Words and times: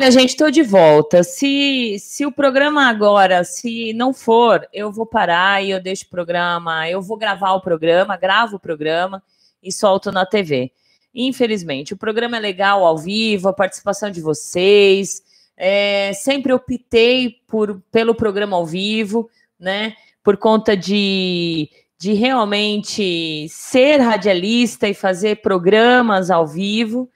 Olha, 0.00 0.12
gente, 0.12 0.28
estou 0.28 0.48
de 0.48 0.62
volta. 0.62 1.24
Se, 1.24 1.96
se 1.98 2.24
o 2.24 2.30
programa 2.30 2.88
agora, 2.88 3.42
se 3.42 3.92
não 3.94 4.14
for, 4.14 4.64
eu 4.72 4.92
vou 4.92 5.04
parar 5.04 5.60
e 5.60 5.72
eu 5.72 5.82
deixo 5.82 6.04
o 6.04 6.08
programa. 6.08 6.88
Eu 6.88 7.02
vou 7.02 7.16
gravar 7.16 7.54
o 7.54 7.60
programa, 7.60 8.16
gravo 8.16 8.56
o 8.56 8.60
programa 8.60 9.20
e 9.60 9.72
solto 9.72 10.12
na 10.12 10.24
TV. 10.24 10.70
Infelizmente, 11.12 11.94
o 11.94 11.96
programa 11.96 12.36
é 12.36 12.40
legal 12.40 12.84
ao 12.86 12.96
vivo, 12.96 13.48
a 13.48 13.52
participação 13.52 14.08
de 14.08 14.20
vocês. 14.20 15.20
É, 15.56 16.12
sempre 16.14 16.52
optei 16.52 17.42
por, 17.48 17.82
pelo 17.90 18.14
programa 18.14 18.56
ao 18.56 18.64
vivo, 18.64 19.28
né? 19.58 19.96
Por 20.22 20.36
conta 20.36 20.76
de, 20.76 21.68
de 21.98 22.12
realmente 22.12 23.48
ser 23.48 23.96
radialista 23.96 24.86
e 24.86 24.94
fazer 24.94 25.42
programas 25.42 26.30
ao 26.30 26.46
vivo. 26.46 27.10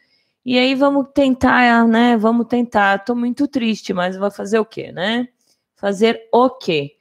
E 0.45 0.59
aí 0.59 0.75
vamos 0.75 1.07
tentar, 1.15 1.87
né? 1.87 2.17
Vamos 2.17 2.47
tentar. 2.49 3.05
Tô 3.05 3.15
muito 3.15 3.47
triste, 3.47 3.93
mas 3.93 4.17
vou 4.17 4.31
fazer 4.31 4.59
o 4.59 4.65
quê, 4.65 4.91
né? 4.91 5.29
Fazer 5.77 6.29
o 6.33 6.51
quê? 6.51 6.97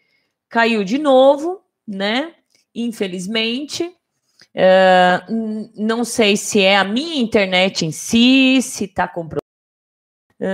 Caiu 0.47 0.83
de 0.83 0.97
novo, 0.97 1.61
né? 1.87 2.35
Infelizmente. 2.73 3.95
Uh, 4.53 5.71
não 5.75 6.03
sei 6.03 6.35
se 6.35 6.61
é 6.61 6.77
a 6.77 6.83
minha 6.83 7.21
internet 7.21 7.85
em 7.85 7.91
si, 7.91 8.61
se 8.61 8.87
tá 8.87 9.07
com 9.07 9.27
problema. 9.27 9.41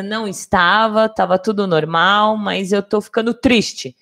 Não 0.04 0.28
estava, 0.28 1.06
estava 1.06 1.40
tudo 1.40 1.66
normal, 1.66 2.36
mas 2.38 2.72
eu 2.72 2.84
tô 2.84 3.00
ficando 3.02 3.34
triste. 3.34 3.96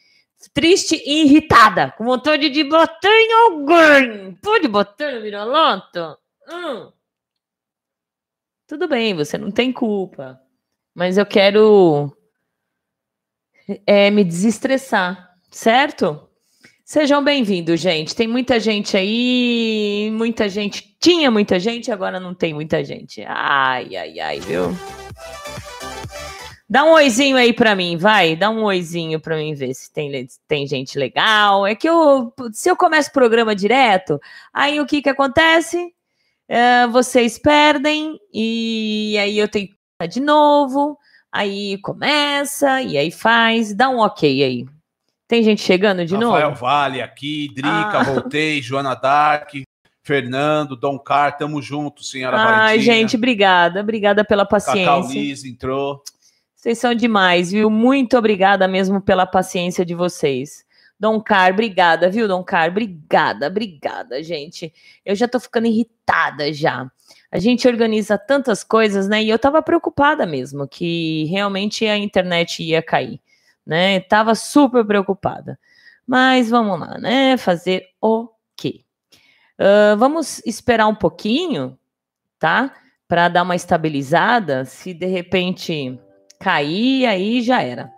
Triste 0.54 1.02
e 1.06 1.24
irritada, 1.24 1.92
com 1.92 2.06
vontade 2.06 2.50
de 2.50 2.64
bater 2.64 3.10
em 3.10 3.34
alguém. 3.34 4.34
Pode 4.42 4.68
bater 4.68 5.16
no 5.16 5.22
vira-lata? 5.22 6.18
Hum. 6.48 6.92
Tudo 8.68 8.88
bem, 8.88 9.14
você 9.14 9.38
não 9.38 9.52
tem 9.52 9.72
culpa. 9.72 10.42
Mas 10.94 11.20
eu 11.20 11.26
quero 11.26 12.12
é, 13.86 14.10
me 14.10 14.24
desestressar, 14.24 15.36
certo? 15.52 16.28
Sejam 16.84 17.24
bem-vindos, 17.24 17.80
gente. 17.80 18.16
Tem 18.16 18.28
muita 18.28 18.60
gente 18.60 18.98
aí, 18.98 20.10
muita 20.14 20.50
gente. 20.50 20.98
Tinha 21.00 21.30
muita 21.30 21.60
gente, 21.60 21.92
agora 21.92 22.20
não 22.20 22.34
tem 22.34 22.56
muita 22.56 22.84
gente. 22.84 23.24
Ai, 23.28 23.96
ai, 23.96 24.20
ai, 24.20 24.40
viu? 24.40 24.72
Dá 26.68 26.84
um 26.84 26.94
oizinho 26.94 27.38
aí 27.38 27.54
para 27.54 27.76
mim, 27.76 27.98
vai. 27.98 28.36
Dá 28.36 28.50
um 28.50 28.64
oizinho 28.64 29.20
para 29.20 29.38
mim 29.38 29.54
ver 29.54 29.76
se 29.76 29.94
tem, 29.94 30.28
tem 30.48 30.66
gente 30.66 30.98
legal. 30.98 31.68
É 31.68 31.76
que 31.76 31.88
eu, 31.88 32.34
se 32.52 32.68
eu 32.68 32.76
começo 32.76 33.10
o 33.10 33.14
programa 33.14 33.56
direto, 33.56 34.20
aí 34.52 34.80
o 34.80 34.88
que 34.88 35.04
que 35.04 35.10
acontece? 35.10 35.95
Uh, 36.50 36.92
vocês 36.92 37.38
perdem, 37.38 38.20
e 38.34 39.18
aí 39.20 39.38
eu 39.38 39.48
tenho 39.48 39.68
que 39.68 40.08
de 40.08 40.20
novo, 40.20 40.98
aí 41.32 41.78
começa, 41.80 42.82
e 42.82 42.98
aí 42.98 43.12
faz, 43.12 43.74
dá 43.74 43.90
um 43.90 44.00
ok 44.00 44.44
aí. 44.44 44.66
Tem 45.28 45.42
gente 45.42 45.62
chegando 45.62 46.06
de 46.06 46.14
Rafael 46.14 46.32
novo? 46.32 46.50
Rafael 46.50 46.56
Vale 46.56 47.02
aqui, 47.02 47.48
Drica, 47.54 48.00
ah. 48.00 48.04
voltei, 48.04 48.62
Joana 48.62 48.94
Dark, 48.94 49.52
Fernando, 50.04 50.76
Dom 50.76 51.00
Car, 51.00 51.38
tamo 51.38 51.62
junto, 51.62 52.04
senhora 52.04 52.38
Ai, 52.38 52.80
gente, 52.80 53.16
obrigada, 53.16 53.82
obrigada 53.82 54.24
pela 54.24 54.46
paciência. 54.46 54.86
Cacau 54.86 55.10
Liz 55.10 55.44
entrou. 55.44 56.04
Vocês 56.56 56.78
são 56.78 56.94
demais, 56.94 57.52
viu? 57.52 57.70
Muito 57.70 58.18
obrigada 58.18 58.68
mesmo 58.68 59.00
pela 59.00 59.26
paciência 59.26 59.86
de 59.86 59.94
vocês. 59.96 60.65
Dom 61.00 61.20
Car, 61.20 61.52
obrigada, 61.52 62.10
viu, 62.10 62.28
Dom 62.28 62.44
Car? 62.44 62.70
Obrigada, 62.70 63.48
obrigada, 63.48 64.24
gente. 64.24 64.74
Eu 65.06 65.16
já 65.16 65.28
tô 65.28 65.40
ficando 65.40 65.68
irritada 65.68 66.52
já. 66.54 66.90
A 67.32 67.38
gente 67.38 67.68
organiza 67.68 68.18
tantas 68.18 68.64
coisas, 68.64 69.08
né? 69.08 69.22
E 69.22 69.30
eu 69.30 69.38
tava 69.38 69.62
preocupada 69.62 70.26
mesmo 70.26 70.68
que 70.68 71.26
realmente 71.26 71.86
a 71.86 71.98
internet 71.98 72.64
ia 72.64 72.82
cair, 72.82 73.20
né? 73.66 74.00
Tava 74.00 74.36
super 74.36 74.86
preocupada. 74.86 75.60
Mas 76.08 76.50
vamos 76.50 76.80
lá, 76.80 76.98
né? 76.98 77.36
Fazer 77.36 77.88
o 78.00 78.30
quê? 78.56 78.82
Uh, 79.60 79.98
vamos 79.98 80.42
esperar 80.46 80.88
um 80.88 80.96
pouquinho, 80.96 81.78
tá? 82.40 82.74
Para 83.08 83.28
dar 83.28 83.44
uma 83.44 83.56
estabilizada. 83.56 84.64
Se 84.64 84.94
de 84.94 85.08
repente 85.08 86.00
cair, 86.40 87.06
aí 87.06 87.42
já 87.42 87.62
era. 87.62 87.92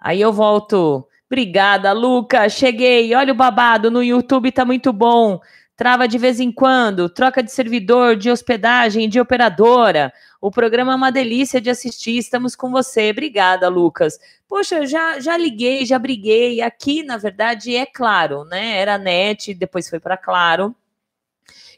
Aí 0.00 0.20
eu 0.20 0.32
volto 0.32 1.08
Obrigada, 1.30 1.92
Luca. 1.92 2.48
Cheguei. 2.48 3.14
Olha 3.14 3.32
o 3.32 3.36
babado 3.36 3.90
no 3.90 4.02
YouTube, 4.02 4.52
tá 4.52 4.64
muito 4.64 4.92
bom. 4.92 5.40
Trava 5.76 6.06
de 6.06 6.18
vez 6.18 6.38
em 6.38 6.52
quando, 6.52 7.08
troca 7.08 7.42
de 7.42 7.50
servidor, 7.50 8.14
de 8.14 8.30
hospedagem, 8.30 9.08
de 9.08 9.18
operadora. 9.18 10.12
O 10.40 10.48
programa 10.48 10.92
é 10.92 10.94
uma 10.94 11.10
delícia 11.10 11.60
de 11.60 11.68
assistir. 11.68 12.16
Estamos 12.16 12.54
com 12.54 12.70
você. 12.70 13.10
Obrigada, 13.10 13.68
Lucas. 13.68 14.18
Poxa, 14.48 14.86
já 14.86 15.18
já 15.18 15.36
liguei, 15.36 15.84
já 15.84 15.98
briguei. 15.98 16.60
Aqui, 16.60 17.02
na 17.02 17.16
verdade, 17.16 17.74
é 17.74 17.84
claro, 17.86 18.44
né? 18.44 18.76
Era 18.78 18.98
net, 18.98 19.52
depois 19.52 19.90
foi 19.90 19.98
para 19.98 20.16
claro. 20.16 20.76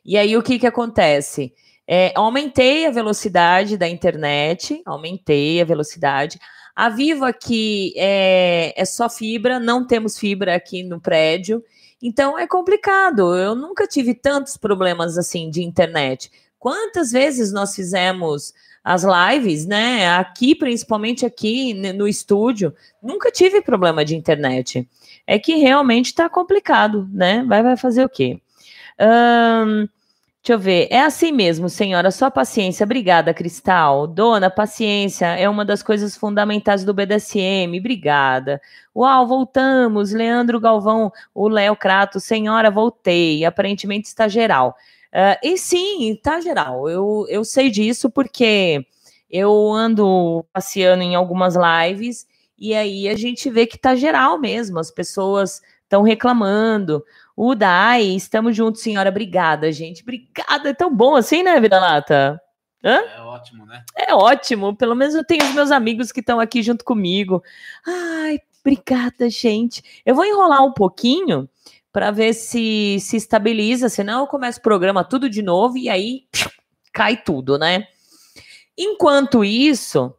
E 0.05 0.19
aí 0.19 0.37
o 0.37 0.43
que 0.43 0.59
que 0.59 0.67
acontece? 0.67 1.55
É, 1.89 2.13
aumentei 2.15 2.87
a 2.87 2.91
velocidade 2.91 3.79
da 3.79 3.89
internet, 3.89 4.83
aumentei 4.85 5.61
a 5.61 5.65
velocidade. 5.65 6.39
A 6.77 6.91
Vivo 6.91 7.25
aqui 7.25 7.95
é, 7.97 8.75
é 8.77 8.85
só 8.85 9.09
fibra, 9.09 9.59
não 9.59 9.87
temos 9.87 10.19
fibra 10.19 10.55
aqui 10.55 10.83
no 10.83 11.01
prédio. 11.01 11.65
Então 12.03 12.39
é 12.39 12.47
complicado. 12.47 13.35
Eu 13.35 13.55
nunca 13.55 13.87
tive 13.87 14.13
tantos 14.13 14.59
problemas 14.59 15.17
assim 15.17 15.49
de 15.49 15.63
internet. 15.63 16.31
Quantas 16.59 17.11
vezes 17.11 17.51
nós 17.51 17.75
fizemos 17.75 18.53
as 18.85 19.05
lives, 19.05 19.65
né? 19.65 20.09
Aqui, 20.17 20.55
principalmente 20.55 21.25
aqui 21.25 21.73
no 21.73 22.07
estúdio, 22.07 22.75
nunca 23.03 23.33
tive 23.33 23.63
problema 23.63 24.05
de 24.05 24.15
internet. 24.15 24.87
É 25.27 25.39
que 25.39 25.57
realmente 25.57 26.07
está 26.07 26.29
complicado, 26.29 27.09
né? 27.11 27.43
Vai, 27.49 27.63
vai 27.63 27.77
fazer 27.79 28.05
o 28.05 28.09
quê? 28.09 28.39
Um, 29.01 29.89
Deixa 30.47 30.55
eu 30.55 30.61
ver. 30.61 30.87
É 30.93 31.01
assim 31.01 31.33
mesmo, 31.33 31.69
senhora. 31.69 32.13
Só 32.13 32.31
paciência. 32.31 32.85
Obrigada, 32.85 33.35
Cristal. 33.35 34.07
Dona, 34.07 34.49
paciência 34.49 35.27
é 35.27 35.49
uma 35.49 35.65
das 35.65 35.83
coisas 35.83 36.17
fundamentais 36.17 36.85
do 36.85 36.95
BDSM. 36.95 37.77
Obrigada. 37.77 38.63
Uau, 38.95 39.27
voltamos. 39.27 40.13
Leandro 40.13 40.61
Galvão, 40.61 41.13
o 41.35 41.49
Léo 41.49 41.75
Crato. 41.75 42.21
Senhora, 42.21 42.71
voltei. 42.71 43.45
Aparentemente 43.45 44.07
está 44.07 44.29
geral. 44.29 44.77
Uh, 45.13 45.37
e 45.43 45.59
sim, 45.59 46.13
está 46.13 46.41
geral. 46.41 46.89
Eu, 46.89 47.27
eu 47.29 47.45
sei 47.45 47.69
disso 47.69 48.09
porque 48.09 48.87
eu 49.29 49.73
ando 49.73 50.47
passeando 50.53 51.03
em 51.03 51.17
algumas 51.17 51.57
lives 51.57 52.25
e 52.57 52.73
aí 52.73 53.09
a 53.09 53.17
gente 53.17 53.51
vê 53.51 53.67
que 53.67 53.75
está 53.75 53.97
geral 53.97 54.39
mesmo. 54.39 54.79
As 54.79 54.93
pessoas 54.93 55.61
estão 55.83 56.03
reclamando. 56.03 57.03
O 57.37 57.55
Dai, 57.55 58.03
estamos 58.03 58.57
juntos, 58.57 58.81
senhora. 58.81 59.11
Obrigada, 59.11 59.71
gente. 59.71 60.03
Obrigada. 60.03 60.71
É 60.71 60.75
tão 60.75 60.95
bom 60.95 61.15
assim, 61.15 61.43
né, 61.43 61.61
Vida 61.61 61.79
Lata? 61.79 62.41
Hã? 62.83 63.01
É 63.01 63.21
ótimo, 63.21 63.67
né? 63.67 63.85
É 63.95 64.15
ótimo. 64.15 64.75
Pelo 64.75 64.95
menos 64.95 65.15
eu 65.15 65.23
tenho 65.23 65.45
os 65.45 65.53
meus 65.53 65.71
amigos 65.71 66.11
que 66.11 66.21
estão 66.21 66.41
aqui 66.41 66.63
junto 66.63 66.83
comigo. 66.83 67.43
Ai, 67.87 68.39
obrigada, 68.61 69.29
gente. 69.29 69.83
Eu 70.07 70.15
vou 70.15 70.25
enrolar 70.25 70.65
um 70.65 70.73
pouquinho 70.73 71.47
para 71.93 72.11
ver 72.11 72.33
se 72.33 72.99
se 73.01 73.17
estabiliza, 73.17 73.89
senão 73.89 74.21
eu 74.21 74.27
começo 74.27 74.59
o 74.59 74.63
programa 74.63 75.05
tudo 75.05 75.29
de 75.29 75.43
novo 75.43 75.77
e 75.77 75.89
aí 75.89 76.27
cai 76.93 77.17
tudo, 77.17 77.59
né? 77.59 77.87
Enquanto 78.79 79.45
isso, 79.45 80.15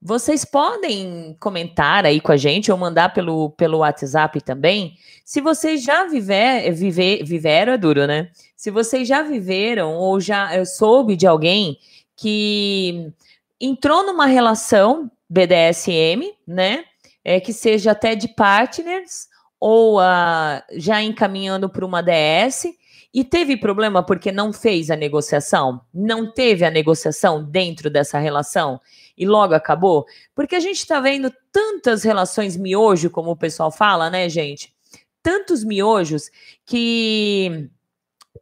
vocês 0.00 0.44
podem 0.44 1.36
comentar 1.40 2.06
aí 2.06 2.20
com 2.20 2.30
a 2.30 2.36
gente 2.36 2.70
ou 2.70 2.78
mandar 2.78 3.12
pelo, 3.12 3.50
pelo 3.50 3.78
WhatsApp 3.78 4.40
também. 4.40 4.96
Se 5.24 5.40
vocês 5.40 5.82
já 5.82 6.06
viver, 6.06 6.70
viver, 6.72 7.24
viveram, 7.24 7.72
é 7.72 7.78
duro, 7.78 8.06
né? 8.06 8.30
Se 8.56 8.70
vocês 8.70 9.08
já 9.08 9.22
viveram 9.22 9.94
ou 9.94 10.20
já 10.20 10.56
eu 10.56 10.64
soube 10.64 11.16
de 11.16 11.26
alguém 11.26 11.78
que 12.16 13.12
entrou 13.60 14.06
numa 14.06 14.26
relação 14.26 15.10
BDSM, 15.28 16.32
né? 16.46 16.84
É, 17.24 17.40
que 17.40 17.52
seja 17.52 17.90
até 17.90 18.14
de 18.14 18.28
partners 18.28 19.28
ou 19.60 19.98
uh, 19.98 20.62
já 20.76 21.02
encaminhando 21.02 21.68
para 21.68 21.84
uma 21.84 22.00
DS 22.00 22.68
e 23.12 23.24
teve 23.24 23.56
problema 23.56 24.02
porque 24.02 24.30
não 24.30 24.52
fez 24.52 24.90
a 24.90 24.96
negociação, 24.96 25.80
não 25.92 26.30
teve 26.30 26.64
a 26.64 26.70
negociação 26.70 27.42
dentro 27.42 27.88
dessa 27.88 28.18
relação 28.18 28.80
e 29.16 29.26
logo 29.26 29.54
acabou? 29.54 30.04
Porque 30.34 30.54
a 30.54 30.60
gente 30.60 30.78
está 30.78 31.00
vendo 31.00 31.32
tantas 31.50 32.02
relações 32.02 32.56
miojo, 32.56 33.10
como 33.10 33.30
o 33.30 33.36
pessoal 33.36 33.70
fala, 33.70 34.10
né, 34.10 34.28
gente? 34.28 34.74
Tantos 35.22 35.64
miojos 35.64 36.30
que 36.66 37.70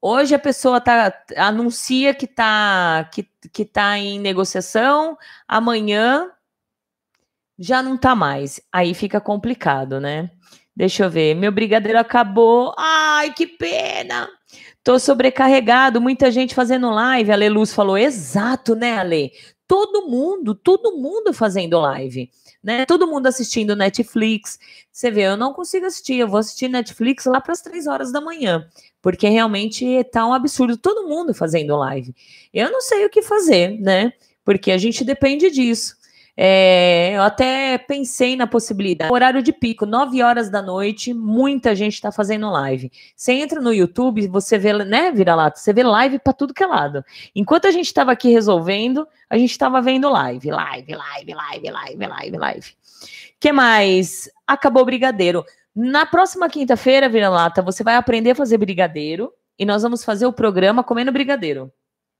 hoje 0.02 0.34
a 0.34 0.38
pessoa 0.38 0.80
tá, 0.80 1.16
anuncia 1.36 2.12
que 2.12 2.26
está 2.26 3.08
que, 3.12 3.28
que 3.52 3.64
tá 3.64 3.96
em 3.98 4.18
negociação, 4.18 5.16
amanhã 5.48 6.30
já 7.58 7.82
não 7.82 7.96
tá 7.96 8.14
mais. 8.14 8.60
Aí 8.70 8.94
fica 8.94 9.20
complicado, 9.20 10.00
né? 10.00 10.30
Deixa 10.74 11.04
eu 11.04 11.10
ver. 11.10 11.34
Meu 11.34 11.50
brigadeiro 11.50 11.98
acabou. 11.98 12.74
Ai, 12.76 13.32
que 13.32 13.46
pena! 13.46 14.28
Tô 14.87 15.00
sobrecarregado, 15.00 16.00
muita 16.00 16.31
gente 16.31 16.55
fazendo 16.55 16.88
live. 16.91 17.33
A 17.33 17.35
Leluz 17.35 17.75
falou, 17.75 17.99
exato, 17.99 18.77
né, 18.77 18.97
Ale? 18.97 19.33
Todo 19.67 20.06
mundo, 20.09 20.55
todo 20.55 20.97
mundo 20.97 21.33
fazendo 21.33 21.81
live, 21.81 22.31
né? 22.62 22.87
Todo 22.87 23.09
mundo 23.09 23.27
assistindo 23.27 23.75
Netflix. 23.75 24.61
Você 24.93 25.11
vê, 25.11 25.23
eu 25.23 25.37
não 25.37 25.53
consigo 25.53 25.87
assistir, 25.87 26.19
eu 26.21 26.29
vou 26.29 26.38
assistir 26.38 26.69
Netflix 26.69 27.25
lá 27.25 27.41
para 27.41 27.53
as 27.53 27.61
três 27.61 27.88
horas 27.88 28.12
da 28.12 28.21
manhã, 28.21 28.65
porque 29.03 29.29
realmente 29.29 30.05
tá 30.05 30.25
um 30.25 30.33
absurdo, 30.33 30.77
todo 30.77 31.09
mundo 31.09 31.35
fazendo 31.35 31.77
live. 31.77 32.15
Eu 32.55 32.71
não 32.71 32.81
sei 32.81 33.05
o 33.05 33.11
que 33.11 33.23
fazer, 33.23 33.81
né? 33.81 34.12
Porque 34.44 34.71
a 34.71 34.79
gente 34.79 35.03
depende 35.03 35.50
disso. 35.50 35.97
É, 36.37 37.12
eu 37.17 37.23
até 37.23 37.79
pensei 37.79 38.37
na 38.37 38.47
possibilidade. 38.47 39.11
Horário 39.11 39.43
de 39.43 39.53
pico, 39.53 39.87
9 39.87 40.23
horas 40.23 40.50
da 40.50 40.61
noite, 40.61 41.15
muita 41.15 41.75
gente 41.75 41.94
está 41.94 42.12
fazendo 42.12 42.50
live. 42.50 42.93
Você 43.17 43.33
entra 43.33 43.61
no 43.61 43.73
YouTube, 43.73 44.27
você 44.29 44.59
vê, 44.59 44.73
né, 44.85 45.11
vira-lata, 45.11 45.59
você 45.59 45.73
vê 45.73 45.83
live 45.83 46.19
para 46.19 46.35
tudo 46.35 46.53
que 46.53 46.62
é 46.62 46.67
lado. 46.67 47.03
Enquanto 47.35 47.67
a 47.67 47.71
gente 47.71 47.87
estava 47.87 48.12
aqui 48.12 48.29
resolvendo, 48.29 49.09
a 49.31 49.38
gente 49.38 49.50
estava 49.50 49.81
vendo 49.81 50.11
live, 50.11 50.50
live, 50.50 50.94
live, 50.94 51.35
live, 51.35 51.71
live, 51.71 52.06
live, 52.06 52.37
live. 52.37 52.77
que 53.41 53.50
mais? 53.50 54.29
Acabou 54.47 54.83
o 54.83 54.87
brigadeiro. 54.87 55.43
Na 55.75 56.05
próxima 56.05 56.50
quinta-feira, 56.50 57.09
vira-lata, 57.09 57.62
você 57.62 57.83
vai 57.83 57.97
aprender 57.97 58.33
a 58.33 58.35
fazer 58.35 58.59
brigadeiro 58.59 59.33
e 59.59 59.65
nós 59.65 59.83
vamos 59.83 60.05
fazer 60.05 60.27
o 60.27 60.33
programa 60.33 60.85
comendo 60.85 61.12
brigadeiro. 61.12 61.73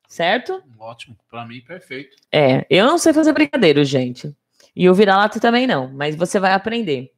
Certo? 0.09 0.63
Ótimo, 0.79 1.17
para 1.29 1.45
mim 1.47 1.61
perfeito. 1.61 2.17
É, 2.33 2.67
eu 2.71 2.87
não 2.87 2.99
sei 2.99 3.13
fazer 3.13 3.33
brigadeiro, 3.33 3.85
gente. 3.85 4.35
E 4.75 4.89
o 4.89 4.95
vira-lata 4.95 5.41
também 5.41 5.67
não, 5.67 5.89
mas 5.93 6.15
você 6.15 6.39
vai 6.39 6.53
aprender. 6.53 7.13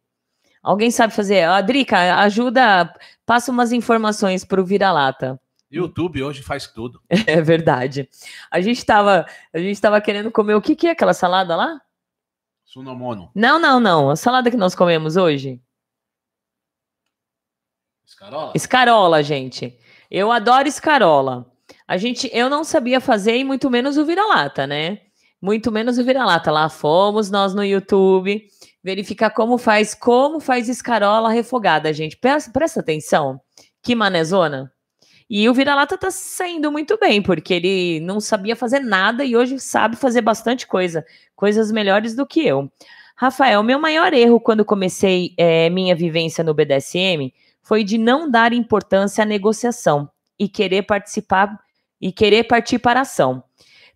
Alguém 0.63 0.91
sabe 0.91 1.15
fazer? 1.15 1.45
A 1.45 1.61
Drica, 1.61 2.17
ajuda, 2.21 2.93
passa 3.25 3.51
umas 3.51 3.73
informações 3.73 4.45
para 4.45 4.61
o 4.61 4.65
vira-lata. 4.65 5.41
YouTube 5.71 6.23
hoje 6.23 6.43
faz 6.43 6.67
tudo. 6.67 7.01
É 7.27 7.41
verdade. 7.41 8.09
A 8.51 8.61
gente 8.61 8.79
estava, 8.79 9.27
a 9.53 9.59
gente 9.59 9.81
tava 9.81 10.01
querendo 10.01 10.31
comer 10.31 10.55
o 10.55 10.63
que, 10.63 10.75
que 10.75 10.87
é 10.87 10.91
aquela 10.91 11.13
salada 11.13 11.55
lá? 11.55 11.81
Sunomono. 12.65 13.31
Não, 13.35 13.59
não, 13.59 13.81
não. 13.81 14.11
A 14.11 14.17
salada 14.17 14.51
que 14.51 14.57
nós 14.57 14.75
comemos 14.75 15.17
hoje. 15.17 15.61
Escarola. 18.07 18.53
Escarola, 18.55 19.23
gente. 19.23 19.79
Eu 20.11 20.31
adoro 20.33 20.69
escarola. 20.69 21.51
A 21.89 21.97
gente, 21.97 22.31
eu 22.35 22.51
não 22.51 22.65
sabia 22.65 23.01
fazer 23.01 23.39
e 23.39 23.45
muito 23.45 23.71
menos 23.71 23.97
o 23.97 24.05
vira-lata, 24.05 24.67
né? 24.67 24.99
Muito 25.41 25.73
menos 25.73 25.97
o 25.97 26.05
vira-lata. 26.05 26.53
Lá 26.53 26.69
fomos 26.69 27.31
nós 27.31 27.55
no 27.55 27.65
YouTube 27.65 28.47
verificar 28.85 29.31
como 29.31 29.57
faz, 29.57 29.95
como 29.95 30.39
faz 30.39 30.69
escarola 30.69 31.31
refogada, 31.31 31.91
gente. 31.95 32.15
Presta, 32.19 32.51
presta 32.51 32.81
atenção. 32.81 33.41
Que 33.83 33.95
manezona. 33.95 34.71
E 35.31 35.49
o 35.49 35.55
vira-lata 35.55 35.97
tá 35.97 36.11
saindo 36.11 36.71
muito 36.71 36.99
bem, 36.99 37.23
porque 37.23 37.55
ele 37.55 38.01
não 38.01 38.21
sabia 38.21 38.55
fazer 38.55 38.81
nada 38.81 39.25
e 39.25 39.35
hoje 39.35 39.59
sabe 39.59 39.97
fazer 39.97 40.21
bastante 40.21 40.67
coisa, 40.67 41.05
coisas 41.35 41.73
melhores 41.73 42.15
do 42.15 42.27
que 42.27 42.47
eu. 42.47 42.71
Rafael, 43.17 43.63
meu 43.63 43.79
maior 43.79 44.13
erro 44.13 44.39
quando 44.39 44.65
comecei 44.65 45.35
é, 45.39 45.71
minha 45.71 45.95
vivência 45.95 46.45
no 46.45 46.55
BDSM 46.55 47.33
foi 47.63 47.83
de 47.83 47.97
não 47.97 48.31
dar 48.31 48.53
importância 48.53 49.23
à 49.23 49.27
negociação 49.27 50.09
e 50.39 50.49
querer 50.49 50.83
participar 50.83 51.59
e 52.01 52.13
querer 52.13 52.45
partir 52.45 52.79
para 52.79 53.01
a 53.01 53.03
ação. 53.03 53.43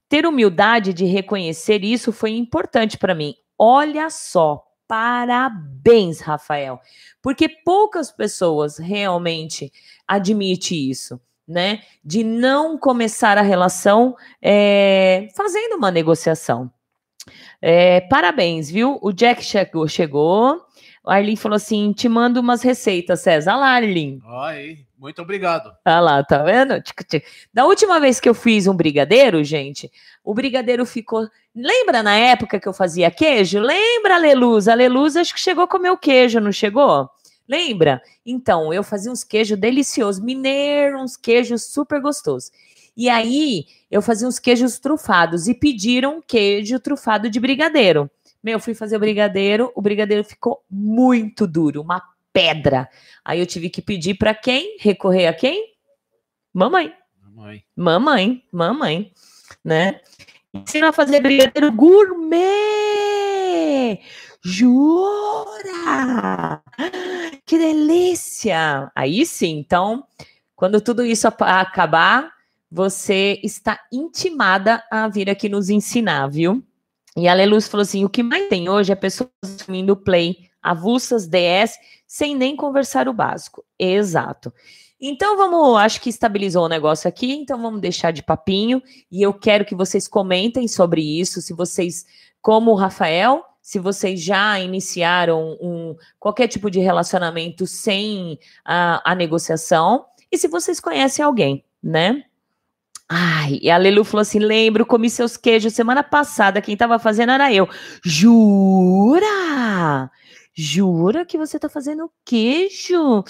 Ter 0.08 0.26
humildade 0.26 0.92
de 0.92 1.04
reconhecer 1.04 1.82
isso 1.82 2.12
foi 2.12 2.32
importante 2.32 2.98
para 2.98 3.14
mim. 3.14 3.34
Olha 3.58 4.10
só, 4.10 4.62
parabéns, 4.86 6.20
Rafael, 6.20 6.80
porque 7.22 7.48
poucas 7.48 8.12
pessoas 8.12 8.76
realmente 8.76 9.72
admitem 10.06 10.90
isso, 10.90 11.20
né? 11.48 11.82
De 12.04 12.22
não 12.22 12.76
começar 12.76 13.38
a 13.38 13.42
relação 13.42 14.14
é, 14.42 15.28
fazendo 15.34 15.76
uma 15.76 15.90
negociação. 15.90 16.70
É, 17.60 18.00
parabéns, 18.02 18.70
viu? 18.70 18.98
O 19.00 19.12
Jack 19.12 19.42
chegou, 19.42 19.86
chegou. 19.88 20.60
O 21.04 21.10
Arlene 21.10 21.36
falou 21.36 21.56
assim: 21.56 21.92
te 21.92 22.08
mando 22.08 22.40
umas 22.40 22.62
receitas, 22.62 23.20
César. 23.20 23.56
Olá, 23.56 23.70
Arlene. 23.70 24.20
Oi. 24.24 24.86
Muito 25.02 25.20
obrigado. 25.20 25.76
Ah 25.84 25.98
lá, 25.98 26.22
tá 26.22 26.44
vendo? 26.44 26.80
Da 27.52 27.66
última 27.66 27.98
vez 27.98 28.20
que 28.20 28.28
eu 28.28 28.34
fiz 28.34 28.68
um 28.68 28.72
brigadeiro, 28.72 29.42
gente, 29.42 29.90
o 30.22 30.32
brigadeiro 30.32 30.86
ficou. 30.86 31.28
Lembra 31.52 32.04
na 32.04 32.14
época 32.14 32.60
que 32.60 32.68
eu 32.68 32.72
fazia 32.72 33.10
queijo? 33.10 33.58
Lembra, 33.58 34.14
Alelusa? 34.14 34.70
Alelusa 34.70 35.20
acho 35.20 35.34
que 35.34 35.40
chegou 35.40 35.64
a 35.64 35.66
comer 35.66 35.90
o 35.90 35.98
queijo, 35.98 36.38
não 36.38 36.52
chegou? 36.52 37.10
Lembra? 37.48 38.00
Então, 38.24 38.72
eu 38.72 38.84
fazia 38.84 39.10
uns 39.10 39.24
queijos 39.24 39.58
deliciosos, 39.58 40.22
mineiro, 40.22 41.02
uns 41.02 41.16
queijos 41.16 41.64
super 41.64 42.00
gostosos. 42.00 42.52
E 42.96 43.08
aí, 43.08 43.66
eu 43.90 44.00
fazia 44.00 44.28
uns 44.28 44.38
queijos 44.38 44.78
trufados 44.78 45.48
e 45.48 45.54
pediram 45.54 46.22
queijo 46.24 46.78
trufado 46.78 47.28
de 47.28 47.40
brigadeiro. 47.40 48.08
Meu, 48.40 48.60
fui 48.60 48.72
fazer 48.72 48.98
o 48.98 49.00
brigadeiro, 49.00 49.72
o 49.74 49.82
brigadeiro 49.82 50.22
ficou 50.22 50.62
muito 50.70 51.44
duro, 51.44 51.82
uma 51.82 52.00
pedra. 52.32 52.88
Aí 53.24 53.40
eu 53.40 53.46
tive 53.46 53.70
que 53.70 53.82
pedir 53.82 54.14
para 54.14 54.34
quem? 54.34 54.76
Recorrer 54.80 55.26
a 55.26 55.32
quem? 55.32 55.74
Mamãe. 56.52 56.92
Mamãe. 57.20 57.64
Mamãe, 57.76 58.42
mamãe, 58.52 59.12
né? 59.64 60.00
Ensina 60.52 60.90
a 60.90 60.92
fazer 60.92 61.20
brigadeiro 61.20 61.72
gourmet. 61.72 62.42
Jura? 64.44 66.62
Que 67.46 67.56
delícia! 67.56 68.90
Aí 68.94 69.24
sim, 69.24 69.58
então, 69.58 70.04
quando 70.54 70.80
tudo 70.80 71.04
isso 71.04 71.28
acabar, 71.28 72.30
você 72.70 73.40
está 73.42 73.80
intimada 73.92 74.82
a 74.90 75.08
vir 75.08 75.30
aqui 75.30 75.48
nos 75.48 75.70
ensinar, 75.70 76.28
viu? 76.28 76.62
E 77.16 77.28
a 77.28 77.34
Leluz 77.34 77.68
falou 77.68 77.82
assim: 77.82 78.04
o 78.04 78.08
que 78.08 78.22
mais 78.22 78.48
tem 78.48 78.68
hoje 78.68 78.92
é 78.92 78.96
pessoas 78.96 79.30
assumindo 79.42 79.96
play, 79.96 80.50
avulsas, 80.62 81.26
DS 81.26 81.76
sem 82.06 82.36
nem 82.36 82.54
conversar 82.54 83.08
o 83.08 83.12
básico. 83.12 83.64
Exato. 83.78 84.52
Então 85.00 85.36
vamos, 85.36 85.78
acho 85.78 86.00
que 86.00 86.10
estabilizou 86.10 86.64
o 86.64 86.68
negócio 86.68 87.08
aqui, 87.08 87.32
então 87.32 87.60
vamos 87.60 87.80
deixar 87.80 88.12
de 88.12 88.22
papinho 88.22 88.80
e 89.10 89.20
eu 89.20 89.34
quero 89.34 89.64
que 89.64 89.74
vocês 89.74 90.06
comentem 90.06 90.68
sobre 90.68 91.02
isso, 91.02 91.42
se 91.42 91.52
vocês, 91.52 92.06
como 92.40 92.70
o 92.70 92.76
Rafael, 92.76 93.44
se 93.60 93.80
vocês 93.80 94.22
já 94.22 94.60
iniciaram 94.60 95.56
um, 95.60 95.96
qualquer 96.20 96.46
tipo 96.46 96.70
de 96.70 96.78
relacionamento 96.78 97.66
sem 97.66 98.38
a, 98.64 99.10
a 99.10 99.14
negociação 99.14 100.04
e 100.30 100.38
se 100.38 100.46
vocês 100.46 100.78
conhecem 100.78 101.24
alguém, 101.24 101.64
né? 101.82 102.22
Ai, 103.08 103.58
e 103.60 103.70
a 103.70 103.76
Lelu 103.76 104.04
falou 104.04 104.22
assim: 104.22 104.38
lembro, 104.38 104.86
comi 104.86 105.10
seus 105.10 105.36
queijos 105.36 105.74
semana 105.74 106.02
passada, 106.02 106.62
quem 106.62 106.76
tava 106.76 106.98
fazendo 106.98 107.32
era 107.32 107.52
eu. 107.52 107.68
Jura? 108.04 109.26
Jura 110.54 111.24
que 111.24 111.38
você 111.38 111.58
tá 111.58 111.68
fazendo 111.68 112.10
queijo? 112.26 113.24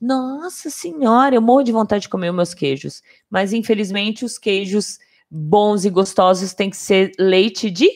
Nossa 0.00 0.68
senhora, 0.70 1.36
eu 1.36 1.42
morro 1.42 1.62
de 1.62 1.70
vontade 1.70 2.02
de 2.02 2.08
comer 2.08 2.30
os 2.30 2.36
meus 2.36 2.54
queijos. 2.54 3.00
Mas 3.30 3.52
infelizmente 3.52 4.24
os 4.24 4.38
queijos 4.38 4.98
bons 5.30 5.84
e 5.84 5.90
gostosos 5.90 6.52
têm 6.52 6.70
que 6.70 6.76
ser 6.76 7.12
leite 7.18 7.70
de 7.70 7.88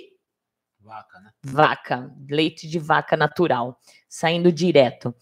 vaca, 0.81 1.21
né? 1.21 1.31
Vaca, 1.45 2.15
leite 2.31 2.69
de 2.69 2.79
vaca 2.79 3.17
natural, 3.17 3.81
saindo 4.09 4.53
direto. 4.53 5.13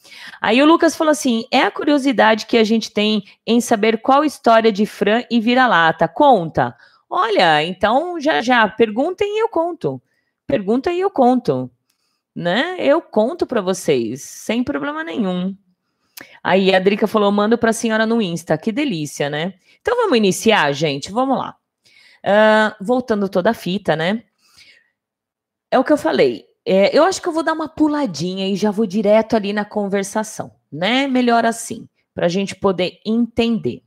Aí 0.41 0.61
o 0.63 0.67
Lucas 0.67 0.95
falou 0.95 1.13
assim: 1.13 1.45
é 1.51 1.63
a 1.63 1.71
curiosidade 1.71 2.45
que 2.45 2.59
a 2.59 2.65
gente 2.65 2.93
tem 2.93 3.25
em 3.47 3.61
saber 3.63 4.03
qual 4.03 4.23
história 4.23 4.71
de 4.71 4.85
Fran 4.85 5.23
e 5.31 5.41
vira-lata. 5.41 6.07
Conta. 6.07 6.77
Olha, 7.09 7.63
então 7.65 8.21
já 8.21 8.43
já, 8.43 8.69
perguntem 8.69 9.39
e 9.39 9.43
eu 9.43 9.49
conto. 9.49 10.03
Pergunta 10.47 10.93
e 10.93 11.01
eu 11.01 11.11
conto 11.11 11.71
né? 12.37 12.77
Eu 12.79 13.01
conto 13.01 13.47
para 13.47 13.63
vocês, 13.63 14.23
sem 14.23 14.63
problema 14.63 15.03
nenhum. 15.03 15.57
Aí 16.45 16.75
a 16.75 16.79
Drica 16.79 17.07
falou: 17.07 17.33
mando 17.33 17.57
para 17.57 17.71
a 17.71 17.73
senhora 17.73 18.05
no 18.05 18.21
Insta. 18.21 18.59
Que 18.59 18.71
delícia, 18.71 19.31
né? 19.31 19.55
Então 19.81 19.97
vamos 19.97 20.19
iniciar, 20.19 20.71
gente. 20.73 21.11
Vamos 21.11 21.39
lá. 21.39 21.57
Uh, 22.23 22.85
voltando 22.85 23.29
toda 23.29 23.51
a 23.51 23.55
fita, 23.55 23.97
né? 23.97 24.23
É 25.71 25.79
o 25.79 25.85
que 25.85 25.93
eu 25.93 25.97
falei. 25.97 26.45
É, 26.65 26.97
eu 26.97 27.05
acho 27.05 27.23
que 27.23 27.29
eu 27.29 27.33
vou 27.33 27.43
dar 27.43 27.53
uma 27.53 27.69
puladinha 27.69 28.49
e 28.49 28.57
já 28.57 28.71
vou 28.71 28.87
direto 28.87 29.37
ali 29.37 29.53
na 29.53 29.65
conversação, 29.65 30.51
né? 30.71 31.07
Melhor 31.07 31.47
assim, 31.47 31.89
para 32.13 32.27
a 32.27 32.29
gente 32.29 32.57
poder 32.57 32.99
entender. 33.07 33.83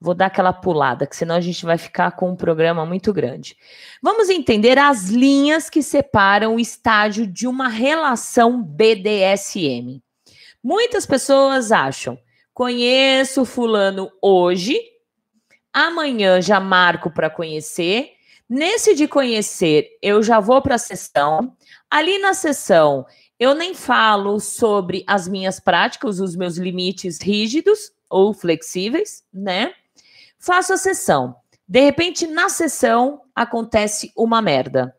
Vou 0.00 0.14
dar 0.14 0.26
aquela 0.26 0.52
pulada, 0.52 1.06
que 1.06 1.16
senão 1.16 1.34
a 1.34 1.40
gente 1.40 1.64
vai 1.64 1.76
ficar 1.76 2.12
com 2.12 2.30
um 2.30 2.36
programa 2.36 2.86
muito 2.86 3.12
grande. 3.12 3.56
Vamos 4.00 4.28
entender 4.28 4.78
as 4.78 5.08
linhas 5.08 5.68
que 5.68 5.82
separam 5.82 6.54
o 6.54 6.60
estágio 6.60 7.26
de 7.26 7.48
uma 7.48 7.68
relação 7.68 8.62
BDSM. 8.62 10.00
Muitas 10.62 11.04
pessoas 11.04 11.72
acham, 11.72 12.16
conheço 12.54 13.44
fulano 13.44 14.08
hoje, 14.22 14.80
amanhã 15.72 16.40
já 16.40 16.60
marco 16.60 17.10
para 17.10 17.28
conhecer. 17.28 18.12
Nesse 18.48 18.94
de 18.94 19.08
conhecer, 19.08 19.88
eu 20.00 20.22
já 20.22 20.38
vou 20.40 20.62
para 20.62 20.76
a 20.76 20.78
sessão. 20.78 21.56
Ali 21.90 22.18
na 22.18 22.34
sessão, 22.34 23.04
eu 23.38 23.54
nem 23.54 23.74
falo 23.74 24.40
sobre 24.40 25.04
as 25.06 25.28
minhas 25.28 25.60
práticas, 25.60 26.18
os 26.20 26.34
meus 26.34 26.56
limites 26.56 27.20
rígidos 27.20 27.92
ou 28.08 28.32
flexíveis, 28.32 29.24
né? 29.32 29.72
Faço 30.38 30.72
a 30.72 30.76
sessão. 30.76 31.36
De 31.66 31.80
repente, 31.80 32.26
na 32.26 32.48
sessão, 32.48 33.22
acontece 33.34 34.12
uma 34.16 34.40
merda. 34.40 34.94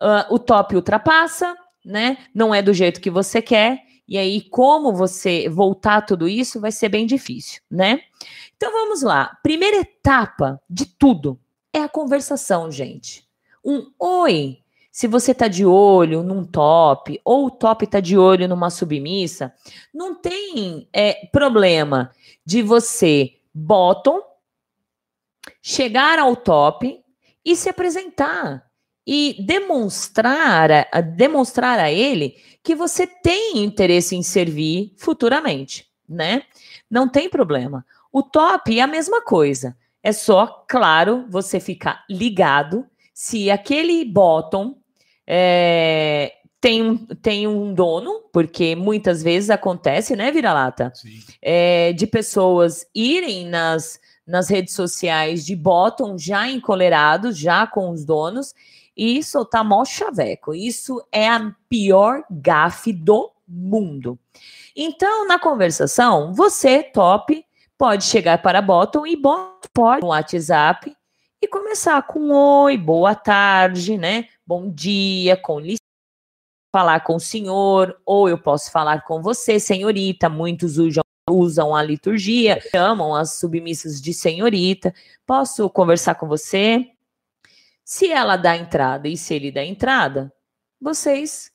Uh, 0.00 0.34
o 0.34 0.38
top 0.38 0.76
ultrapassa, 0.76 1.56
né? 1.84 2.18
Não 2.34 2.54
é 2.54 2.62
do 2.62 2.72
jeito 2.72 3.00
que 3.00 3.10
você 3.10 3.40
quer. 3.42 3.80
E 4.06 4.18
aí, 4.18 4.42
como 4.42 4.92
você 4.92 5.48
voltar 5.48 6.02
tudo 6.02 6.28
isso 6.28 6.60
vai 6.60 6.70
ser 6.70 6.88
bem 6.88 7.06
difícil, 7.06 7.60
né? 7.70 8.00
Então 8.56 8.70
vamos 8.72 9.02
lá. 9.02 9.36
Primeira 9.42 9.78
etapa 9.78 10.60
de 10.68 10.86
tudo 10.86 11.38
é 11.72 11.80
a 11.80 11.88
conversação, 11.88 12.70
gente. 12.70 13.26
Um 13.64 13.90
oi. 13.98 14.58
Se 14.90 15.06
você 15.06 15.32
tá 15.32 15.48
de 15.48 15.64
olho 15.64 16.22
num 16.22 16.44
top 16.44 17.18
ou 17.24 17.46
o 17.46 17.50
top 17.50 17.86
tá 17.86 17.98
de 17.98 18.18
olho 18.18 18.46
numa 18.46 18.68
submissa, 18.68 19.54
não 19.92 20.14
tem 20.14 20.86
é, 20.92 21.26
problema 21.32 22.10
de 22.44 22.60
você 22.60 23.38
bottom 23.54 24.20
chegar 25.60 26.18
ao 26.18 26.36
top 26.36 27.00
e 27.44 27.56
se 27.56 27.68
apresentar 27.68 28.64
e 29.06 29.36
demonstrar 29.44 30.70
a, 30.92 31.00
demonstrar 31.00 31.78
a 31.78 31.90
ele 31.90 32.36
que 32.62 32.74
você 32.74 33.06
tem 33.06 33.58
interesse 33.58 34.14
em 34.14 34.22
servir 34.22 34.94
futuramente, 34.96 35.86
né? 36.08 36.42
Não 36.90 37.08
tem 37.08 37.28
problema. 37.28 37.84
O 38.12 38.22
top 38.22 38.78
é 38.78 38.82
a 38.82 38.86
mesma 38.86 39.22
coisa. 39.22 39.76
É 40.02 40.12
só, 40.12 40.64
claro, 40.68 41.26
você 41.28 41.58
ficar 41.58 42.04
ligado 42.08 42.86
se 43.14 43.50
aquele 43.50 44.04
bottom 44.04 44.76
é, 45.26 46.32
tem, 46.60 46.82
um, 46.82 46.96
tem 46.96 47.46
um 47.46 47.74
dono, 47.74 48.22
porque 48.32 48.76
muitas 48.76 49.22
vezes 49.22 49.50
acontece, 49.50 50.14
né, 50.14 50.30
Vira-Lata? 50.30 50.92
É, 51.40 51.92
de 51.92 52.06
pessoas 52.06 52.86
irem 52.94 53.46
nas, 53.46 53.98
nas 54.26 54.48
redes 54.48 54.74
sociais 54.74 55.44
de 55.44 55.56
bottom 55.56 56.16
já 56.16 56.48
encolerados, 56.48 57.36
já 57.36 57.66
com 57.66 57.90
os 57.90 58.04
donos, 58.04 58.54
e 58.96 59.22
soltar 59.22 59.64
mó 59.64 59.84
chaveco. 59.84 60.54
Isso 60.54 61.02
é 61.10 61.28
a 61.28 61.54
pior 61.68 62.24
gafe 62.30 62.92
do 62.92 63.30
mundo. 63.46 64.18
Então, 64.76 65.26
na 65.26 65.38
conversação, 65.38 66.32
você, 66.32 66.82
top, 66.82 67.44
pode 67.76 68.04
chegar 68.04 68.40
para 68.40 68.62
bottom 68.62 69.06
e 69.06 69.16
bottom 69.16 69.52
pode 69.72 70.02
no 70.02 70.08
WhatsApp 70.08 70.94
e 71.40 71.48
começar 71.48 72.00
com 72.02 72.30
oi, 72.30 72.76
boa 72.76 73.14
tarde, 73.14 73.98
né? 73.98 74.28
Bom 74.46 74.70
dia, 74.70 75.36
com 75.36 75.58
licença, 75.58 75.80
falar 76.70 77.00
com 77.00 77.16
o 77.16 77.20
senhor, 77.20 78.00
ou 78.06 78.28
eu 78.28 78.38
posso 78.38 78.70
falar 78.70 79.02
com 79.02 79.20
você, 79.20 79.58
senhorita. 79.58 80.28
Muitos 80.28 80.78
usam, 80.78 81.02
usam 81.32 81.74
a 81.74 81.82
liturgia, 81.82 82.60
chamam 82.70 83.14
as 83.14 83.38
submissas 83.38 84.00
de 84.00 84.12
senhorita. 84.12 84.94
Posso 85.26 85.68
conversar 85.70 86.14
com 86.14 86.26
você? 86.26 86.90
Se 87.84 88.10
ela 88.10 88.36
dá 88.36 88.56
entrada 88.56 89.08
e 89.08 89.16
se 89.16 89.34
ele 89.34 89.50
dá 89.50 89.64
entrada, 89.64 90.32
vocês 90.80 91.50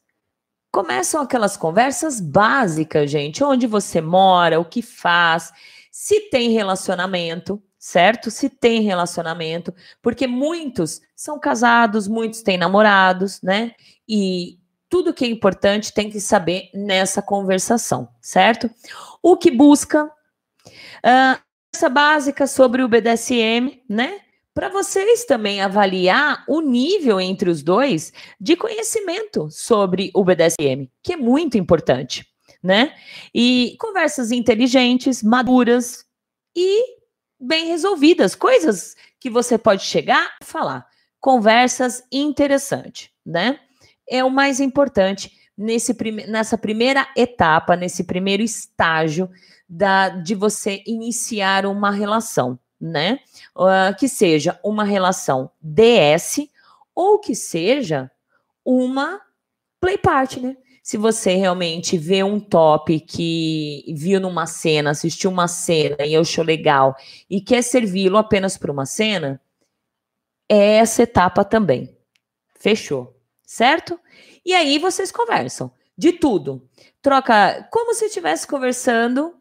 começam 0.72 1.22
aquelas 1.22 1.58
conversas 1.58 2.20
básicas, 2.20 3.10
gente. 3.10 3.44
Onde 3.44 3.66
você 3.68 4.02
mora, 4.02 4.60
o 4.60 4.66
que 4.66 4.82
faz, 4.82 5.52
se 5.92 6.30
tem 6.30 6.52
relacionamento, 6.52 7.62
certo? 7.80 8.30
Se 8.30 8.50
tem 8.50 8.82
relacionamento, 8.82 9.74
porque 10.02 10.28
muitos 10.28 11.02
são 11.16 11.40
casados, 11.40 12.08
muitos 12.08 12.42
têm 12.42 12.58
namorados, 12.58 13.42
né? 13.42 13.74
E 14.08 14.60
tudo 14.90 15.14
que 15.14 15.26
é 15.26 15.28
importante 15.28 15.94
tem 15.94 16.10
que 16.10 16.20
saber 16.20 16.70
nessa 16.74 17.22
conversação, 17.22 18.08
certo? 18.22 18.70
O 19.28 19.36
que 19.36 19.52
busca, 19.52 20.06
uh, 20.06 21.42
essa 21.76 21.90
básica 21.90 22.48
sobre 22.48 22.82
o 22.82 22.88
BDSM, 22.88 23.84
né? 23.90 24.22
para 24.54 24.70
vocês 24.70 25.26
também 25.26 25.60
avaliar 25.60 26.46
o 26.48 26.62
nível 26.62 27.20
entre 27.20 27.50
os 27.50 27.62
dois 27.62 28.14
de 28.40 28.56
conhecimento 28.56 29.50
sobre 29.52 30.12
o 30.14 30.24
BDSM, 30.24 30.90
que 31.04 31.12
é 31.12 31.18
muito 31.18 31.58
importante, 31.58 32.26
né? 32.64 32.96
E 33.36 33.76
conversas 33.82 34.32
inteligentes, 34.32 35.22
maduras 35.22 36.06
e 36.56 36.82
bem 37.38 37.66
resolvidas, 37.68 38.34
coisas 38.34 38.96
que 39.20 39.30
você 39.30 39.58
pode 39.58 39.84
chegar 39.84 40.38
a 40.42 40.46
falar. 40.46 40.88
Conversas 41.20 42.02
interessantes, 42.10 43.10
né? 43.26 43.60
É 44.10 44.24
o 44.24 44.32
mais 44.32 44.62
importante 44.62 45.34
nesse 45.58 45.96
nessa 46.28 46.58
primeira 46.58 47.08
etapa, 47.16 47.76
nesse 47.76 48.04
primeiro 48.04 48.44
estágio 48.44 49.30
da, 49.68 50.10
de 50.10 50.36
você 50.36 50.84
iniciar 50.86 51.66
uma 51.66 51.92
relação 51.92 52.60
né? 52.80 53.20
Uh, 53.56 53.96
que 53.98 54.08
seja 54.08 54.60
uma 54.64 54.84
relação 54.84 55.52
DS 55.62 56.48
ou 56.94 57.20
que 57.20 57.36
seja 57.36 58.10
uma 58.64 59.22
play 59.80 59.98
partner. 59.98 60.58
Se 60.84 60.96
você 60.96 61.36
realmente 61.36 61.98
vê 61.98 62.24
um 62.24 62.40
top 62.40 63.00
que 63.02 63.84
viu 63.98 64.22
numa 64.22 64.46
cena, 64.46 64.92
assistiu 64.92 65.30
uma 65.30 65.48
cena 65.48 66.06
e 66.06 66.16
achou 66.16 66.44
legal 66.44 66.96
e 67.30 67.42
quer 67.42 67.62
servi-lo 67.62 68.18
apenas 68.18 68.58
para 68.58 68.72
uma 68.72 68.86
cena, 68.86 69.42
é 70.48 70.78
essa 70.78 71.04
etapa 71.04 71.44
também. 71.44 71.94
Fechou, 72.58 73.20
certo? 73.46 74.00
E 74.48 74.54
aí 74.54 74.80
vocês 74.80 75.12
conversam 75.12 75.70
de 75.98 76.14
tudo. 76.14 76.68
Troca 77.02 77.68
como 77.70 77.94
se 77.94 78.06
estivesse 78.06 78.48
conversando 78.48 79.36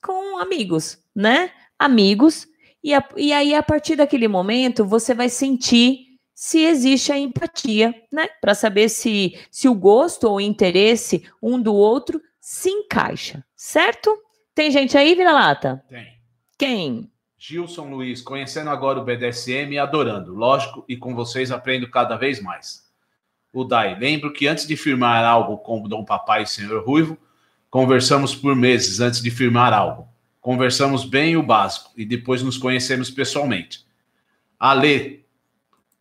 com 0.00 0.38
amigos, 0.38 1.04
né? 1.12 1.50
Amigos 1.76 2.46
e, 2.86 2.94
a, 2.94 3.04
e 3.16 3.32
aí, 3.32 3.52
a 3.52 3.64
partir 3.64 3.96
daquele 3.96 4.28
momento, 4.28 4.84
você 4.84 5.12
vai 5.12 5.28
sentir 5.28 6.06
se 6.32 6.60
existe 6.60 7.10
a 7.10 7.18
empatia, 7.18 7.92
né? 8.12 8.28
Para 8.40 8.54
saber 8.54 8.88
se, 8.88 9.36
se 9.50 9.68
o 9.68 9.74
gosto 9.74 10.28
ou 10.28 10.36
o 10.36 10.40
interesse 10.40 11.28
um 11.42 11.60
do 11.60 11.74
outro 11.74 12.22
se 12.40 12.70
encaixa, 12.70 13.44
certo? 13.56 14.16
Tem 14.54 14.70
gente 14.70 14.96
aí, 14.96 15.16
Vira-Lata? 15.16 15.84
Tem. 15.88 16.06
Quem? 16.56 17.10
Gilson 17.36 17.90
Luiz, 17.90 18.22
conhecendo 18.22 18.70
agora 18.70 19.00
o 19.00 19.04
BDSM 19.04 19.72
e 19.72 19.78
adorando. 19.80 20.32
Lógico, 20.32 20.84
e 20.88 20.96
com 20.96 21.12
vocês 21.12 21.50
aprendo 21.50 21.90
cada 21.90 22.16
vez 22.16 22.40
mais. 22.40 22.85
O 23.52 23.64
Dai, 23.64 23.98
lembro 23.98 24.32
que 24.32 24.46
antes 24.46 24.66
de 24.66 24.76
firmar 24.76 25.24
algo 25.24 25.58
com 25.58 25.82
o 25.82 25.88
Dom 25.88 26.04
Papai 26.04 26.42
e 26.42 26.46
Senhor 26.46 26.84
Ruivo, 26.84 27.16
conversamos 27.70 28.34
por 28.34 28.54
meses 28.54 29.00
antes 29.00 29.22
de 29.22 29.30
firmar 29.30 29.72
algo. 29.72 30.08
Conversamos 30.40 31.04
bem 31.04 31.36
o 31.36 31.42
básico 31.42 31.90
e 31.96 32.04
depois 32.04 32.42
nos 32.42 32.56
conhecemos 32.56 33.10
pessoalmente. 33.10 33.84
Ale, 34.58 35.24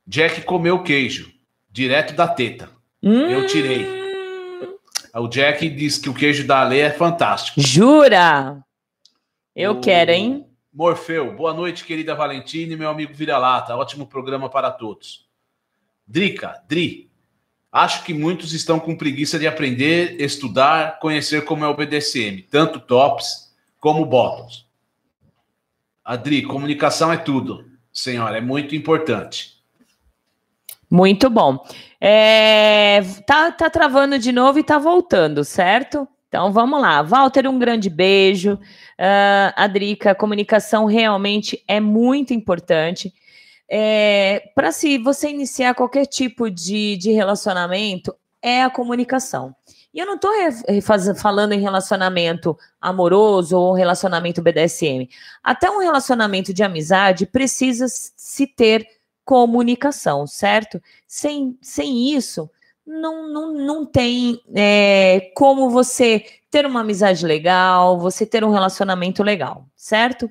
Jack 0.05 0.41
comeu 0.43 0.83
queijo, 0.83 1.31
direto 1.71 2.13
da 2.13 2.27
teta. 2.27 2.69
Hum. 3.01 3.21
Eu 3.21 3.47
tirei. 3.47 3.87
O 5.13 5.27
Jack 5.27 5.67
disse 5.69 6.01
que 6.01 6.09
o 6.09 6.13
queijo 6.13 6.45
da 6.45 6.61
Ale 6.61 6.79
é 6.79 6.91
fantástico. 6.91 7.61
Jura? 7.61 8.61
Eu 9.55 9.73
o... 9.73 9.81
quero, 9.81 10.11
hein? 10.11 10.45
Morfeu, 10.73 11.33
boa 11.33 11.53
noite, 11.53 11.85
querida 11.85 12.13
Valentina 12.13 12.73
e 12.73 12.75
meu 12.75 12.89
amigo 12.89 13.13
Vira-Lata. 13.13 13.77
Ótimo 13.77 14.05
programa 14.05 14.49
para 14.49 14.69
todos. 14.69 15.25
Drica, 16.05 16.61
Dri, 16.67 17.04
acho 17.75 18.05
que 18.05 18.13
muitos 18.13 18.53
estão 18.53 18.79
com 18.79 18.95
preguiça 18.95 19.37
de 19.37 19.45
aprender, 19.45 20.15
estudar, 20.21 20.97
conhecer 20.97 21.43
como 21.43 21.65
é 21.65 21.67
o 21.67 21.75
BDSM, 21.75 22.41
tanto 22.49 22.79
tops 22.79 23.53
como 23.81 24.05
bottoms. 24.05 24.65
Adri, 26.01 26.41
comunicação 26.43 27.11
é 27.11 27.17
tudo, 27.17 27.65
senhora, 27.91 28.37
é 28.37 28.41
muito 28.41 28.77
importante. 28.77 29.55
Muito 30.89 31.29
bom. 31.29 31.67
É, 31.99 33.01
tá, 33.27 33.51
tá 33.51 33.69
travando 33.69 34.17
de 34.17 34.31
novo 34.31 34.57
e 34.57 34.63
tá 34.63 34.77
voltando, 34.77 35.43
certo? 35.43 36.07
Então 36.29 36.53
vamos 36.53 36.79
lá. 36.79 37.01
Walter, 37.01 37.45
um 37.45 37.59
grande 37.59 37.89
beijo. 37.89 38.53
Uh, 38.53 39.51
Adrica, 39.57 40.15
comunicação 40.15 40.85
realmente 40.85 41.61
é 41.67 41.81
muito 41.81 42.33
importante. 42.33 43.13
É, 43.69 44.51
Para 44.53 44.71
se 44.71 44.97
você 44.97 45.29
iniciar 45.29 45.73
qualquer 45.73 46.05
tipo 46.05 46.49
de, 46.49 46.97
de 46.97 47.11
relacionamento, 47.11 48.15
é 48.41 48.63
a 48.63 48.69
comunicação. 48.69 49.55
E 49.93 49.99
eu 49.99 50.05
não 50.05 50.15
estou 50.15 50.31
falando 51.15 51.53
em 51.53 51.61
relacionamento 51.61 52.57
amoroso 52.81 53.57
ou 53.57 53.73
relacionamento 53.73 54.41
BDSM. 54.41 55.09
Até 55.41 55.71
um 55.71 55.79
relacionamento 55.79 56.53
de 56.53 56.61
amizade 56.61 57.25
precisa 57.25 57.85
se 57.87 58.45
ter 58.45 58.85
comunicação, 59.23 60.27
certo? 60.27 60.81
Sem, 61.07 61.57
sem 61.61 62.13
isso, 62.13 62.49
não, 62.85 63.27
não, 63.27 63.53
não 63.53 63.85
tem 63.85 64.39
é, 64.53 65.31
como 65.33 65.69
você 65.69 66.23
ter 66.51 66.65
uma 66.65 66.81
amizade 66.81 67.25
legal, 67.25 67.97
você 67.97 68.25
ter 68.25 68.43
um 68.43 68.51
relacionamento 68.51 69.23
legal, 69.23 69.65
certo? 69.75 70.29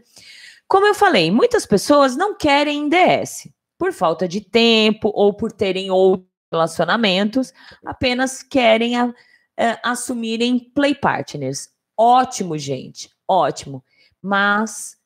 Como 0.68 0.86
eu 0.86 0.94
falei, 0.94 1.30
muitas 1.30 1.66
pessoas 1.66 2.16
não 2.16 2.36
querem 2.36 2.88
DS 2.88 3.48
por 3.78 3.92
falta 3.92 4.26
de 4.26 4.40
tempo 4.40 5.10
ou 5.14 5.34
por 5.34 5.52
terem 5.52 5.90
outros 5.90 6.28
relacionamentos, 6.52 7.52
apenas 7.84 8.42
querem 8.42 8.96
a 8.96 9.06
uh, 9.06 9.12
assumirem 9.82 10.58
play 10.58 10.94
partners. 10.94 11.68
Ótimo, 11.96 12.56
gente, 12.56 13.10
ótimo. 13.28 13.84
Mas 14.22 14.96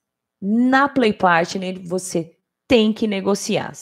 na 0.41 0.88
Play 0.88 1.12
Partner 1.12 1.81
você 1.83 2.37
tem 2.69 2.93
que 2.93 3.07
negociar. 3.07 3.73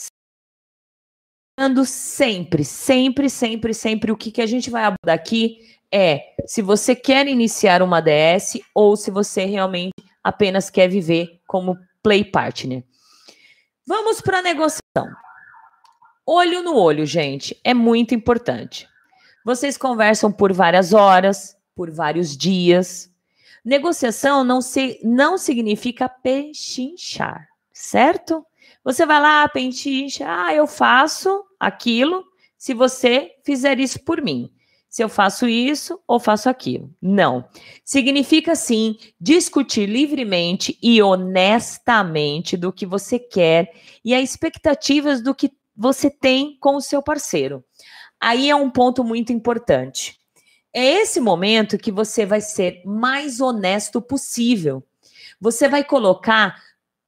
Sempre, 1.84 2.64
sempre, 2.64 3.30
sempre, 3.30 3.74
sempre. 3.74 4.12
O 4.12 4.16
que, 4.16 4.30
que 4.30 4.42
a 4.42 4.46
gente 4.46 4.70
vai 4.70 4.84
abordar 4.84 5.14
aqui 5.14 5.58
é 5.92 6.34
se 6.46 6.60
você 6.60 6.94
quer 6.94 7.26
iniciar 7.26 7.82
uma 7.82 8.00
DS 8.00 8.58
ou 8.74 8.96
se 8.96 9.10
você 9.10 9.44
realmente 9.44 9.94
apenas 10.22 10.68
quer 10.68 10.88
viver 10.88 11.35
como 11.46 11.78
Play 12.02 12.24
Partner. 12.24 12.84
Vamos 13.86 14.20
para 14.20 14.38
a 14.38 14.42
negociação. 14.42 15.08
Olho 16.26 16.62
no 16.62 16.76
olho, 16.76 17.06
gente, 17.06 17.58
é 17.62 17.72
muito 17.72 18.14
importante. 18.14 18.88
Vocês 19.44 19.78
conversam 19.78 20.32
por 20.32 20.52
várias 20.52 20.92
horas, 20.92 21.56
por 21.74 21.88
vários 21.90 22.36
dias. 22.36 23.08
Negociação 23.64 24.42
não, 24.42 24.60
se, 24.60 25.00
não 25.04 25.38
significa 25.38 26.08
pechinchar, 26.08 27.48
certo? 27.72 28.44
Você 28.82 29.06
vai 29.06 29.20
lá, 29.20 29.48
pechincha, 29.48 30.24
ah, 30.28 30.52
eu 30.52 30.66
faço 30.66 31.44
aquilo 31.60 32.24
se 32.58 32.74
você 32.74 33.36
fizer 33.44 33.78
isso 33.78 34.02
por 34.04 34.20
mim. 34.20 34.52
Se 34.96 35.04
eu 35.04 35.10
faço 35.10 35.46
isso 35.46 36.00
ou 36.08 36.18
faço 36.18 36.48
aquilo. 36.48 36.90
Não. 37.02 37.46
Significa, 37.84 38.56
sim, 38.56 38.96
discutir 39.20 39.84
livremente 39.86 40.78
e 40.82 41.02
honestamente 41.02 42.56
do 42.56 42.72
que 42.72 42.86
você 42.86 43.18
quer 43.18 43.74
e 44.02 44.14
as 44.14 44.30
expectativas 44.30 45.20
do 45.20 45.34
que 45.34 45.52
você 45.76 46.08
tem 46.08 46.56
com 46.58 46.76
o 46.76 46.80
seu 46.80 47.02
parceiro. 47.02 47.62
Aí 48.18 48.48
é 48.48 48.56
um 48.56 48.70
ponto 48.70 49.04
muito 49.04 49.34
importante. 49.34 50.18
É 50.72 50.82
esse 50.82 51.20
momento 51.20 51.76
que 51.76 51.92
você 51.92 52.24
vai 52.24 52.40
ser 52.40 52.80
mais 52.86 53.38
honesto 53.38 54.00
possível. 54.00 54.82
Você 55.38 55.68
vai 55.68 55.84
colocar 55.84 56.56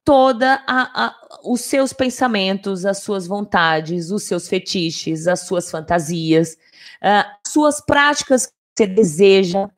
toda 0.09 0.63
a, 0.65 1.05
a, 1.05 1.15
os 1.43 1.61
seus 1.61 1.93
pensamentos, 1.93 2.83
as 2.83 2.97
suas 2.97 3.27
vontades, 3.27 4.09
os 4.09 4.23
seus 4.23 4.47
fetiches, 4.47 5.27
as 5.27 5.41
suas 5.41 5.69
fantasias, 5.69 6.57
uh, 7.03 7.29
suas 7.47 7.79
práticas 7.79 8.47
que 8.47 8.53
você 8.75 8.87
deseja 8.87 9.69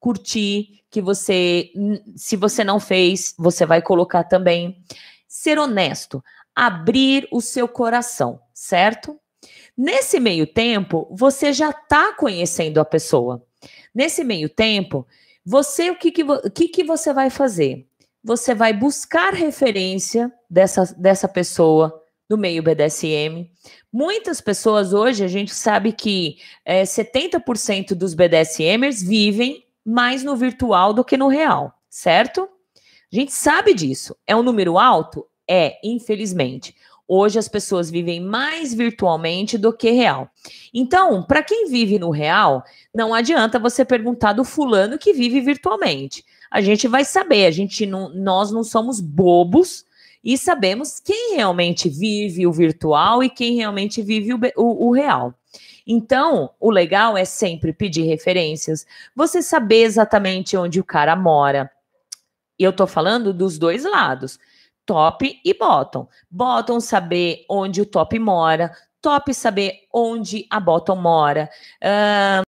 curtir, 0.00 0.80
que 0.88 1.02
você, 1.02 1.70
se 2.16 2.34
você 2.34 2.64
não 2.64 2.80
fez, 2.80 3.34
você 3.38 3.66
vai 3.66 3.82
colocar 3.82 4.24
também. 4.24 4.82
Ser 5.28 5.58
honesto 5.58 6.24
abrir 6.54 7.28
o 7.30 7.42
seu 7.42 7.68
coração, 7.68 8.40
certo? 8.54 9.20
Nesse 9.76 10.18
meio 10.18 10.46
tempo, 10.46 11.06
você 11.10 11.52
já 11.52 11.68
está 11.68 12.14
conhecendo 12.14 12.80
a 12.80 12.86
pessoa. 12.86 13.44
Nesse 13.94 14.24
meio 14.24 14.48
tempo, 14.48 15.06
você 15.44 15.90
o 15.90 15.98
que, 15.98 16.10
que, 16.10 16.24
que, 16.54 16.68
que 16.68 16.84
você 16.84 17.12
vai 17.12 17.28
fazer? 17.28 17.86
Você 18.24 18.54
vai 18.54 18.72
buscar 18.72 19.34
referência 19.34 20.32
dessa, 20.48 20.94
dessa 20.96 21.28
pessoa 21.28 22.02
no 22.28 22.38
meio 22.38 22.62
BDSM. 22.62 23.50
Muitas 23.92 24.40
pessoas 24.40 24.94
hoje, 24.94 25.22
a 25.22 25.28
gente 25.28 25.54
sabe 25.54 25.92
que 25.92 26.38
é, 26.64 26.84
70% 26.84 27.94
dos 27.94 28.14
BDSMers 28.14 29.02
vivem 29.02 29.66
mais 29.84 30.24
no 30.24 30.34
virtual 30.34 30.94
do 30.94 31.04
que 31.04 31.18
no 31.18 31.28
real, 31.28 31.74
certo? 31.90 32.48
A 33.12 33.14
gente 33.14 33.32
sabe 33.32 33.74
disso. 33.74 34.16
É 34.26 34.34
um 34.34 34.42
número 34.42 34.78
alto? 34.78 35.26
É, 35.48 35.78
infelizmente. 35.84 36.74
Hoje 37.06 37.38
as 37.38 37.48
pessoas 37.48 37.90
vivem 37.90 38.18
mais 38.18 38.72
virtualmente 38.72 39.58
do 39.58 39.70
que 39.70 39.90
real. 39.90 40.30
Então, 40.72 41.22
para 41.22 41.42
quem 41.42 41.68
vive 41.68 41.98
no 41.98 42.08
real, 42.08 42.64
não 42.94 43.12
adianta 43.12 43.58
você 43.58 43.84
perguntar 43.84 44.32
do 44.32 44.42
fulano 44.42 44.98
que 44.98 45.12
vive 45.12 45.42
virtualmente. 45.42 46.24
A 46.54 46.60
gente 46.60 46.86
vai 46.86 47.04
saber, 47.04 47.46
a 47.46 47.50
gente 47.50 47.84
não, 47.84 48.10
nós 48.10 48.52
não 48.52 48.62
somos 48.62 49.00
bobos 49.00 49.84
e 50.22 50.38
sabemos 50.38 51.00
quem 51.00 51.34
realmente 51.34 51.88
vive 51.88 52.46
o 52.46 52.52
virtual 52.52 53.24
e 53.24 53.28
quem 53.28 53.56
realmente 53.56 54.00
vive 54.00 54.32
o, 54.32 54.38
o, 54.56 54.86
o 54.86 54.92
real. 54.92 55.34
Então, 55.84 56.48
o 56.60 56.70
legal 56.70 57.16
é 57.16 57.24
sempre 57.24 57.72
pedir 57.72 58.02
referências, 58.02 58.86
você 59.16 59.42
saber 59.42 59.82
exatamente 59.82 60.56
onde 60.56 60.78
o 60.78 60.84
cara 60.84 61.16
mora. 61.16 61.68
E 62.56 62.62
eu 62.62 62.72
tô 62.72 62.86
falando 62.86 63.34
dos 63.34 63.58
dois 63.58 63.82
lados 63.82 64.38
top 64.86 65.40
e 65.44 65.54
bottom. 65.54 66.08
Bottom 66.30 66.78
saber 66.78 67.44
onde 67.50 67.80
o 67.80 67.86
top 67.86 68.16
mora, 68.16 68.70
top 69.02 69.34
saber 69.34 69.88
onde 69.92 70.46
a 70.48 70.60
bottom 70.60 70.94
mora. 70.94 71.50
Uh, 71.82 72.44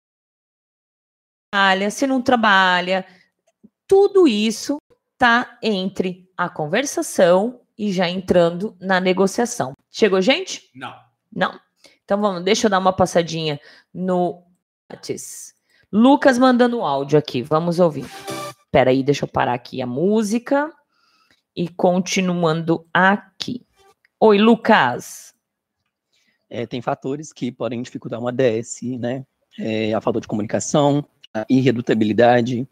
se 1.91 2.07
não 2.07 2.19
trabalha, 2.19 3.05
tudo 3.91 4.25
isso 4.25 4.77
tá 5.17 5.57
entre 5.61 6.31
a 6.37 6.47
conversação 6.47 7.59
e 7.77 7.91
já 7.91 8.07
entrando 8.09 8.73
na 8.79 9.01
negociação. 9.01 9.73
Chegou, 9.91 10.21
gente? 10.21 10.71
Não. 10.73 10.95
Não? 11.29 11.59
Então 12.05 12.21
vamos, 12.21 12.41
deixa 12.41 12.67
eu 12.67 12.71
dar 12.71 12.79
uma 12.79 12.93
passadinha 12.93 13.59
no 13.93 14.45
Lucas 15.91 16.37
mandando 16.37 16.79
áudio 16.79 17.19
aqui, 17.19 17.41
vamos 17.41 17.81
ouvir. 17.81 18.05
Peraí, 18.71 19.03
deixa 19.03 19.25
eu 19.25 19.27
parar 19.27 19.55
aqui 19.55 19.81
a 19.81 19.85
música. 19.85 20.71
E 21.53 21.67
continuando 21.67 22.87
aqui. 22.93 23.65
Oi, 24.21 24.37
Lucas. 24.37 25.35
É, 26.49 26.65
tem 26.65 26.81
fatores 26.81 27.33
que 27.33 27.51
podem 27.51 27.81
dificultar 27.81 28.21
uma 28.21 28.31
DS, 28.31 28.83
né? 28.97 29.25
É, 29.59 29.93
a 29.93 29.99
falta 29.99 30.21
de 30.21 30.29
comunicação, 30.29 31.05
a 31.33 31.45
irredutabilidade 31.49 32.65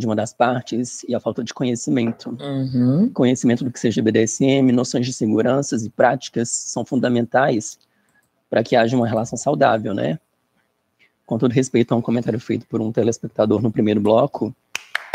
de 0.00 0.06
uma 0.06 0.16
das 0.16 0.32
partes 0.32 1.04
e 1.08 1.14
a 1.14 1.20
falta 1.20 1.44
de 1.44 1.54
conhecimento. 1.54 2.36
Uhum. 2.40 3.08
Conhecimento 3.10 3.62
do 3.62 3.70
que 3.70 3.78
seja 3.78 4.02
BDSM, 4.02 4.72
noções 4.72 5.06
de 5.06 5.12
seguranças 5.12 5.84
e 5.84 5.90
práticas 5.90 6.48
são 6.48 6.84
fundamentais 6.84 7.78
para 8.48 8.64
que 8.64 8.74
haja 8.74 8.96
uma 8.96 9.06
relação 9.06 9.38
saudável, 9.38 9.94
né? 9.94 10.18
Com 11.24 11.38
todo 11.38 11.52
respeito 11.52 11.92
a 11.92 11.96
um 11.96 12.02
comentário 12.02 12.40
feito 12.40 12.66
por 12.66 12.80
um 12.80 12.90
telespectador 12.90 13.62
no 13.62 13.70
primeiro 13.70 14.00
bloco, 14.00 14.52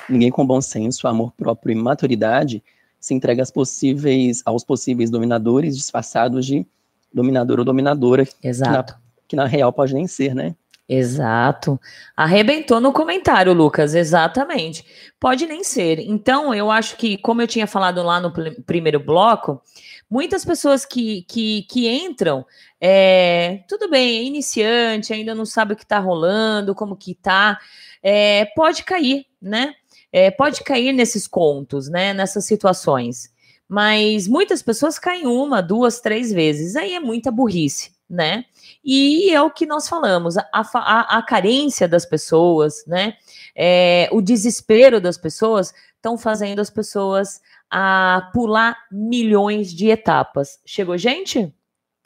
ninguém 0.10 0.32
com 0.32 0.48
bom 0.48 0.62
senso, 0.62 1.08
amor 1.08 1.34
próprio 1.34 1.74
e 1.74 1.76
maturidade 1.76 2.64
se 3.06 3.14
entrega 3.14 3.44
aos 3.44 3.52
possíveis, 3.52 4.42
aos 4.46 4.64
possíveis 4.64 5.12
dominadores 5.12 5.78
disfarçados 5.78 6.44
de 6.44 6.66
dominador 7.14 7.60
ou 7.60 7.66
dominadora. 7.66 8.28
Exato. 8.42 8.94
Que 8.94 9.00
na, 9.00 9.02
que 9.28 9.36
na 9.36 9.46
real 9.46 9.72
pode 9.72 9.94
nem 9.94 10.08
ser, 10.08 10.34
né? 10.34 10.56
Exato. 10.88 11.80
Arrebentou 12.16 12.80
no 12.80 12.94
comentário, 12.94 13.54
Lucas, 13.54 13.96
exatamente. 13.96 14.86
Pode 15.20 15.46
nem 15.46 15.64
ser. 15.64 16.00
Então, 16.00 16.54
eu 16.54 16.70
acho 16.70 16.96
que, 16.98 17.18
como 17.18 17.42
eu 17.42 17.48
tinha 17.48 17.66
falado 17.66 18.04
lá 18.04 18.20
no 18.20 18.32
primeiro 18.64 19.00
bloco, 19.00 19.62
muitas 20.10 20.46
pessoas 20.46 20.86
que, 20.86 21.24
que, 21.24 21.64
que 21.64 21.90
entram, 21.90 22.46
é, 22.80 23.64
tudo 23.68 23.90
bem, 23.90 24.20
é 24.20 24.24
iniciante, 24.24 25.12
ainda 25.12 25.34
não 25.34 25.46
sabe 25.46 25.74
o 25.74 25.76
que 25.76 25.84
está 25.84 25.98
rolando, 25.98 26.76
como 26.76 26.96
que 26.96 27.16
tá, 27.16 27.60
é, 28.04 28.46
pode 28.56 28.84
cair, 28.84 29.26
né? 29.42 29.74
é, 30.16 30.32
pode 30.32 30.64
cair 30.64 30.94
nesses 30.94 31.28
contos, 31.28 31.90
né? 31.90 32.14
Nessas 32.14 32.46
situações. 32.46 33.30
Mas 33.68 34.30
muitas 34.30 34.62
pessoas 34.62 34.98
caem 34.98 35.28
uma, 35.28 35.62
duas, 35.62 36.00
três 36.00 36.32
vezes. 36.32 36.78
Aí 36.78 36.94
é 36.94 37.02
muita 37.02 37.30
burrice, 37.30 37.92
né? 38.10 38.46
E 38.84 39.32
é 39.32 39.42
o 39.42 39.50
que 39.50 39.66
nós 39.66 39.88
falamos, 39.88 40.38
a, 40.38 40.46
a, 40.54 41.18
a 41.18 41.22
carência 41.24 41.88
das 41.88 42.06
pessoas, 42.06 42.86
né? 42.88 43.16
É, 43.56 44.10
o 44.12 44.22
desespero 44.22 45.02
das 45.02 45.18
pessoas 45.18 45.74
estão 45.96 46.18
fazendo 46.18 46.60
as 46.60 46.70
pessoas 46.70 47.42
a 47.70 48.30
pular 48.34 48.78
milhões 48.92 49.74
de 49.74 49.90
etapas. 49.90 50.60
Chegou, 50.66 50.98
gente? 50.98 51.54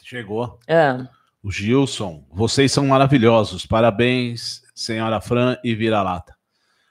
Chegou. 0.03 0.57
É. 0.67 0.97
O 1.43 1.51
Gilson, 1.51 2.25
vocês 2.31 2.71
são 2.71 2.85
maravilhosos. 2.88 3.65
Parabéns, 3.65 4.62
senhora 4.73 5.21
Fran 5.21 5.57
e 5.63 5.75
vira-lata. 5.75 6.35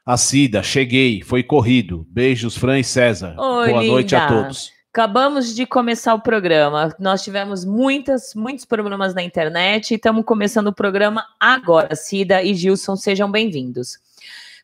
A 0.04 0.16
Cida, 0.16 0.62
cheguei, 0.62 1.22
foi 1.22 1.42
corrido. 1.42 2.06
Beijos, 2.08 2.56
Fran 2.56 2.78
e 2.78 2.84
César. 2.84 3.34
Oi, 3.38 3.68
Boa 3.68 3.82
linda. 3.82 3.92
noite 3.92 4.16
a 4.16 4.26
todos. 4.26 4.70
Acabamos 4.92 5.54
de 5.54 5.66
começar 5.66 6.14
o 6.14 6.20
programa. 6.20 6.94
Nós 6.98 7.22
tivemos 7.22 7.64
muitas, 7.64 8.34
muitos 8.34 8.64
problemas 8.64 9.14
na 9.14 9.22
internet 9.22 9.90
e 9.90 9.94
estamos 9.96 10.24
começando 10.24 10.68
o 10.68 10.72
programa 10.72 11.26
agora. 11.38 11.94
Cida 11.94 12.42
e 12.42 12.54
Gilson, 12.54 12.96
sejam 12.96 13.30
bem-vindos. 13.30 13.98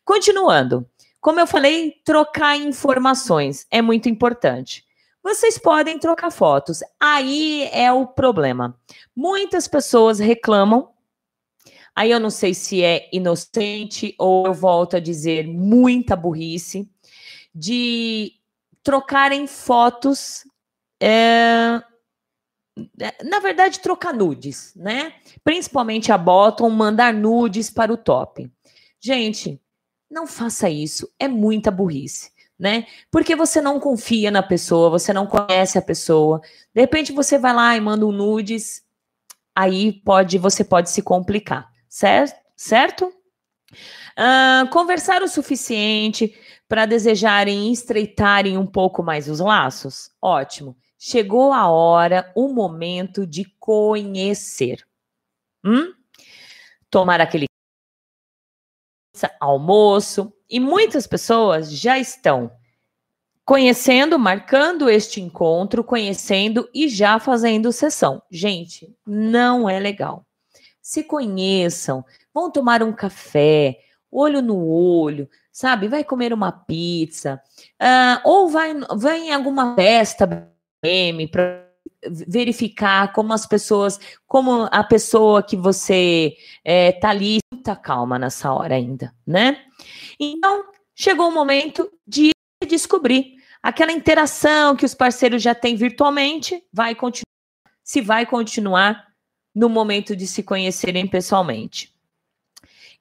Continuando, 0.04 0.88
como 1.20 1.38
eu 1.40 1.46
falei, 1.46 2.00
trocar 2.04 2.56
informações 2.56 3.66
é 3.70 3.82
muito 3.82 4.08
importante. 4.08 4.84
Vocês 5.22 5.58
podem 5.58 5.98
trocar 5.98 6.30
fotos. 6.30 6.80
Aí 6.98 7.68
é 7.70 7.92
o 7.92 8.06
problema. 8.06 8.76
Muitas 9.14 9.68
pessoas 9.68 10.18
reclamam 10.18 10.94
Aí 11.96 12.10
eu 12.10 12.18
não 12.18 12.30
sei 12.30 12.54
se 12.54 12.82
é 12.82 13.08
inocente 13.12 14.16
ou 14.18 14.46
eu 14.46 14.52
volto 14.52 14.96
a 14.96 15.00
dizer 15.00 15.46
muita 15.46 16.16
burrice 16.16 16.90
de 17.54 18.32
trocarem 18.84 19.48
fotos. 19.48 20.44
É, 21.02 21.82
na 23.24 23.40
verdade, 23.40 23.80
trocar 23.80 24.12
nudes, 24.14 24.72
né? 24.76 25.14
Principalmente 25.42 26.12
a 26.12 26.18
bottom, 26.18 26.70
mandar 26.70 27.12
nudes 27.12 27.70
para 27.70 27.92
o 27.92 27.96
top. 27.96 28.48
Gente, 29.00 29.60
não 30.10 30.26
faça 30.26 30.68
isso, 30.68 31.12
é 31.18 31.26
muita 31.26 31.70
burrice. 31.70 32.30
né? 32.58 32.86
Porque 33.10 33.34
você 33.34 33.60
não 33.60 33.80
confia 33.80 34.30
na 34.30 34.42
pessoa, 34.42 34.90
você 34.90 35.12
não 35.12 35.26
conhece 35.26 35.76
a 35.78 35.82
pessoa. 35.82 36.40
De 36.72 36.80
repente 36.80 37.12
você 37.12 37.38
vai 37.38 37.52
lá 37.52 37.76
e 37.76 37.80
manda 37.80 38.06
um 38.06 38.12
nudes, 38.12 38.82
aí 39.54 39.92
pode, 39.92 40.38
você 40.38 40.64
pode 40.64 40.90
se 40.90 41.02
complicar, 41.02 41.68
certo? 41.88 42.36
Certo? 42.56 43.12
Uh, 44.16 44.68
conversar 44.70 45.22
o 45.22 45.28
suficiente 45.28 46.32
para 46.74 46.86
desejarem 46.86 47.72
estreitarem 47.72 48.58
um 48.58 48.66
pouco 48.66 49.00
mais 49.00 49.28
os 49.28 49.38
laços? 49.38 50.10
Ótimo. 50.20 50.76
Chegou 50.98 51.52
a 51.52 51.68
hora, 51.70 52.32
o 52.34 52.48
momento 52.48 53.24
de 53.24 53.44
conhecer. 53.60 54.84
Hum? 55.64 55.94
Tomar 56.90 57.20
aquele 57.20 57.46
almoço. 59.38 60.32
E 60.50 60.58
muitas 60.58 61.06
pessoas 61.06 61.70
já 61.70 61.96
estão 61.96 62.50
conhecendo, 63.44 64.18
marcando 64.18 64.90
este 64.90 65.20
encontro, 65.20 65.84
conhecendo 65.84 66.68
e 66.74 66.88
já 66.88 67.20
fazendo 67.20 67.70
sessão. 67.70 68.20
Gente, 68.28 68.92
não 69.06 69.70
é 69.70 69.78
legal. 69.78 70.26
Se 70.82 71.04
conheçam, 71.04 72.04
vão 72.34 72.50
tomar 72.50 72.82
um 72.82 72.92
café, 72.92 73.78
olho 74.14 74.40
no 74.40 74.66
olho, 74.66 75.28
sabe? 75.50 75.88
Vai 75.88 76.04
comer 76.04 76.32
uma 76.32 76.52
pizza, 76.52 77.42
uh, 77.82 78.20
ou 78.24 78.48
vai, 78.48 78.72
vai 78.96 79.18
em 79.18 79.32
alguma 79.32 79.74
festa 79.74 80.26
para 80.26 81.64
verificar 82.28 83.12
como 83.12 83.32
as 83.32 83.46
pessoas, 83.46 83.98
como 84.26 84.68
a 84.70 84.84
pessoa 84.84 85.42
que 85.42 85.56
você 85.56 86.36
é, 86.64 86.92
tá 86.92 87.10
ali, 87.10 87.38
tá 87.62 87.74
calma 87.74 88.18
nessa 88.18 88.52
hora 88.52 88.74
ainda, 88.74 89.12
né? 89.26 89.58
Então, 90.20 90.66
chegou 90.94 91.28
o 91.28 91.34
momento 91.34 91.90
de 92.06 92.30
descobrir 92.68 93.34
aquela 93.62 93.92
interação 93.92 94.76
que 94.76 94.84
os 94.84 94.94
parceiros 94.94 95.42
já 95.42 95.54
têm 95.54 95.74
virtualmente, 95.74 96.62
vai 96.72 96.94
continuar, 96.94 97.24
se 97.82 98.00
vai 98.00 98.26
continuar 98.26 99.08
no 99.54 99.68
momento 99.68 100.14
de 100.14 100.26
se 100.26 100.42
conhecerem 100.42 101.06
pessoalmente. 101.06 101.93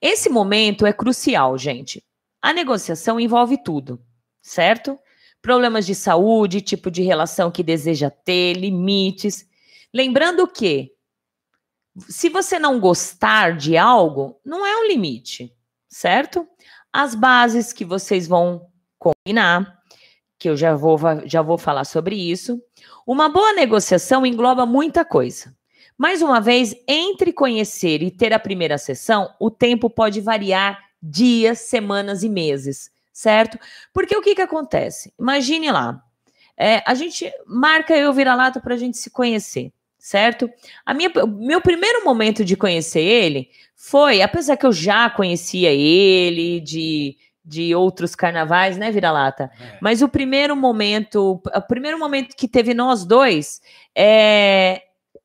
Esse 0.04 0.28
momento 0.28 0.86
é 0.86 0.92
crucial, 0.92 1.58
gente. 1.58 2.04
A 2.42 2.52
negociação 2.52 3.18
envolve 3.18 3.63
tudo, 3.63 4.06
certo? 4.42 5.00
Problemas 5.42 5.86
de 5.86 5.96
saúde, 5.96 6.60
tipo 6.60 6.92
de 6.92 7.02
relação 7.02 7.50
que 7.50 7.63
deseja 7.63 8.10
ter, 8.10 8.58
limites. 8.58 9.48
Lembrando 9.94 10.46
que, 10.46 10.92
se 12.10 12.28
você 12.28 12.60
não 12.60 12.82
gostar 12.82 13.56
de 13.56 13.78
algo, 13.78 14.38
não 14.44 14.66
é 14.66 14.76
um 14.76 14.88
limite, 14.89 15.56
certo? 15.88 16.46
As 16.92 17.16
bases 17.16 17.72
que 17.72 17.86
vocês 17.86 18.28
vão 18.28 18.68
combinar, 19.00 19.80
que 20.38 20.50
eu 20.50 20.58
já 20.58 20.76
vou, 20.76 21.00
já 21.24 21.42
vou 21.42 21.58
falar 21.58 21.86
sobre 21.86 22.18
isso. 22.18 22.62
Uma 23.08 23.30
boa 23.30 23.54
negociação 23.54 24.26
engloba 24.26 24.66
muita 24.66 25.06
coisa. 25.06 25.56
Mais 26.04 26.22
uma 26.22 26.42
vez, 26.42 26.76
entre 26.86 27.32
conhecer 27.32 28.04
e 28.04 28.12
ter 28.12 28.34
a 28.34 28.38
primeira 28.38 28.78
sessão, 28.78 29.34
o 29.39 29.50
tempo 29.50 29.89
pode 29.89 30.20
variar 30.20 30.78
dias, 31.02 31.60
semanas 31.60 32.24
e 32.24 32.30
meses, 32.30 32.92
certo? 33.13 33.58
Porque 33.94 34.13
o 34.13 34.22
que, 34.22 34.36
que 34.36 34.42
acontece? 34.42 35.13
Imagine 35.18 35.72
lá, 35.72 36.04
é, 36.58 36.84
a 36.86 36.94
gente 36.94 37.32
marca 37.48 37.96
eu 37.96 38.12
vira-lata 38.12 38.60
para 38.60 38.74
a 38.74 38.78
gente 38.78 38.98
se 38.98 39.10
conhecer, 39.12 39.72
certo? 39.98 40.50
A 40.86 40.94
minha, 40.94 41.10
meu 41.26 41.62
primeiro 41.62 42.04
momento 42.04 42.44
de 42.44 42.58
conhecer 42.58 43.00
ele 43.00 43.48
foi, 43.74 44.22
apesar 44.22 44.58
que 44.58 44.66
eu 44.66 44.74
já 44.74 45.10
conhecia 45.10 45.72
ele 45.72 46.60
de 46.60 47.16
de 47.46 47.76
outros 47.76 48.16
carnavais, 48.16 48.78
né, 48.78 48.89
Vira-Lata? 48.89 49.52
É. 49.60 49.78
Mas 49.82 50.02
o 50.02 50.08
primeiro 50.08 50.56
momento, 50.56 51.42
o 51.54 51.62
primeiro 51.62 52.00
momento 52.00 52.36
que 52.38 52.48
teve 52.48 52.74
nós 52.74 53.04
dois, 53.04 53.62
é, 53.94 54.83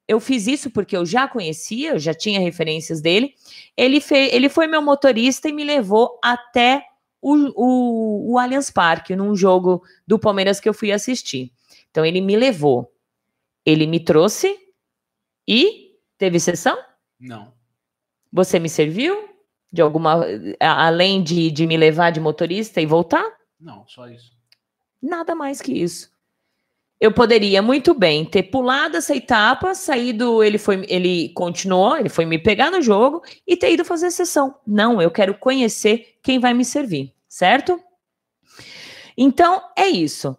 eu 0.09 0.19
fiz 0.19 0.47
isso 0.47 0.71
porque 0.71 0.97
eu 0.97 1.05
já 1.05 1.29
conhecia, 1.29 1.91
eu 1.91 1.99
já 1.99 2.15
tinha 2.15 2.41
referências 2.41 3.03
dele. 3.03 3.35
Ele, 3.77 4.01
fez, 4.01 4.33
ele 4.33 4.49
foi 4.49 4.67
meu 4.67 4.81
motorista 4.81 5.51
e 5.51 5.53
me 5.53 5.63
levou 5.63 6.19
até 6.25 6.83
o, 7.21 7.35
o, 7.55 8.33
o 8.33 8.39
Allianz 8.39 8.71
Parque, 8.71 9.15
num 9.15 9.37
jogo 9.37 9.83
do 10.07 10.19
Palmeiras 10.19 10.59
que 10.59 10.69
eu 10.69 10.73
fui 10.73 10.91
assistir. 10.91 11.53
Então 11.91 12.07
ele 12.07 12.23
me 12.23 12.37
levou, 12.37 12.91
ele 13.67 13.87
me 13.87 14.01
trouxe 14.01 14.59
e 15.47 15.95
teve 16.17 16.41
sessão? 16.41 16.79
Não. 17.21 17.53
Você 18.33 18.59
me 18.59 18.69
serviu? 18.69 19.29
De 19.71 19.83
alguma. 19.83 20.25
Além 20.59 21.23
de, 21.23 21.51
de 21.51 21.67
me 21.67 21.77
levar 21.77 22.11
de 22.11 22.21
motorista 22.21 22.81
e 22.81 22.87
voltar? 22.87 23.25
Não, 23.61 23.87
só 23.87 24.09
isso. 24.09 24.33
Nada 25.03 25.35
mais 25.35 25.61
que 25.61 25.73
isso. 25.73 26.11
Eu 27.01 27.13
poderia 27.13 27.63
muito 27.63 27.95
bem 27.95 28.25
ter 28.25 28.45
pulado 28.45 28.97
essa 28.97 29.15
etapa, 29.15 29.75
saído, 29.75 30.43
ele 30.43 30.59
foi, 30.59 30.85
ele 30.89 31.29
continuou, 31.31 31.97
ele 31.97 32.09
foi 32.09 32.27
me 32.27 32.39
pegar 32.39 32.73
no 32.73 32.83
jogo 32.83 33.23
e 33.47 33.57
ter 33.57 33.73
ido 33.73 33.85
fazer 33.85 34.11
sessão. 34.11 34.57
Não, 34.67 35.01
eu 35.01 35.11
quero 35.11 35.39
conhecer 35.39 36.19
quem 36.23 36.41
vai 36.41 36.53
me 36.53 36.65
servir, 36.65 37.15
certo? 37.29 37.81
Então 39.17 39.63
é 39.77 39.87
isso. 39.87 40.37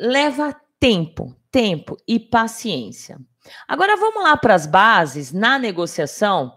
Leva 0.00 0.54
tempo, 0.78 1.36
tempo 1.50 1.96
e 2.06 2.20
paciência. 2.20 3.18
Agora 3.66 3.96
vamos 3.96 4.22
lá 4.22 4.36
para 4.36 4.54
as 4.54 4.66
bases 4.66 5.32
na 5.32 5.58
negociação 5.58 6.56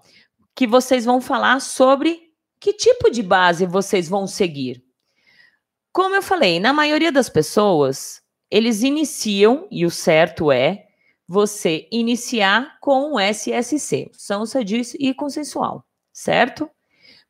que 0.56 0.68
vocês 0.68 1.06
vão 1.06 1.20
falar 1.20 1.60
sobre 1.60 2.22
que 2.60 2.74
tipo 2.74 3.10
de 3.10 3.22
base 3.22 3.66
vocês 3.66 4.08
vão 4.08 4.26
seguir. 4.26 4.84
Como 5.92 6.16
eu 6.16 6.22
falei, 6.22 6.60
na 6.60 6.72
maioria 6.72 7.12
das 7.12 7.30
pessoas, 7.30 8.23
eles 8.54 8.84
iniciam, 8.84 9.68
e 9.72 9.84
o 9.84 9.90
certo 9.90 10.52
é 10.52 10.86
você 11.28 11.88
iniciar 11.92 12.78
com 12.80 13.16
o 13.16 13.20
SSC, 13.20 14.12
são 14.14 14.46
sadio 14.46 14.80
e 15.00 15.12
consensual, 15.12 15.84
certo? 16.12 16.70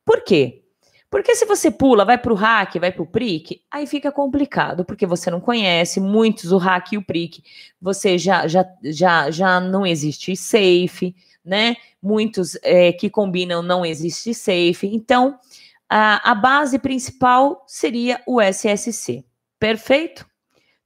Por 0.04 0.22
quê? 0.22 0.64
Porque 1.08 1.34
se 1.34 1.46
você 1.46 1.70
pula, 1.70 2.04
vai 2.04 2.18
para 2.18 2.30
o 2.30 2.36
hack, 2.36 2.74
vai 2.78 2.92
para 2.92 3.02
o 3.02 3.06
prick, 3.06 3.62
aí 3.70 3.86
fica 3.86 4.12
complicado, 4.12 4.84
porque 4.84 5.06
você 5.06 5.30
não 5.30 5.40
conhece 5.40 5.98
muitos 5.98 6.52
o 6.52 6.58
hack 6.58 6.92
e 6.92 6.98
o 6.98 7.02
prick, 7.02 7.42
você 7.80 8.18
já, 8.18 8.46
já, 8.46 8.66
já, 8.82 9.30
já 9.30 9.60
não 9.60 9.86
existe 9.86 10.36
safe, 10.36 11.16
né? 11.42 11.76
Muitos 12.02 12.58
é, 12.62 12.92
que 12.92 13.08
combinam 13.08 13.62
não 13.62 13.82
existe 13.82 14.34
safe. 14.34 14.86
Então, 14.92 15.38
a, 15.88 16.32
a 16.32 16.34
base 16.34 16.78
principal 16.78 17.64
seria 17.66 18.20
o 18.26 18.42
SSC. 18.42 19.24
Perfeito? 19.58 20.26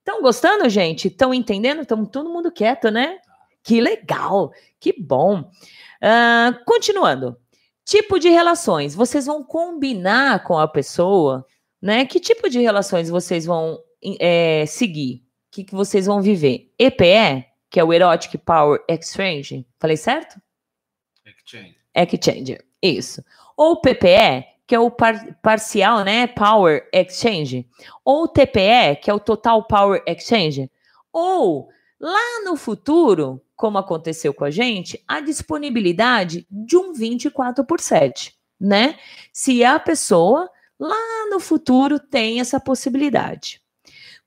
Estão 0.09 0.23
gostando, 0.23 0.71
gente? 0.71 1.09
Estão 1.09 1.35
entendendo? 1.35 1.83
Estamos 1.83 2.09
todo 2.09 2.31
mundo 2.31 2.51
quieto, 2.51 2.91
né? 2.91 3.19
Que 3.63 3.79
legal, 3.79 4.51
que 4.81 4.99
bom. 4.99 5.41
Uh, 5.43 6.65
continuando. 6.65 7.37
Tipo 7.85 8.19
de 8.19 8.31
relações. 8.31 8.95
Vocês 8.95 9.27
vão 9.27 9.45
combinar 9.45 10.45
com 10.45 10.57
a 10.59 10.67
pessoa, 10.67 11.47
né? 11.81 12.07
Que 12.07 12.19
tipo 12.19 12.49
de 12.49 12.59
relações 12.59 13.11
vocês 13.11 13.45
vão 13.45 13.79
é, 14.19 14.65
seguir? 14.67 15.17
O 15.17 15.51
que, 15.51 15.65
que 15.65 15.75
vocês 15.75 16.07
vão 16.07 16.23
viver? 16.23 16.73
EPE, 16.79 17.45
que 17.69 17.79
é 17.79 17.85
o 17.85 17.93
Erotic 17.93 18.39
Power 18.39 18.83
Exchange. 18.89 19.67
Falei 19.79 19.99
certo? 19.99 20.41
Exchange. 21.27 21.77
Exchange, 21.95 22.59
isso. 22.83 23.23
Ou 23.55 23.79
PPE, 23.83 24.47
que 24.69 24.75
é 24.75 24.79
o 24.79 24.91
par 24.91 25.35
parcial, 25.43 26.05
né, 26.05 26.27
Power 26.27 26.87
Exchange. 26.93 27.67
Ou 28.05 28.29
TPE, 28.29 28.97
que 29.03 29.11
é 29.11 29.15
o 29.15 29.19
Total 29.19 29.67
Power 29.67 30.03
Exchange. 30.07 30.71
Ou 31.11 31.71
lá 31.99 32.45
no 32.45 32.55
futuro, 32.55 33.41
como 33.57 33.79
aconteceu 33.79 34.35
com 34.35 34.45
a 34.45 34.51
gente, 34.51 35.03
a 35.09 35.21
disponibilidade 35.21 36.47
de 36.51 36.77
um 36.77 36.93
24 36.93 37.65
por 37.65 37.81
7, 37.81 38.35
né? 38.61 38.97
Se 39.33 39.65
a 39.65 39.81
pessoa 39.81 40.51
lá 40.79 41.31
no 41.31 41.41
futuro 41.41 41.99
tem 41.99 42.39
essa 42.39 42.61
possibilidade. 42.61 43.63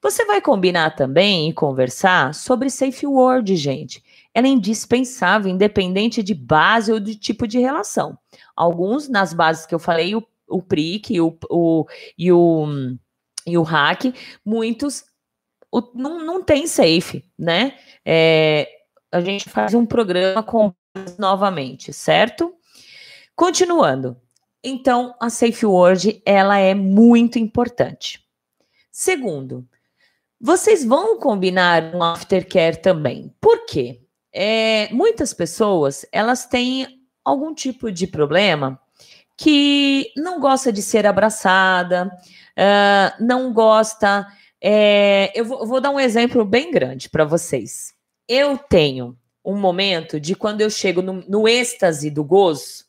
Você 0.02 0.26
vai 0.26 0.42
combinar 0.42 0.96
também 0.96 1.50
e 1.50 1.54
conversar 1.54 2.34
sobre 2.34 2.72
Safe 2.72 3.06
Word, 3.06 3.56
gente 3.56 4.04
ela 4.34 4.48
é 4.48 4.50
indispensável, 4.50 5.52
independente 5.52 6.24
de 6.24 6.34
base 6.34 6.92
ou 6.92 7.00
de 7.00 7.16
tipo 7.16 7.48
de 7.48 7.60
relação. 7.60 8.18
Alguns, 8.56 9.10
nas 9.10 9.34
bases 9.34 9.66
que 9.66 9.76
eu 9.76 9.80
falei, 9.80 10.16
o, 10.16 10.24
o 10.52 10.62
PRIC 10.62 11.14
e 11.14 11.22
o, 11.22 11.38
o, 11.50 11.86
e, 12.18 12.32
o, 12.32 12.68
e 13.48 13.58
o 13.58 13.64
hack, 13.64 14.14
muitos 14.46 15.04
o, 15.72 15.82
não, 15.96 16.24
não 16.24 16.44
tem 16.44 16.68
safe, 16.68 17.26
né? 17.38 17.78
É, 18.06 18.68
a 19.12 19.22
gente 19.22 19.50
faz 19.50 19.74
um 19.74 19.86
programa 19.86 20.44
com 20.44 20.74
novamente, 21.18 21.94
certo? 21.94 22.54
Continuando. 23.36 24.18
Então, 24.64 25.16
a 25.20 25.30
Safe 25.30 25.66
Word, 25.66 26.22
ela 26.26 26.58
é 26.60 26.76
muito 26.76 27.40
importante. 27.40 28.24
Segundo, 28.92 29.68
vocês 30.40 30.86
vão 30.86 31.18
combinar 31.18 31.96
um 31.96 32.04
aftercare 32.04 32.78
também. 32.78 33.34
Por 33.40 33.66
quê? 33.66 34.02
é, 34.32 34.92
muitas 34.94 35.34
pessoas 35.34 36.06
elas 36.12 36.46
têm 36.46 37.02
algum 37.24 37.54
tipo 37.54 37.92
de 37.92 38.08
problema 38.08 38.80
que 39.42 40.14
não 40.16 40.40
gosta 40.40 40.72
de 40.72 40.84
ser 40.84 41.08
abraçada, 41.08 42.06
uh, 42.06 43.26
não 43.26 43.52
gosta. 43.52 44.28
É, 44.62 45.32
eu, 45.34 45.44
vou, 45.44 45.66
vou 45.66 45.82
dar 45.82 45.90
um 45.90 46.00
exemplo 46.00 46.46
bem 46.46 46.70
grande 46.70 47.10
para 47.10 47.26
vocês. 47.26 47.92
Eu 48.28 48.56
tenho 48.56 49.18
um 49.44 49.56
momento 49.56 50.20
de 50.20 50.36
quando 50.36 50.62
eu 50.62 50.70
chego 50.70 51.02
no, 51.02 51.24
no 51.28 51.48
êxtase 51.48 52.12
do 52.12 52.24
gozo, 52.24 52.86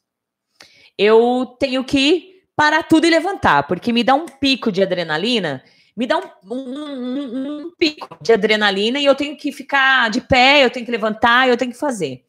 eu 0.98 1.56
tenho 1.58 1.82
que 1.84 2.42
parar 2.54 2.82
tudo 2.82 3.06
e 3.06 3.10
levantar, 3.10 3.66
porque 3.66 3.90
me 3.90 4.04
dá 4.04 4.14
um 4.14 4.26
pico 4.26 4.70
de 4.70 4.82
adrenalina, 4.82 5.64
me 5.96 6.06
dá 6.06 6.18
um, 6.18 6.54
um, 6.54 6.84
um, 6.84 7.62
um, 7.62 7.72
pico 7.78 8.14
de 8.20 8.30
adrenalina 8.30 9.00
e 9.00 9.06
eu 9.06 9.14
tenho 9.14 9.38
que 9.38 9.50
ficar 9.50 10.10
de 10.10 10.20
pé, 10.20 10.62
eu 10.62 10.70
tenho 10.70 10.84
que 10.84 10.92
levantar, 10.92 11.48
eu 11.48 11.56
tenho 11.56 11.72
que 11.72 11.78
fazer. 11.78 12.22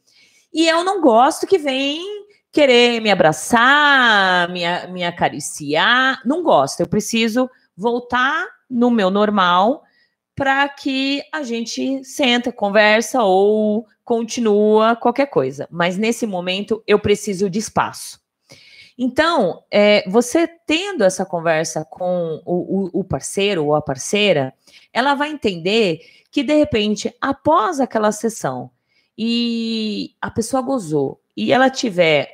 E 0.53 0.65
eu 0.65 0.81
não 0.81 1.01
gosto 1.01 1.45
que 1.45 1.57
vem 1.57 2.22
querer 2.53 3.01
me 3.01 3.09
abraçar, 3.09 4.47
me, 4.49 4.61
me 4.91 5.03
acariciar, 5.03 6.21
não 6.23 6.43
gosto. 6.43 6.81
Eu 6.81 6.87
preciso 6.87 7.49
voltar 7.75 8.47
no 8.69 8.91
meu 8.91 9.09
normal 9.09 9.83
para 10.35 10.69
que 10.69 11.23
a 11.31 11.41
gente 11.41 12.03
senta, 12.05 12.51
conversa 12.51 13.23
ou 13.23 13.87
continua 14.05 14.95
qualquer 14.95 15.25
coisa. 15.25 15.67
Mas 15.71 15.97
nesse 15.97 16.27
momento 16.27 16.83
eu 16.85 16.99
preciso 16.99 17.49
de 17.49 17.57
espaço. 17.57 18.21
Então, 18.95 19.63
é, 19.71 20.07
você 20.07 20.47
tendo 20.47 21.03
essa 21.03 21.25
conversa 21.25 21.83
com 21.83 22.39
o, 22.45 22.85
o, 22.95 22.99
o 22.99 23.03
parceiro 23.03 23.65
ou 23.65 23.75
a 23.75 23.81
parceira, 23.81 24.53
ela 24.93 25.15
vai 25.15 25.31
entender 25.31 26.01
que, 26.29 26.43
de 26.43 26.53
repente, 26.53 27.11
após 27.19 27.79
aquela 27.79 28.11
sessão 28.11 28.69
e 29.17 30.13
a 30.21 30.29
pessoa 30.29 30.61
gozou 30.61 31.19
e 31.35 31.51
ela 31.51 31.69
tiver 31.69 32.32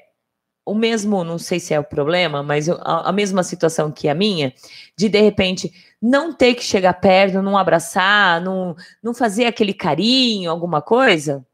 o 0.70 0.76
mesmo, 0.76 1.24
não 1.24 1.38
sei 1.38 1.60
se 1.60 1.74
é 1.74 1.80
o 1.80 1.84
problema, 1.84 2.44
mas 2.44 2.70
a, 2.70 3.10
a, 3.10 3.12
mesma 3.12 3.44
situação 3.44 3.92
que 3.92 4.08
a 4.08 4.14
minha, 4.14 4.54
de 4.96 5.10
de 5.10 5.20
repente 5.20 5.74
não 6.02 6.32
ter 6.32 6.54
que 6.54 6.64
chegar 6.64 6.94
perto, 6.94 7.42
não 7.42 7.58
abraçar, 7.58 8.40
não, 8.42 8.76
não 9.02 9.14
fazer 9.14 9.46
aquele 9.46 9.74
carinho, 9.74 10.52
alguma 10.52 10.82
coisa, 10.82 11.46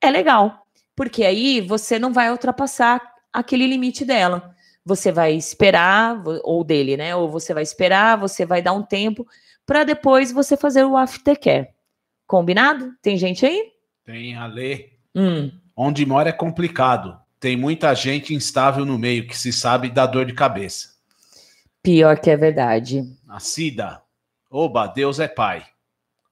é 0.00 0.10
legal. 0.10 0.66
Porque 0.96 1.24
aí 1.24 1.60
você 1.60 1.98
não 1.98 2.12
vai 2.12 2.30
ultrapassar 2.30 3.00
aquele 3.32 3.66
limite 3.66 4.04
dela. 4.04 4.54
Você 4.84 5.12
vai 5.12 5.34
esperar, 5.34 6.20
ou 6.42 6.64
dele, 6.64 6.96
né? 6.96 7.14
Ou 7.14 7.28
você 7.28 7.54
vai 7.54 7.62
esperar, 7.62 8.18
você 8.18 8.44
vai 8.44 8.60
dar 8.62 8.72
um 8.72 8.82
tempo 8.82 9.26
para 9.64 9.84
depois 9.84 10.32
você 10.32 10.56
fazer 10.56 10.84
o 10.84 10.96
aftercare. 10.96 11.68
Combinado? 12.26 12.92
Tem 13.02 13.16
gente 13.16 13.44
aí? 13.46 13.70
Tem 14.04 14.34
a 14.34 14.46
ler. 14.46 14.98
Hum. 15.14 15.50
Onde 15.76 16.04
mora 16.04 16.30
é 16.30 16.32
complicado. 16.32 17.18
Tem 17.40 17.56
muita 17.56 17.94
gente 17.94 18.34
instável 18.34 18.84
no 18.84 18.98
meio 18.98 19.26
que 19.26 19.36
se 19.36 19.50
sabe 19.50 19.88
da 19.88 20.04
dor 20.04 20.26
de 20.26 20.34
cabeça. 20.34 20.90
Pior 21.82 22.20
que 22.20 22.28
é 22.28 22.36
verdade. 22.36 23.02
A 23.26 23.40
Cida. 23.40 24.02
Oba, 24.50 24.86
Deus 24.86 25.18
é 25.18 25.26
pai. 25.26 25.64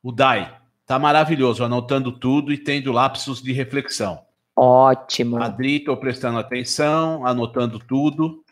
O 0.02 0.12
Dai. 0.12 0.54
Tá 0.86 0.98
maravilhoso, 0.98 1.64
anotando 1.64 2.12
tudo 2.12 2.52
e 2.52 2.58
tendo 2.58 2.92
lapsos 2.92 3.42
de 3.42 3.52
reflexão. 3.52 4.20
Ótimo. 4.54 5.42
Adri, 5.42 5.76
estou 5.76 5.96
prestando 5.96 6.38
atenção, 6.38 7.26
anotando 7.26 7.78
tudo. 7.78 8.42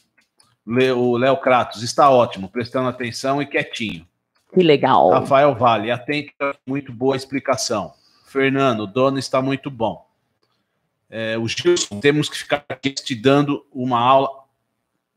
O 0.97 1.17
Léo 1.17 1.37
Kratos 1.39 1.83
está 1.83 2.11
ótimo, 2.11 2.49
prestando 2.49 2.89
atenção 2.89 3.43
e 3.43 3.47
quietinho. 3.47 4.07
Que 4.53 4.63
legal. 4.63 5.11
Rafael 5.11 5.55
Vale, 5.55 5.91
atento, 5.91 6.33
muito 6.67 6.93
boa 6.93 7.17
explicação. 7.17 7.93
Fernando, 8.27 8.81
o 8.81 8.87
dono 8.87 9.19
está 9.19 9.43
muito 9.43 9.71
bom. 9.71 10.06
É, 11.09 11.39
o 11.39 11.47
Gilson, 11.47 12.01
temos 12.01 12.29
que 12.29 12.37
ficar 12.37 12.65
aqui 12.69 12.91
te 12.91 13.15
dando 13.15 13.65
uma 13.73 13.99
aula. 13.99 14.29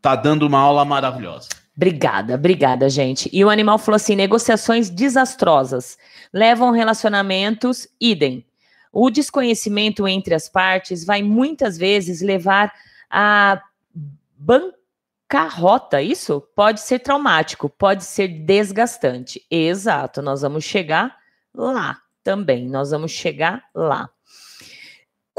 Tá 0.01 0.15
dando 0.15 0.43
uma 0.43 0.59
aula 0.59 0.85
maravilhosa. 0.85 1.49
Obrigada, 1.75 2.35
obrigada, 2.35 2.89
gente. 2.89 3.29
E 3.31 3.43
o 3.43 3.49
animal 3.49 3.77
falou 3.77 3.95
assim: 3.95 4.15
negociações 4.15 4.89
desastrosas 4.89 5.97
levam 6.33 6.71
relacionamentos 6.71 7.87
idem. 7.99 8.45
O 8.91 9.09
desconhecimento 9.09 10.07
entre 10.07 10.33
as 10.33 10.49
partes 10.49 11.05
vai 11.05 11.21
muitas 11.21 11.77
vezes 11.77 12.21
levar 12.21 12.73
a 13.09 13.61
bancarrota. 14.37 16.01
Isso 16.01 16.41
pode 16.55 16.81
ser 16.81 16.99
traumático, 16.99 17.69
pode 17.69 18.03
ser 18.03 18.27
desgastante. 18.27 19.45
Exato, 19.49 20.21
nós 20.21 20.41
vamos 20.41 20.63
chegar 20.63 21.15
lá 21.53 21.97
também. 22.23 22.67
Nós 22.67 22.91
vamos 22.91 23.11
chegar 23.11 23.63
lá. 23.73 24.09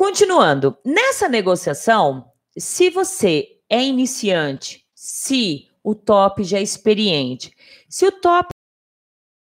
Continuando, 0.01 0.79
nessa 0.83 1.29
negociação, 1.29 2.33
se 2.57 2.89
você 2.89 3.61
é 3.69 3.85
iniciante, 3.85 4.87
se 4.95 5.69
o 5.85 5.95
top 5.95 6.43
já 6.43 6.57
é 6.57 6.63
experiente, 6.63 7.55
se 7.87 8.07
o 8.07 8.13
top 8.13 8.49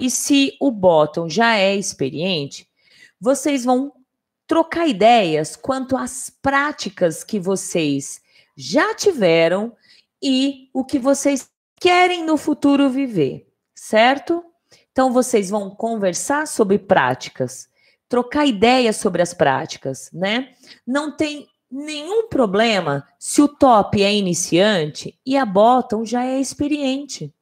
e 0.02 0.12
se 0.12 0.58
o 0.60 0.70
bottom 0.70 1.30
já 1.30 1.56
é 1.56 1.74
experiente, 1.74 2.70
vocês 3.22 3.64
vão 3.64 3.94
trocar 4.46 4.86
ideias 4.86 5.56
quanto 5.56 5.96
às 5.96 6.30
práticas 6.30 7.24
que 7.24 7.40
vocês 7.40 8.22
já 8.54 8.94
tiveram 8.94 9.74
e 10.22 10.70
o 10.74 10.84
que 10.84 11.00
vocês 11.00 11.50
querem 11.80 12.26
no 12.26 12.36
futuro 12.36 12.90
viver, 12.90 13.48
certo? 13.74 14.44
Então 14.92 15.14
vocês 15.14 15.50
vão 15.50 15.70
conversar 15.70 16.48
sobre 16.48 16.78
práticas, 16.78 17.70
trocar 18.08 18.46
ideias 18.46 18.98
sobre 18.98 19.22
as 19.22 19.34
práticas, 19.34 20.10
né? 20.14 20.50
Não 20.86 21.16
tem 21.16 21.48
nenhum 21.72 22.28
problema 22.28 23.08
se 23.18 23.42
o 23.42 23.48
top 23.48 24.02
é 24.02 24.14
iniciante 24.14 25.18
e 25.26 25.36
a 25.38 25.46
bottom 25.46 26.06
já 26.06 26.24
é 26.24 26.40
experiente. 26.40 27.34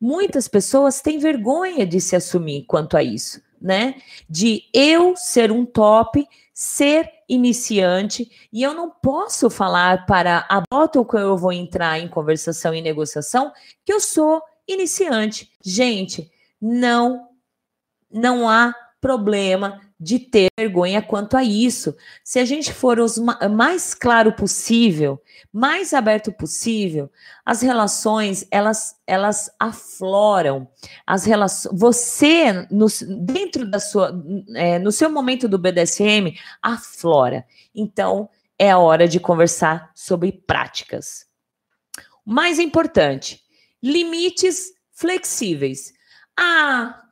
Muitas 0.00 0.48
pessoas 0.48 1.00
têm 1.00 1.18
vergonha 1.18 1.86
de 1.86 2.00
se 2.00 2.16
assumir 2.16 2.64
quanto 2.66 2.96
a 2.96 3.02
isso 3.02 3.44
né? 3.64 3.94
De 4.28 4.64
eu 4.74 5.16
ser 5.16 5.50
um 5.50 5.64
top, 5.64 6.28
ser 6.52 7.10
iniciante, 7.26 8.30
e 8.52 8.62
eu 8.62 8.74
não 8.74 8.90
posso 8.90 9.48
falar 9.48 10.04
para 10.04 10.46
a 10.50 10.62
bota 10.70 11.02
que 11.02 11.16
eu 11.16 11.38
vou 11.38 11.50
entrar 11.50 11.98
em 11.98 12.06
conversação 12.06 12.74
e 12.74 12.82
negociação 12.82 13.50
que 13.82 13.90
eu 13.90 13.98
sou 13.98 14.42
iniciante. 14.68 15.50
Gente, 15.64 16.30
não 16.60 17.30
não 18.12 18.48
há 18.48 18.72
problema 19.04 19.82
de 20.00 20.18
ter 20.18 20.48
vergonha 20.58 21.02
quanto 21.02 21.36
a 21.36 21.44
isso. 21.44 21.94
Se 22.24 22.38
a 22.38 22.44
gente 22.46 22.72
for 22.72 22.98
o 22.98 23.06
mais 23.50 23.92
claro 23.92 24.32
possível, 24.32 25.22
mais 25.52 25.92
aberto 25.92 26.32
possível, 26.32 27.12
as 27.44 27.60
relações 27.60 28.46
elas 28.50 28.96
elas 29.06 29.50
afloram. 29.60 30.66
As 31.06 31.26
relações, 31.26 31.78
você 31.78 32.66
no, 32.70 32.86
dentro 33.20 33.70
da 33.70 33.78
sua 33.78 34.10
é, 34.54 34.78
no 34.78 34.90
seu 34.90 35.10
momento 35.10 35.46
do 35.46 35.58
BDSM 35.58 36.34
aflora. 36.62 37.44
Então 37.74 38.30
é 38.58 38.70
a 38.70 38.78
hora 38.78 39.06
de 39.06 39.20
conversar 39.20 39.90
sobre 39.94 40.32
práticas. 40.32 41.26
Mais 42.24 42.58
importante, 42.58 43.42
limites 43.82 44.72
flexíveis. 44.92 45.92
Ah, 46.34 47.03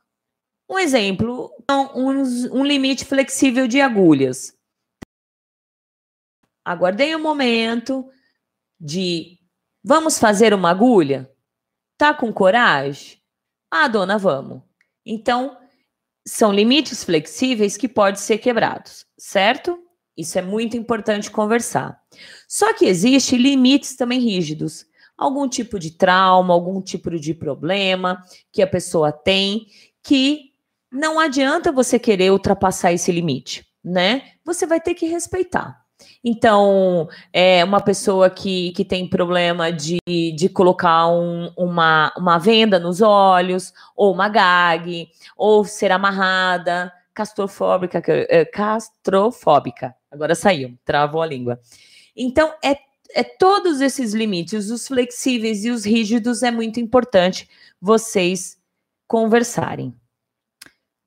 um 0.69 0.79
exemplo, 0.79 1.51
um, 1.69 2.59
um 2.59 2.65
limite 2.65 3.05
flexível 3.05 3.67
de 3.67 3.81
agulhas. 3.81 4.57
Aguardei 6.65 7.13
o 7.13 7.17
um 7.17 7.21
momento 7.21 8.09
de 8.79 9.37
vamos 9.83 10.17
fazer 10.17 10.53
uma 10.53 10.69
agulha? 10.71 11.29
Tá 11.97 12.13
com 12.13 12.31
coragem? 12.31 13.21
Ah, 13.69 13.87
dona, 13.87 14.17
vamos. 14.17 14.61
Então, 15.05 15.57
são 16.25 16.53
limites 16.53 17.03
flexíveis 17.03 17.75
que 17.75 17.87
podem 17.87 18.19
ser 18.19 18.37
quebrados, 18.37 19.05
certo? 19.17 19.77
Isso 20.15 20.37
é 20.37 20.41
muito 20.41 20.77
importante 20.77 21.29
conversar. 21.29 21.99
Só 22.47 22.73
que 22.73 22.85
existe 22.85 23.35
limites 23.35 23.95
também 23.95 24.19
rígidos. 24.19 24.85
Algum 25.17 25.47
tipo 25.47 25.77
de 25.77 25.91
trauma, 25.91 26.53
algum 26.53 26.81
tipo 26.81 27.09
de 27.19 27.33
problema 27.33 28.23
que 28.51 28.61
a 28.61 28.67
pessoa 28.67 29.11
tem 29.11 29.67
que 30.01 30.52
não 30.93 31.19
adianta 31.19 31.71
você 31.71 31.97
querer 31.97 32.31
ultrapassar 32.31 32.93
esse 32.93 33.11
limite, 33.11 33.65
né? 33.83 34.21
Você 34.45 34.67
vai 34.67 34.79
ter 34.79 34.93
que 34.93 35.07
respeitar. 35.07 35.81
Então, 36.23 37.09
é 37.31 37.63
uma 37.63 37.81
pessoa 37.81 38.29
que, 38.29 38.71
que 38.73 38.85
tem 38.85 39.09
problema 39.09 39.71
de, 39.71 39.97
de 40.07 40.49
colocar 40.49 41.07
um, 41.07 41.51
uma, 41.57 42.13
uma 42.15 42.37
venda 42.37 42.77
nos 42.77 43.01
olhos, 43.01 43.73
ou 43.95 44.13
uma 44.13 44.29
gag, 44.29 45.09
ou 45.35 45.65
ser 45.65 45.91
amarrada, 45.91 46.93
castrofóbica, 47.13 48.01
é, 48.07 48.45
castrofóbica. 48.45 49.95
Agora 50.11 50.35
saiu, 50.35 50.77
travou 50.85 51.21
a 51.21 51.25
língua. 51.25 51.59
Então, 52.15 52.53
é, 52.63 52.77
é 53.15 53.23
todos 53.23 53.81
esses 53.81 54.13
limites, 54.13 54.69
os 54.69 54.87
flexíveis 54.87 55.65
e 55.65 55.71
os 55.71 55.85
rígidos, 55.85 56.43
é 56.43 56.51
muito 56.51 56.79
importante 56.79 57.49
vocês 57.81 58.57
conversarem. 59.07 59.93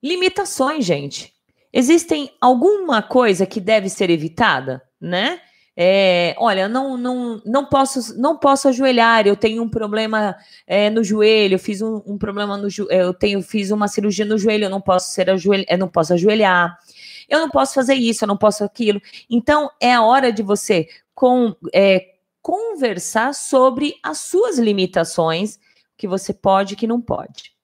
Limitações, 0.06 0.84
gente. 0.84 1.34
Existem 1.72 2.30
alguma 2.40 3.02
coisa 3.02 3.44
que 3.44 3.60
deve 3.60 3.88
ser 3.88 4.08
evitada, 4.08 4.80
né? 5.00 5.40
É, 5.76 6.32
olha, 6.38 6.68
não, 6.68 6.96
não, 6.96 7.42
não 7.44 7.66
posso 7.66 8.16
não 8.16 8.38
posso 8.38 8.68
ajoelhar. 8.68 9.26
Eu 9.26 9.36
tenho 9.36 9.64
um 9.64 9.68
problema 9.68 10.36
é, 10.64 10.88
no 10.88 11.02
joelho. 11.02 11.56
Eu 11.56 11.58
fiz 11.58 11.82
um, 11.82 12.00
um 12.06 12.16
problema 12.16 12.56
no 12.56 12.68
eu 12.88 13.12
tenho 13.12 13.42
fiz 13.42 13.72
uma 13.72 13.88
cirurgia 13.88 14.24
no 14.24 14.38
joelho. 14.38 14.66
Eu 14.66 14.70
não 14.70 14.80
posso 14.80 15.10
ser 15.10 15.28
ajoelhar, 15.28 15.66
eu 15.68 15.78
não 15.78 15.88
posso 15.88 16.14
ajoelhar. 16.14 16.78
Eu 17.28 17.40
não 17.40 17.50
posso 17.50 17.74
fazer 17.74 17.94
isso. 17.94 18.22
Eu 18.22 18.28
não 18.28 18.36
posso 18.36 18.62
aquilo. 18.62 19.02
Então 19.28 19.68
é 19.80 19.92
a 19.92 20.02
hora 20.02 20.32
de 20.32 20.42
você 20.42 20.88
com, 21.16 21.52
é, 21.74 22.14
conversar 22.40 23.34
sobre 23.34 23.96
as 24.04 24.18
suas 24.18 24.56
limitações, 24.56 25.58
que 25.96 26.06
você 26.06 26.32
pode, 26.32 26.74
e 26.74 26.76
que 26.76 26.86
não 26.86 27.00
pode. 27.00 27.55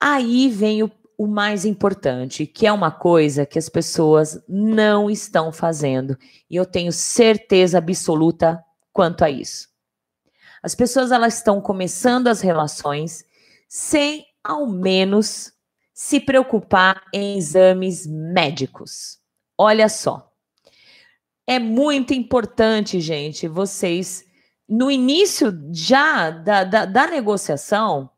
Aí 0.00 0.48
vem 0.48 0.82
o 0.82 0.90
o 1.18 1.26
mais 1.26 1.64
importante, 1.64 2.46
que 2.46 2.64
é 2.64 2.72
uma 2.72 2.92
coisa 2.92 3.44
que 3.44 3.58
as 3.58 3.68
pessoas 3.68 4.40
não 4.48 5.10
estão 5.10 5.50
fazendo. 5.50 6.16
E 6.48 6.54
eu 6.54 6.64
tenho 6.64 6.92
certeza 6.92 7.78
absoluta 7.78 8.64
quanto 8.92 9.24
a 9.24 9.30
isso. 9.30 9.68
As 10.62 10.76
pessoas 10.76 11.10
elas 11.10 11.34
estão 11.34 11.60
começando 11.60 12.28
as 12.28 12.40
relações 12.40 13.24
sem 13.68 14.24
ao 14.44 14.68
menos 14.68 15.52
se 15.92 16.20
preocupar 16.20 17.02
em 17.12 17.36
exames 17.36 18.06
médicos. 18.06 19.18
Olha 19.58 19.88
só. 19.88 20.30
É 21.44 21.58
muito 21.58 22.14
importante, 22.14 23.00
gente, 23.00 23.48
vocês, 23.48 24.24
no 24.68 24.88
início 24.88 25.52
já 25.72 26.30
da, 26.30 26.62
da, 26.62 26.84
da 26.84 27.06
negociação, 27.08 28.08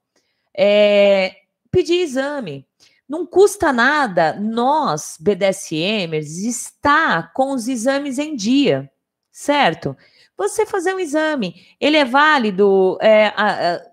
é, 0.55 1.40
pedir 1.71 2.01
exame. 2.01 2.67
Não 3.09 3.27
custa 3.27 3.73
nada 3.73 4.35
nós, 4.35 5.17
BDSMers, 5.19 6.39
estar 6.39 7.33
com 7.33 7.53
os 7.53 7.67
exames 7.67 8.19
em 8.19 8.37
dia, 8.37 8.89
certo? 9.33 9.97
Você 10.37 10.65
fazer 10.65 10.95
um 10.95 11.01
exame, 11.01 11.55
ele 11.81 11.97
é 11.97 12.05
válido 12.05 12.97
é, 13.01 13.27
a, 13.37 13.75
a, 13.75 13.91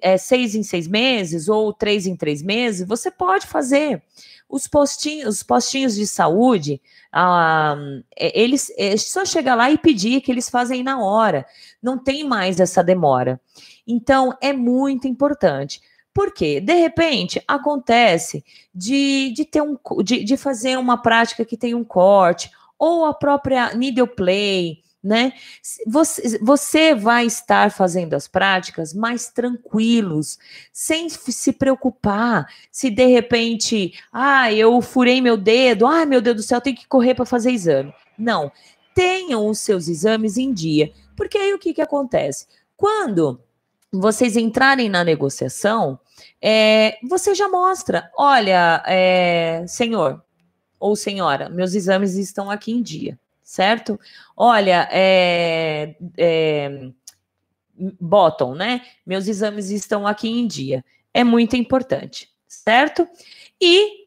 é, 0.00 0.16
seis 0.16 0.54
em 0.54 0.62
seis 0.62 0.86
meses 0.86 1.48
ou 1.48 1.72
três 1.72 2.06
em 2.06 2.14
três 2.14 2.42
meses, 2.42 2.86
você 2.86 3.10
pode 3.10 3.46
fazer. 3.46 4.02
Os 4.48 4.66
postinhos, 4.66 5.36
os 5.36 5.42
postinhos 5.42 5.94
de 5.94 6.06
saúde, 6.06 6.80
ah, 7.12 7.76
eles 8.16 8.72
é 8.76 8.96
só 8.96 9.24
chegar 9.24 9.54
lá 9.54 9.70
e 9.70 9.78
pedir 9.78 10.20
que 10.20 10.30
eles 10.30 10.48
fazem 10.48 10.82
na 10.82 11.02
hora. 11.02 11.46
Não 11.82 11.96
tem 11.96 12.24
mais 12.24 12.58
essa 12.60 12.82
demora. 12.82 13.40
Então, 13.86 14.36
é 14.40 14.52
muito 14.52 15.06
importante. 15.06 15.80
Por 16.12 16.32
quê? 16.32 16.60
De 16.60 16.74
repente, 16.74 17.42
acontece 17.46 18.44
de, 18.74 19.32
de, 19.34 19.44
ter 19.44 19.62
um, 19.62 19.76
de, 20.02 20.24
de 20.24 20.36
fazer 20.36 20.76
uma 20.76 21.00
prática 21.00 21.44
que 21.44 21.56
tem 21.56 21.74
um 21.74 21.84
corte, 21.84 22.50
ou 22.78 23.04
a 23.04 23.14
própria 23.14 23.74
needle 23.74 24.08
play, 24.08 24.82
né? 25.02 25.32
Você, 25.86 26.38
você 26.38 26.94
vai 26.94 27.26
estar 27.26 27.70
fazendo 27.70 28.14
as 28.14 28.26
práticas 28.26 28.92
mais 28.92 29.28
tranquilos, 29.28 30.38
sem 30.72 31.08
se 31.08 31.52
preocupar. 31.52 32.46
Se 32.70 32.90
de 32.90 33.06
repente, 33.06 33.94
ah, 34.12 34.52
eu 34.52 34.80
furei 34.82 35.20
meu 35.20 35.36
dedo, 35.36 35.86
ah, 35.86 36.04
meu 36.04 36.20
Deus 36.20 36.36
do 36.36 36.42
céu, 36.42 36.60
tenho 36.60 36.76
que 36.76 36.88
correr 36.88 37.14
para 37.14 37.24
fazer 37.24 37.50
exame. 37.50 37.94
Não, 38.18 38.50
tenham 38.94 39.46
os 39.46 39.60
seus 39.60 39.88
exames 39.88 40.36
em 40.36 40.52
dia, 40.52 40.92
porque 41.16 41.38
aí 41.38 41.54
o 41.54 41.58
que, 41.58 41.72
que 41.72 41.82
acontece? 41.82 42.46
Quando 42.76 43.40
vocês 43.92 44.36
entrarem 44.36 44.88
na 44.88 45.02
negociação, 45.02 45.98
é, 46.40 46.98
você 47.08 47.34
já 47.34 47.48
mostra: 47.48 48.10
olha, 48.16 48.82
é, 48.86 49.64
senhor 49.66 50.22
ou 50.78 50.96
senhora, 50.96 51.48
meus 51.48 51.74
exames 51.74 52.14
estão 52.14 52.50
aqui 52.50 52.72
em 52.72 52.82
dia, 52.82 53.18
certo? 53.42 53.98
Olha, 54.36 54.88
é, 54.90 55.94
é, 56.16 56.90
bottom, 58.00 58.54
né? 58.54 58.82
Meus 59.04 59.26
exames 59.26 59.70
estão 59.70 60.06
aqui 60.06 60.28
em 60.28 60.46
dia. 60.46 60.84
É 61.12 61.24
muito 61.24 61.56
importante, 61.56 62.30
certo? 62.46 63.06
E 63.60 63.99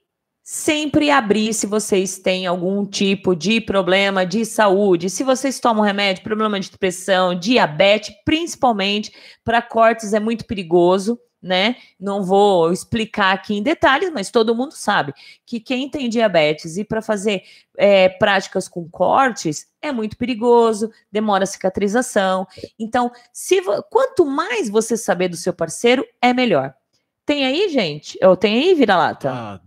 sempre 0.44 1.10
abrir 1.10 1.54
se 1.54 1.66
vocês 1.66 2.18
têm 2.18 2.46
algum 2.46 2.86
tipo 2.86 3.34
de 3.34 3.62
problema 3.62 4.26
de 4.26 4.46
saúde, 4.46 5.10
se 5.10 5.24
vocês 5.24 5.58
tomam 5.60 5.84
remédio, 5.84 6.24
problema 6.24 6.60
de 6.60 6.70
depressão, 6.70 7.34
diabetes, 7.34 8.14
principalmente 8.26 9.14
para 9.44 9.62
cortes 9.62 10.14
é 10.14 10.20
muito 10.20 10.46
perigoso, 10.46 11.18
né? 11.42 11.78
Não 12.00 12.24
vou 12.24 12.72
explicar 12.72 13.34
aqui 13.34 13.56
em 13.56 13.64
detalhes, 13.64 14.12
mas 14.12 14.30
todo 14.30 14.56
mundo 14.56 14.74
sabe 14.74 15.14
que 15.46 15.60
quem 15.60 15.90
tem 15.90 16.10
diabetes 16.10 16.78
e 16.78 16.84
para 16.84 17.02
fazer 17.02 17.44
é, 17.78 18.10
práticas 18.10 18.68
com 18.68 18.88
cortes 18.90 19.68
é 19.82 19.92
muito 19.92 20.18
perigoso, 20.18 20.92
demora 21.12 21.44
a 21.44 21.48
cicatrização. 21.48 22.46
Então, 22.78 23.12
se 23.32 23.62
quanto 23.90 24.26
mais 24.26 24.70
você 24.70 24.98
saber 24.98 25.30
do 25.30 25.38
seu 25.38 25.54
parceiro, 25.54 26.06
é 26.22 26.34
melhor. 26.34 26.74
Tem 27.26 27.46
aí, 27.46 27.70
gente? 27.70 28.18
Eu 28.22 28.36
tenho 28.36 28.62
aí, 28.62 28.74
vira-lata? 28.74 29.32
Ah, 29.32 29.62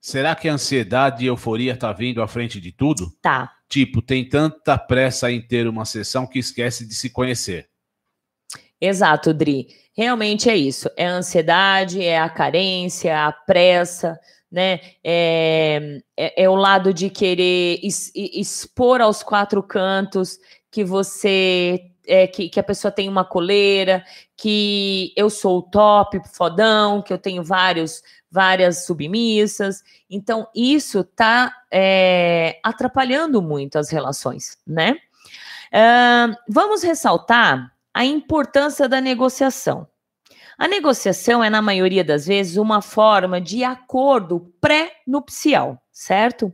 Será 0.00 0.34
que 0.34 0.48
a 0.48 0.54
ansiedade 0.54 1.24
e 1.24 1.28
euforia 1.28 1.76
tá 1.76 1.92
vindo 1.92 2.22
à 2.22 2.26
frente 2.26 2.60
de 2.60 2.72
tudo? 2.72 3.12
Tá. 3.20 3.52
Tipo, 3.68 4.00
tem 4.00 4.26
tanta 4.26 4.78
pressa 4.78 5.30
em 5.30 5.40
ter 5.40 5.68
uma 5.68 5.84
sessão 5.84 6.26
que 6.26 6.38
esquece 6.38 6.86
de 6.86 6.94
se 6.94 7.10
conhecer. 7.10 7.68
Exato, 8.80 9.34
Dri. 9.34 9.68
Realmente 9.92 10.48
é 10.48 10.56
isso. 10.56 10.88
É 10.96 11.06
a 11.06 11.12
ansiedade, 11.12 12.02
é 12.02 12.18
a 12.18 12.30
carência, 12.30 13.26
a 13.26 13.30
pressa, 13.30 14.18
né? 14.50 14.80
É, 15.04 16.00
é, 16.16 16.44
é 16.44 16.48
o 16.48 16.54
lado 16.54 16.94
de 16.94 17.10
querer 17.10 17.78
expor 18.14 19.02
aos 19.02 19.22
quatro 19.22 19.62
cantos 19.62 20.38
que 20.70 20.82
você 20.82 21.90
é, 22.06 22.26
que, 22.26 22.48
que, 22.48 22.58
a 22.58 22.64
pessoa 22.64 22.90
tem 22.90 23.08
uma 23.08 23.24
coleira, 23.24 24.04
que 24.36 25.12
eu 25.16 25.30
sou 25.30 25.58
o 25.58 25.62
top, 25.62 26.20
fodão, 26.32 27.02
que 27.02 27.12
eu 27.12 27.18
tenho 27.18 27.44
vários 27.44 28.02
várias 28.30 28.84
submissas. 28.84 29.82
Então, 30.08 30.46
isso 30.54 31.00
está 31.00 31.54
é, 31.70 32.58
atrapalhando 32.62 33.42
muito 33.42 33.78
as 33.78 33.90
relações, 33.90 34.58
né? 34.66 34.96
Uh, 35.72 36.34
vamos 36.48 36.82
ressaltar 36.82 37.72
a 37.94 38.04
importância 38.04 38.88
da 38.88 39.00
negociação. 39.00 39.86
A 40.58 40.68
negociação 40.68 41.42
é, 41.42 41.48
na 41.48 41.62
maioria 41.62 42.04
das 42.04 42.26
vezes, 42.26 42.56
uma 42.56 42.82
forma 42.82 43.40
de 43.40 43.64
acordo 43.64 44.52
pré-nupcial, 44.60 45.80
certo? 45.90 46.52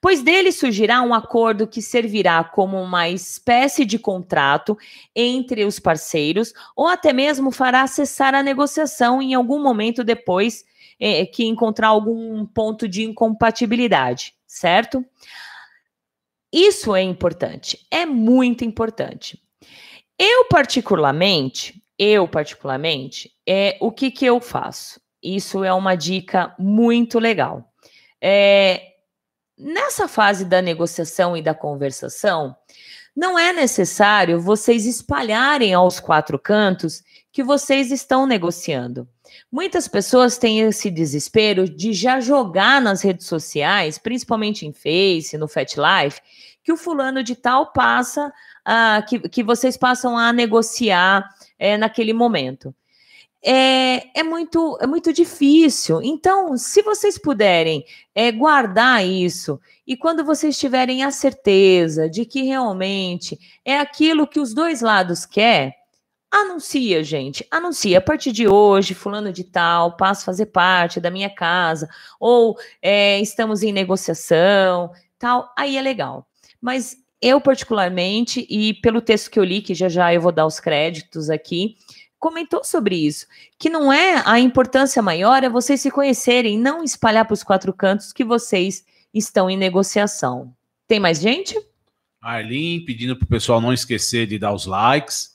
Pois 0.00 0.22
dele 0.22 0.50
surgirá 0.50 1.02
um 1.02 1.12
acordo 1.12 1.66
que 1.66 1.82
servirá 1.82 2.42
como 2.42 2.80
uma 2.80 3.08
espécie 3.08 3.84
de 3.84 3.98
contrato 3.98 4.78
entre 5.14 5.64
os 5.64 5.78
parceiros, 5.78 6.54
ou 6.74 6.88
até 6.88 7.12
mesmo 7.12 7.50
fará 7.50 7.86
cessar 7.86 8.34
a 8.34 8.42
negociação 8.42 9.20
em 9.20 9.34
algum 9.34 9.62
momento 9.62 10.02
depois 10.02 10.64
é, 10.98 11.24
que 11.26 11.44
encontrar 11.44 11.88
algum 11.88 12.46
ponto 12.46 12.88
de 12.88 13.04
incompatibilidade, 13.04 14.34
certo? 14.46 15.04
Isso 16.52 16.94
é 16.94 17.02
importante, 17.02 17.84
é 17.90 18.06
muito 18.06 18.64
importante. 18.64 19.40
Eu 20.18 20.44
particularmente, 20.44 21.82
eu 21.98 22.28
particularmente, 22.28 23.32
é 23.46 23.76
o 23.80 23.90
que 23.90 24.10
que 24.10 24.24
eu 24.24 24.40
faço? 24.40 25.00
Isso 25.22 25.64
é 25.64 25.72
uma 25.72 25.96
dica 25.96 26.54
muito 26.58 27.18
legal. 27.18 27.72
É, 28.20 28.92
nessa 29.58 30.06
fase 30.06 30.44
da 30.44 30.62
negociação 30.62 31.36
e 31.36 31.42
da 31.42 31.54
conversação, 31.54 32.54
não 33.16 33.38
é 33.38 33.52
necessário 33.52 34.40
vocês 34.40 34.86
espalharem 34.86 35.72
aos 35.72 36.00
quatro 36.00 36.38
cantos 36.38 37.02
que 37.32 37.42
vocês 37.42 37.90
estão 37.90 38.26
negociando. 38.26 39.08
Muitas 39.50 39.88
pessoas 39.88 40.38
têm 40.38 40.60
esse 40.60 40.90
desespero 40.90 41.68
de 41.68 41.92
já 41.92 42.20
jogar 42.20 42.80
nas 42.80 43.02
redes 43.02 43.26
sociais, 43.26 43.98
principalmente 43.98 44.66
em 44.66 44.72
Face, 44.72 45.38
no 45.38 45.48
Fat 45.48 45.74
Life, 45.76 46.20
que 46.62 46.72
o 46.72 46.76
fulano 46.76 47.22
de 47.22 47.36
tal 47.36 47.72
passa, 47.72 48.28
uh, 48.28 49.06
que, 49.06 49.28
que 49.28 49.42
vocês 49.42 49.76
passam 49.76 50.16
a 50.16 50.32
negociar 50.32 51.28
é, 51.58 51.76
naquele 51.76 52.12
momento. 52.12 52.74
É, 53.46 54.18
é, 54.18 54.22
muito, 54.22 54.78
é 54.80 54.86
muito 54.86 55.12
difícil. 55.12 56.00
Então, 56.02 56.56
se 56.56 56.80
vocês 56.80 57.18
puderem 57.18 57.84
é, 58.14 58.32
guardar 58.32 59.06
isso, 59.06 59.60
e 59.86 59.98
quando 59.98 60.24
vocês 60.24 60.58
tiverem 60.58 61.04
a 61.04 61.10
certeza 61.10 62.08
de 62.08 62.24
que 62.24 62.42
realmente 62.42 63.38
é 63.62 63.78
aquilo 63.78 64.26
que 64.26 64.40
os 64.40 64.54
dois 64.54 64.80
lados 64.80 65.26
querem, 65.26 65.74
Anuncia, 66.36 67.04
gente. 67.04 67.46
Anuncia. 67.48 67.98
A 67.98 68.00
partir 68.00 68.32
de 68.32 68.48
hoje, 68.48 68.92
fulano 68.92 69.32
de 69.32 69.44
tal 69.44 69.96
passa 69.96 70.22
a 70.22 70.24
fazer 70.24 70.46
parte 70.46 70.98
da 70.98 71.08
minha 71.08 71.30
casa. 71.30 71.88
Ou 72.18 72.58
é, 72.82 73.20
estamos 73.20 73.62
em 73.62 73.72
negociação, 73.72 74.90
tal. 75.16 75.48
Aí 75.56 75.76
é 75.76 75.80
legal. 75.80 76.26
Mas 76.60 76.96
eu, 77.22 77.40
particularmente, 77.40 78.44
e 78.50 78.74
pelo 78.74 79.00
texto 79.00 79.30
que 79.30 79.38
eu 79.38 79.44
li, 79.44 79.62
que 79.62 79.74
já 79.74 79.88
já 79.88 80.12
eu 80.12 80.20
vou 80.20 80.32
dar 80.32 80.44
os 80.44 80.58
créditos 80.58 81.30
aqui, 81.30 81.76
comentou 82.18 82.64
sobre 82.64 82.96
isso. 82.96 83.28
Que 83.56 83.70
não 83.70 83.92
é 83.92 84.20
a 84.26 84.40
importância 84.40 85.00
maior 85.00 85.44
é 85.44 85.48
vocês 85.48 85.80
se 85.80 85.90
conhecerem, 85.90 86.58
não 86.58 86.82
espalhar 86.82 87.24
para 87.26 87.34
os 87.34 87.44
quatro 87.44 87.72
cantos 87.72 88.12
que 88.12 88.24
vocês 88.24 88.84
estão 89.14 89.48
em 89.48 89.56
negociação. 89.56 90.52
Tem 90.88 90.98
mais 90.98 91.20
gente? 91.20 91.56
Arlin 92.20 92.84
pedindo 92.84 93.14
para 93.14 93.24
o 93.24 93.28
pessoal 93.28 93.60
não 93.60 93.72
esquecer 93.72 94.26
de 94.26 94.36
dar 94.36 94.52
os 94.52 94.66
likes. 94.66 95.33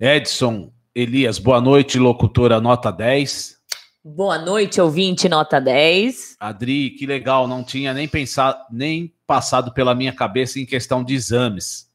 Edson 0.00 0.72
Elias, 0.94 1.38
boa 1.38 1.60
noite, 1.60 1.98
locutora 1.98 2.58
nota 2.58 2.90
10. 2.90 3.58
Boa 4.02 4.38
noite, 4.38 4.80
ouvinte 4.80 5.28
nota 5.28 5.60
10. 5.60 6.36
Adri, 6.40 6.88
que 6.92 7.04
legal, 7.04 7.46
não 7.46 7.62
tinha 7.62 7.92
nem 7.92 8.08
pensado, 8.08 8.64
nem 8.70 9.14
passado 9.26 9.74
pela 9.74 9.94
minha 9.94 10.14
cabeça 10.14 10.58
em 10.58 10.64
questão 10.64 11.04
de 11.04 11.12
exames. 11.12 11.92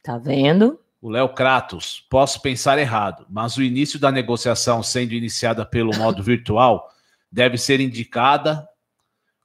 Tá 0.00 0.16
vendo? 0.16 0.78
O 1.02 1.10
Léo 1.10 1.28
Kratos, 1.30 2.06
posso 2.08 2.40
pensar 2.40 2.78
errado, 2.78 3.26
mas 3.28 3.56
o 3.56 3.64
início 3.64 3.98
da 3.98 4.12
negociação 4.12 4.80
sendo 4.80 5.12
iniciada 5.12 5.66
pelo 5.66 5.92
modo 5.96 6.22
virtual 6.24 6.88
deve 7.32 7.58
ser 7.58 7.80
indicada 7.80 8.64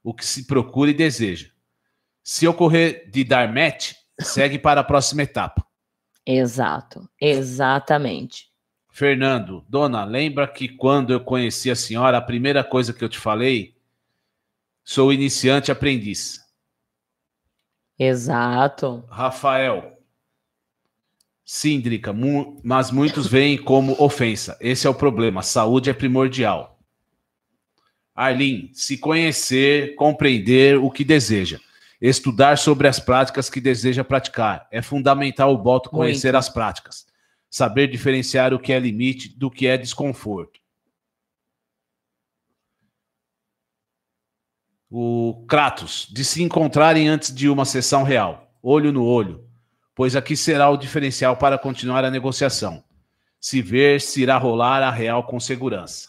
o 0.04 0.14
que 0.14 0.24
se 0.24 0.46
procura 0.46 0.92
e 0.92 0.94
deseja. 0.94 1.48
Se 2.22 2.46
ocorrer 2.46 3.10
de 3.10 3.24
dar 3.24 3.52
match, 3.52 3.94
segue 4.20 4.60
para 4.60 4.80
a 4.80 4.84
próxima 4.84 5.22
etapa. 5.22 5.66
Exato, 6.32 7.10
exatamente. 7.20 8.48
Fernando, 8.88 9.64
dona, 9.68 10.04
lembra 10.04 10.46
que 10.46 10.68
quando 10.68 11.12
eu 11.12 11.18
conheci 11.18 11.68
a 11.72 11.74
senhora, 11.74 12.18
a 12.18 12.22
primeira 12.22 12.62
coisa 12.62 12.92
que 12.92 13.02
eu 13.02 13.08
te 13.08 13.18
falei, 13.18 13.74
sou 14.84 15.12
iniciante 15.12 15.72
aprendiz. 15.72 16.40
Exato. 17.98 19.04
Rafael, 19.08 19.98
síndrica, 21.44 22.12
mu 22.12 22.60
mas 22.62 22.92
muitos 22.92 23.26
veem 23.26 23.58
como 23.58 24.00
ofensa. 24.00 24.56
Esse 24.60 24.86
é 24.86 24.90
o 24.90 24.94
problema. 24.94 25.42
Saúde 25.42 25.90
é 25.90 25.92
primordial. 25.92 26.78
Arlin, 28.14 28.70
se 28.72 28.96
conhecer, 28.96 29.96
compreender 29.96 30.78
o 30.78 30.92
que 30.92 31.02
deseja. 31.02 31.58
Estudar 32.00 32.56
sobre 32.56 32.88
as 32.88 32.98
práticas 32.98 33.50
que 33.50 33.60
deseja 33.60 34.02
praticar. 34.02 34.66
É 34.70 34.80
fundamental 34.80 35.52
o 35.52 35.58
boto 35.58 35.90
conhecer 35.90 36.28
Muito. 36.28 36.38
as 36.38 36.48
práticas. 36.48 37.06
Saber 37.50 37.88
diferenciar 37.88 38.54
o 38.54 38.58
que 38.58 38.72
é 38.72 38.78
limite 38.78 39.28
do 39.28 39.50
que 39.50 39.66
é 39.66 39.76
desconforto. 39.76 40.58
O 44.90 45.44
Kratos, 45.46 46.08
de 46.10 46.24
se 46.24 46.42
encontrarem 46.42 47.08
antes 47.08 47.32
de 47.32 47.48
uma 47.48 47.64
sessão 47.64 48.02
real, 48.02 48.52
olho 48.60 48.90
no 48.90 49.04
olho, 49.04 49.48
pois 49.94 50.16
aqui 50.16 50.36
será 50.36 50.68
o 50.68 50.76
diferencial 50.76 51.36
para 51.36 51.58
continuar 51.58 52.04
a 52.04 52.10
negociação. 52.10 52.82
Se 53.38 53.62
ver, 53.62 54.00
se 54.00 54.22
irá 54.22 54.36
rolar 54.36 54.82
a 54.82 54.90
real 54.90 55.24
com 55.24 55.38
segurança. 55.38 56.08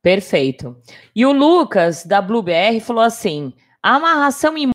Perfeito. 0.00 0.80
E 1.14 1.26
o 1.26 1.32
Lucas, 1.32 2.04
da 2.04 2.22
BlueBR, 2.22 2.80
falou 2.80 3.02
assim: 3.02 3.52
a 3.88 3.94
amarração 3.94 4.54
em 4.58 4.70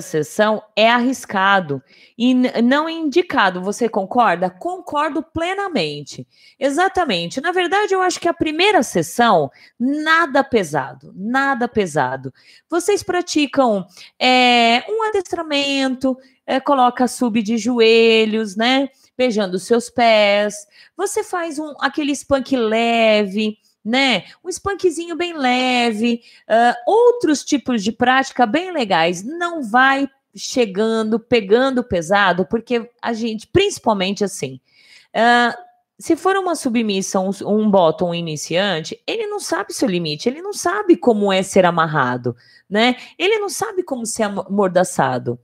sessão 0.00 0.62
é 0.76 0.88
arriscado 0.88 1.82
e 2.16 2.32
não 2.32 2.88
é 2.88 2.92
indicado. 2.92 3.60
Você 3.60 3.88
concorda? 3.88 4.48
Concordo 4.48 5.20
plenamente. 5.20 6.24
Exatamente. 6.60 7.40
Na 7.40 7.50
verdade, 7.50 7.92
eu 7.92 8.00
acho 8.00 8.20
que 8.20 8.28
a 8.28 8.32
primeira 8.32 8.84
sessão, 8.84 9.50
nada 9.76 10.44
pesado, 10.44 11.12
nada 11.16 11.66
pesado. 11.66 12.32
Vocês 12.70 13.02
praticam 13.02 13.84
é, 14.16 14.84
um 14.88 15.02
adestramento, 15.08 16.16
é, 16.46 16.60
coloca 16.60 17.08
sub 17.08 17.42
de 17.42 17.58
joelhos, 17.58 18.54
né? 18.54 18.90
Beijando 19.16 19.58
seus 19.58 19.90
pés. 19.90 20.54
Você 20.96 21.24
faz 21.24 21.58
um 21.58 21.74
aquele 21.80 22.12
spunk 22.12 22.56
leve 22.56 23.58
né? 23.88 24.24
Um 24.44 24.50
spankzinho 24.50 25.16
bem 25.16 25.32
leve, 25.32 26.22
uh, 26.46 26.74
outros 26.86 27.42
tipos 27.42 27.82
de 27.82 27.90
prática 27.90 28.44
bem 28.44 28.70
legais. 28.70 29.24
Não 29.24 29.62
vai 29.62 30.06
chegando, 30.36 31.18
pegando 31.18 31.82
pesado, 31.82 32.44
porque 32.44 32.88
a 33.00 33.14
gente, 33.14 33.46
principalmente 33.46 34.22
assim, 34.22 34.60
uh, 35.16 35.56
se 35.98 36.16
for 36.16 36.36
uma 36.36 36.54
submissão, 36.54 37.30
um, 37.30 37.62
um 37.62 37.70
bottom 37.70 38.14
iniciante, 38.14 39.02
ele 39.06 39.26
não 39.26 39.40
sabe 39.40 39.72
seu 39.72 39.88
limite, 39.88 40.28
ele 40.28 40.42
não 40.42 40.52
sabe 40.52 40.94
como 40.94 41.32
é 41.32 41.42
ser 41.42 41.64
amarrado, 41.64 42.36
né? 42.68 42.94
Ele 43.18 43.38
não 43.38 43.48
sabe 43.48 43.82
como 43.82 44.04
ser 44.04 44.24
amordaçado. 44.24 45.40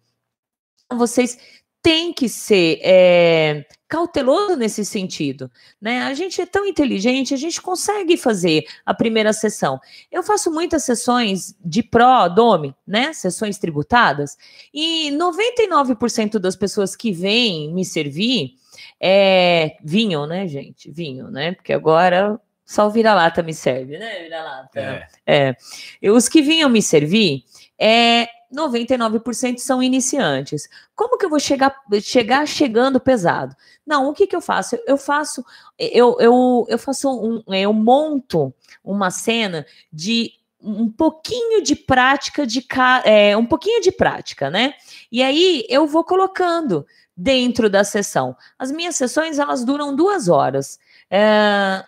Vocês 0.93 1.39
tem 1.85 2.15
que 2.15 2.31
ser 2.31 2.81
é, 2.83 3.67
cauteloso 3.87 4.57
nesse 4.57 4.87
sentido, 4.87 5.51
né? 5.79 6.01
A 6.05 6.15
gente 6.15 6.41
é 6.41 6.47
tão 6.47 6.65
inteligente, 6.65 7.35
a 7.35 7.37
gente 7.37 7.61
consegue 7.61 8.17
fazer 8.17 8.65
a 8.87 8.95
primeira 8.95 9.35
sessão. 9.35 9.79
Eu 10.11 10.23
faço 10.23 10.51
muitas 10.51 10.83
sessões 10.83 11.55
de 11.63 11.83
pró, 11.83 12.27
dome, 12.27 12.75
né? 12.87 13.13
Sessões 13.13 13.59
tributadas, 13.59 14.39
e 14.73 15.11
99% 15.11 16.39
das 16.39 16.57
pessoas 16.57 16.97
que 16.97 17.13
vêm 17.13 17.71
me 17.75 17.85
servir 17.85 18.55
é, 18.99 19.77
vinham, 19.85 20.27
né, 20.27 20.49
gente? 20.49 20.91
Vinham, 20.91 21.31
né? 21.31 21.53
Porque 21.53 21.75
agora 21.75 22.41
só 22.65 22.87
o 22.87 22.91
vira-lata 22.91 23.43
me 23.43 23.53
serve, 23.53 23.99
né? 23.99 24.23
Vira-lata. 24.23 24.81
É. 25.27 25.55
é. 26.03 26.11
Os 26.11 26.31
que 26.31 26.41
vinham 26.41 26.71
me 26.71 26.81
servir 26.81 27.45
é 27.79 28.27
99% 28.55 29.59
são 29.59 29.83
iniciantes. 29.83 30.69
Como 30.95 31.19
que 31.19 31.27
eu 31.27 31.31
vou 31.31 31.41
chegar, 31.41 31.75
chegar 32.01 32.47
chegando 32.47 33.01
pesado? 33.01 33.55
Não, 33.87 34.09
o 34.09 34.15
que, 34.15 34.27
que 34.27 34.37
eu 34.37 34.41
faço? 34.41 34.79
Eu 34.87 34.97
faço, 34.97 35.45
eu, 35.79 36.17
eu, 36.21 36.67
eu 36.69 36.79
faço 36.79 37.11
um, 37.11 37.43
eu 37.55 37.73
monto 37.73 38.55
uma 38.83 39.11
cena 39.11 39.67
de 39.93 40.33
um 40.61 40.89
pouquinho 40.89 41.63
de 41.63 41.77
prática 41.77 42.47
de 42.47 42.67
é, 43.05 43.37
um 43.37 43.45
pouquinho 43.45 43.83
de 43.83 43.93
prática, 43.93 44.49
né? 44.49 44.73
E 45.13 45.23
aí 45.23 45.67
eu 45.69 45.87
vou 45.87 46.03
colocando 46.03 46.87
dentro 47.17 47.69
da 47.69 47.85
sessão. 47.85 48.35
As 48.59 48.73
minhas 48.73 48.97
sessões 48.97 49.39
elas 49.39 49.65
duram 49.65 49.95
duas 49.95 50.29
horas. 50.29 50.79
É, 51.11 51.85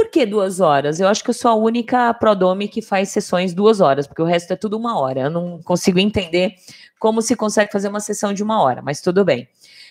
por 0.00 0.08
que 0.08 0.24
duas 0.24 0.60
horas? 0.60 0.98
Eu 0.98 1.08
acho 1.08 1.22
que 1.22 1.28
eu 1.28 1.34
sou 1.34 1.50
a 1.50 1.54
única 1.54 2.14
Prodome 2.14 2.68
que 2.68 2.80
faz 2.80 3.10
sessões 3.10 3.52
duas 3.52 3.82
horas, 3.82 4.06
porque 4.06 4.22
o 4.22 4.24
resto 4.24 4.50
é 4.50 4.56
tudo 4.56 4.78
uma 4.78 4.98
hora. 4.98 5.20
Eu 5.20 5.30
não 5.30 5.62
consigo 5.62 5.98
entender 5.98 6.54
como 6.98 7.20
se 7.20 7.36
consegue 7.36 7.70
fazer 7.70 7.88
uma 7.88 8.00
sessão 8.00 8.32
de 8.32 8.42
uma 8.42 8.62
hora, 8.62 8.80
mas 8.80 9.02
tudo 9.02 9.26
bem. 9.26 9.46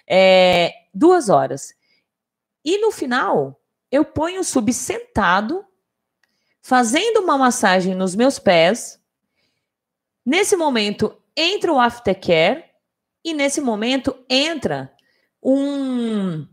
É, 0.08 0.74
duas 0.92 1.30
horas. 1.30 1.76
E 2.66 2.80
no 2.80 2.90
final, 2.90 3.62
eu 3.92 4.04
ponho 4.04 4.42
o 4.42 4.44
sub 4.44 4.74
sentado, 4.74 5.64
fazendo 6.60 7.20
uma 7.20 7.38
massagem 7.38 7.94
nos 7.94 8.16
meus 8.16 8.40
pés. 8.40 9.00
Nesse 10.26 10.56
momento, 10.56 11.16
entra 11.38 11.72
o 11.72 11.80
aftercare 11.80 12.64
e 13.24 13.32
nesse 13.32 13.62
momento 13.62 14.18
entra 14.28 14.92
um 15.40 16.48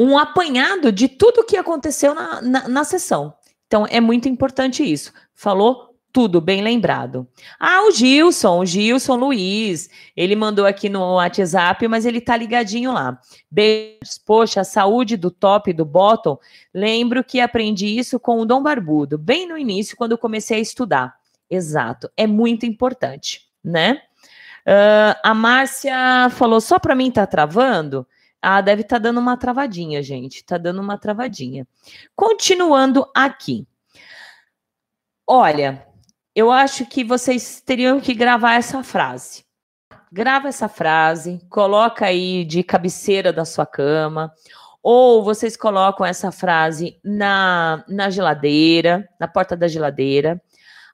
um 0.00 0.16
apanhado 0.16 0.92
de 0.92 1.08
tudo 1.08 1.40
o 1.40 1.44
que 1.44 1.56
aconteceu 1.56 2.14
na, 2.14 2.40
na, 2.40 2.68
na 2.68 2.84
sessão. 2.84 3.34
Então, 3.66 3.84
é 3.90 4.00
muito 4.00 4.28
importante 4.28 4.84
isso. 4.84 5.12
Falou 5.34 5.88
tudo 6.12 6.40
bem 6.40 6.62
lembrado. 6.62 7.28
Ah, 7.58 7.82
o 7.82 7.90
Gilson, 7.90 8.60
o 8.60 8.64
Gilson 8.64 9.16
Luiz, 9.16 9.90
ele 10.16 10.36
mandou 10.36 10.66
aqui 10.66 10.88
no 10.88 11.14
WhatsApp, 11.16 11.86
mas 11.88 12.06
ele 12.06 12.20
tá 12.20 12.36
ligadinho 12.36 12.92
lá. 12.92 13.20
Beijos. 13.50 14.18
Poxa, 14.24 14.60
a 14.60 14.64
saúde 14.64 15.16
do 15.16 15.30
top 15.30 15.72
do 15.72 15.84
bottom. 15.84 16.38
Lembro 16.72 17.24
que 17.24 17.40
aprendi 17.40 17.98
isso 17.98 18.20
com 18.20 18.40
o 18.40 18.46
Dom 18.46 18.62
Barbudo, 18.62 19.18
bem 19.18 19.46
no 19.46 19.58
início, 19.58 19.96
quando 19.96 20.16
comecei 20.16 20.58
a 20.58 20.60
estudar. 20.60 21.14
Exato, 21.50 22.10
é 22.16 22.26
muito 22.26 22.64
importante, 22.66 23.42
né? 23.64 24.00
Uh, 24.66 25.16
a 25.22 25.34
Márcia 25.34 26.28
falou: 26.30 26.60
só 26.60 26.78
para 26.78 26.94
mim 26.94 27.10
tá 27.10 27.26
travando? 27.26 28.06
Ah, 28.40 28.60
deve 28.60 28.82
estar 28.82 28.96
tá 28.96 29.02
dando 29.02 29.18
uma 29.18 29.36
travadinha, 29.36 30.02
gente. 30.02 30.44
Tá 30.44 30.58
dando 30.58 30.80
uma 30.80 30.96
travadinha. 30.96 31.66
Continuando 32.14 33.04
aqui. 33.14 33.66
Olha, 35.26 35.86
eu 36.34 36.50
acho 36.50 36.86
que 36.86 37.04
vocês 37.04 37.60
teriam 37.60 38.00
que 38.00 38.14
gravar 38.14 38.54
essa 38.54 38.82
frase. 38.82 39.44
Grava 40.10 40.48
essa 40.48 40.68
frase, 40.68 41.40
coloca 41.50 42.06
aí 42.06 42.44
de 42.44 42.62
cabeceira 42.62 43.30
da 43.30 43.44
sua 43.44 43.66
cama, 43.66 44.32
ou 44.82 45.22
vocês 45.22 45.56
colocam 45.56 46.06
essa 46.06 46.32
frase 46.32 46.98
na, 47.04 47.84
na 47.88 48.08
geladeira, 48.08 49.06
na 49.20 49.28
porta 49.28 49.54
da 49.54 49.68
geladeira. 49.68 50.40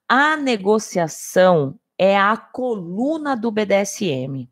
A 0.08 0.36
negociação 0.36 1.78
é 1.96 2.18
a 2.18 2.36
coluna 2.36 3.36
do 3.36 3.50
BDSM. 3.52 4.48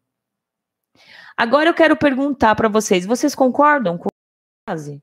Agora 1.36 1.68
eu 1.68 1.74
quero 1.74 1.96
perguntar 1.96 2.54
para 2.54 2.68
vocês: 2.68 3.06
vocês 3.06 3.34
concordam 3.34 3.98
com 3.98 4.08
a 4.08 4.70
frase? 4.70 5.02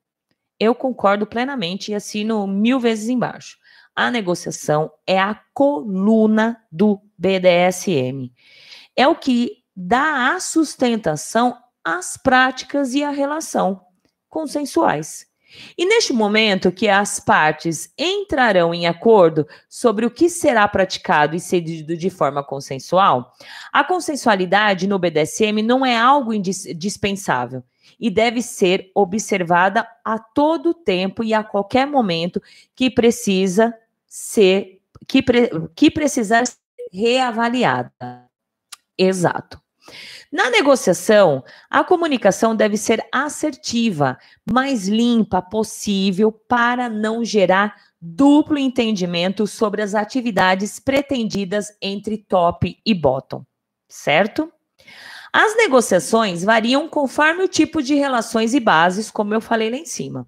Eu 0.60 0.76
concordo 0.76 1.26
plenamente 1.26 1.92
e 1.92 1.96
assino 1.96 2.46
mil 2.46 2.80
vezes 2.80 3.10
embaixo. 3.10 3.58
A 3.96 4.12
negociação 4.12 4.92
é 5.06 5.20
a 5.20 5.40
coluna 5.54 6.62
do 6.72 7.02
BDSM. 7.18 8.32
É 8.96 9.08
o 9.08 9.16
que 9.16 9.64
dá 9.76 10.34
a 10.34 10.40
sustentação 10.40 11.58
às 11.84 12.18
práticas 12.18 12.94
e 12.94 13.04
à 13.04 13.10
relação 13.10 13.82
consensuais. 14.28 15.29
E 15.78 15.86
neste 15.86 16.14
momento 16.14 16.72
que 16.72 16.88
as 16.88 17.20
partes 17.20 17.94
entrarão 17.98 18.74
em 18.74 18.88
acordo 18.88 19.48
sobre 19.68 20.06
o 20.06 20.12
que 20.12 20.30
será 20.30 20.68
praticado 20.68 21.36
e 21.36 21.40
cedido 21.40 21.98
de 21.98 22.10
forma 22.10 22.44
consensual, 22.44 23.34
a 23.72 23.84
consensualidade 23.84 24.88
no 24.88 25.00
BDSM 25.00 25.62
não 25.62 25.86
é 25.86 25.98
algo 25.98 26.34
indispensável 26.34 27.64
e 28.00 28.10
deve 28.10 28.42
ser 28.42 28.92
observada 28.94 29.88
a 30.06 30.20
todo 30.20 30.74
tempo 30.74 31.24
e 31.24 31.34
a 31.34 31.44
qualquer 31.44 31.88
momento 31.88 32.42
que 32.76 32.90
precisa 32.90 33.74
ser 34.08 34.80
que, 35.08 35.22
pre, 35.22 35.50
que 35.76 35.90
precisar 35.92 36.46
ser 36.46 36.58
reavaliada. 36.92 38.28
Exato. 38.98 39.62
Na 40.32 40.50
negociação, 40.50 41.44
a 41.70 41.84
comunicação 41.84 42.56
deve 42.56 42.78
ser 42.78 43.04
assertiva, 43.12 44.18
mais 44.50 44.88
limpa 44.88 45.42
possível 45.42 46.32
para 46.32 46.88
não 46.88 47.26
gerar 47.26 47.76
duplo 48.02 48.58
entendimento 48.58 49.48
sobre 49.48 49.82
as 49.82 49.96
atividades 49.96 50.80
pretendidas 50.80 51.76
entre 51.82 52.18
top 52.18 52.80
e 52.86 52.94
bottom, 52.94 53.44
certo? 53.88 54.52
As 55.34 55.56
negociações 55.58 56.44
variam 56.44 56.88
conforme 56.88 57.44
o 57.44 57.48
tipo 57.48 57.82
de 57.82 57.96
relações 57.96 58.54
e 58.54 58.60
bases, 58.60 59.12
como 59.12 59.34
eu 59.34 59.42
falei 59.42 59.70
lá 59.70 59.78
em 59.78 59.86
cima. 59.86 60.28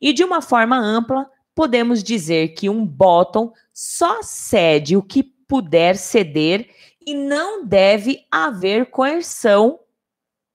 E 0.00 0.12
de 0.12 0.24
uma 0.24 0.40
forma 0.40 0.78
ampla, 0.78 1.28
podemos 1.54 2.02
dizer 2.02 2.48
que 2.48 2.68
um 2.68 2.86
bottom 2.86 3.52
só 3.72 4.22
cede 4.22 4.96
o 4.96 5.02
que 5.02 5.22
puder 5.22 5.96
ceder 5.96 6.68
e 7.06 7.14
não 7.14 7.64
deve 7.64 8.26
haver 8.30 8.86
coerção 8.86 9.80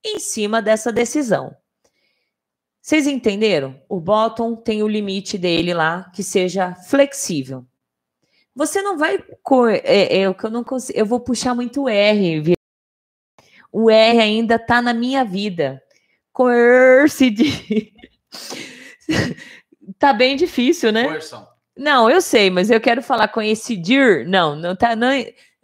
em 0.03 0.19
cima 0.19 0.61
dessa 0.61 0.91
decisão. 0.91 1.55
Vocês 2.81 3.07
entenderam? 3.07 3.81
O 3.89 3.99
bottom 3.99 4.55
tem 4.55 4.83
o 4.83 4.87
limite 4.87 5.39
dele 5.39 5.73
lá 5.73 6.11
que 6.13 6.21
seja 6.21 6.75
flexível. 6.75 7.65
Você 8.55 8.81
não 8.81 8.97
vai. 8.97 9.15
É, 9.83 10.19
é, 10.19 10.21
eu 10.21 10.35
não 10.51 10.63
consigo, 10.63 10.97
eu 10.97 11.05
vou 11.05 11.19
puxar 11.19 11.55
muito 11.55 11.89
R. 11.89 12.53
O 13.71 13.89
R 13.89 14.19
ainda 14.19 14.59
tá 14.59 14.81
na 14.81 14.93
minha 14.93 15.25
vida. 15.25 15.81
Coerce 16.31 17.31
de. 17.31 17.91
tá 19.97 20.13
bem 20.13 20.35
difícil, 20.35 20.91
né? 20.91 21.05
Coerção. 21.05 21.47
Não, 21.75 22.09
eu 22.09 22.21
sei, 22.21 22.49
mas 22.49 22.69
eu 22.69 22.79
quero 22.79 23.01
falar 23.01 23.27
coincidir. 23.27 24.25
Não, 24.27 24.55
não 24.55 24.75
tá. 24.75 24.95
Não, 24.95 25.09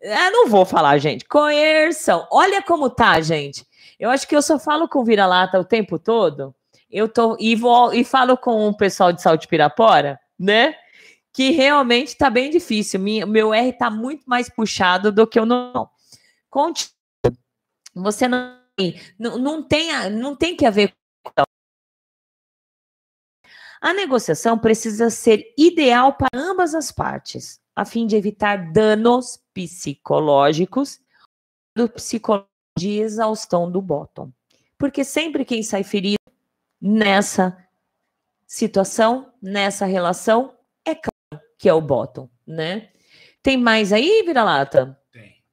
ah, 0.04 0.32
não 0.32 0.48
vou 0.48 0.66
falar, 0.66 0.98
gente. 0.98 1.26
Coerção. 1.26 2.28
Olha 2.32 2.62
como 2.62 2.90
tá, 2.90 3.22
gente. 3.22 3.66
Eu 4.00 4.10
acho 4.10 4.28
que 4.28 4.36
eu 4.36 4.42
só 4.42 4.58
falo 4.58 4.88
com 4.90 5.04
vira-lata 5.04 5.60
o 5.60 5.66
tempo 5.66 6.00
todo. 6.00 6.56
Eu 6.90 7.08
tô 7.08 7.38
e 7.40 7.56
vou 7.56 7.94
e 7.94 8.04
falo 8.04 8.36
com 8.36 8.68
o 8.68 8.76
pessoal 8.76 9.14
de 9.14 9.22
Salto 9.22 9.48
Pirapora, 9.48 10.20
né? 10.38 10.76
Que 11.32 11.52
realmente 11.52 12.18
tá 12.18 12.30
bem 12.30 12.50
difícil. 12.50 13.00
Minha, 13.00 13.26
meu 13.26 13.54
R 13.54 13.74
tá 13.74 13.90
muito 13.92 14.24
mais 14.26 14.50
puxado 14.50 15.12
do 15.12 15.28
que 15.28 15.40
o 15.40 15.46
não. 15.46 15.90
Continua. 16.50 16.92
Você 17.94 18.28
não, 18.28 18.58
não, 19.20 19.38
não, 19.38 19.64
tem, 19.64 20.10
não 20.10 20.36
tem 20.36 20.56
que 20.56 20.66
haver. 20.66 20.94
A 23.80 23.94
negociação 23.94 24.58
precisa 24.58 25.10
ser 25.10 25.54
ideal 25.58 26.14
para 26.14 26.30
ambas 26.34 26.74
as 26.76 26.92
partes 26.92 27.61
a 27.76 27.86
fim 27.86 28.06
de 28.06 28.16
evitar 28.16 28.72
danos 28.72 29.42
psicológicos 29.54 31.00
do 31.76 31.88
psicológico 31.90 32.52
de 32.78 33.00
exaustão 33.00 33.72
do 33.72 33.82
bottom. 33.82 34.32
Porque 34.78 35.04
sempre 35.04 35.46
quem 35.46 35.62
sai 35.62 35.84
ferido 35.84 36.18
nessa 36.82 37.58
situação, 38.48 39.32
nessa 39.42 39.86
relação, 39.86 40.58
é 40.86 40.96
claro 40.96 41.46
que 41.58 41.70
é 41.70 41.74
o 41.74 41.82
bottom, 41.82 42.30
né? 42.46 42.90
Tem 43.44 43.58
mais 43.58 43.94
aí, 43.94 44.24
vira-lata? 44.26 45.00
Tem. 45.12 45.44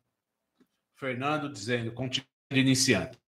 Fernando 0.96 1.50
dizendo, 1.50 1.92
continua 1.92 2.26
iniciante. 2.50 3.18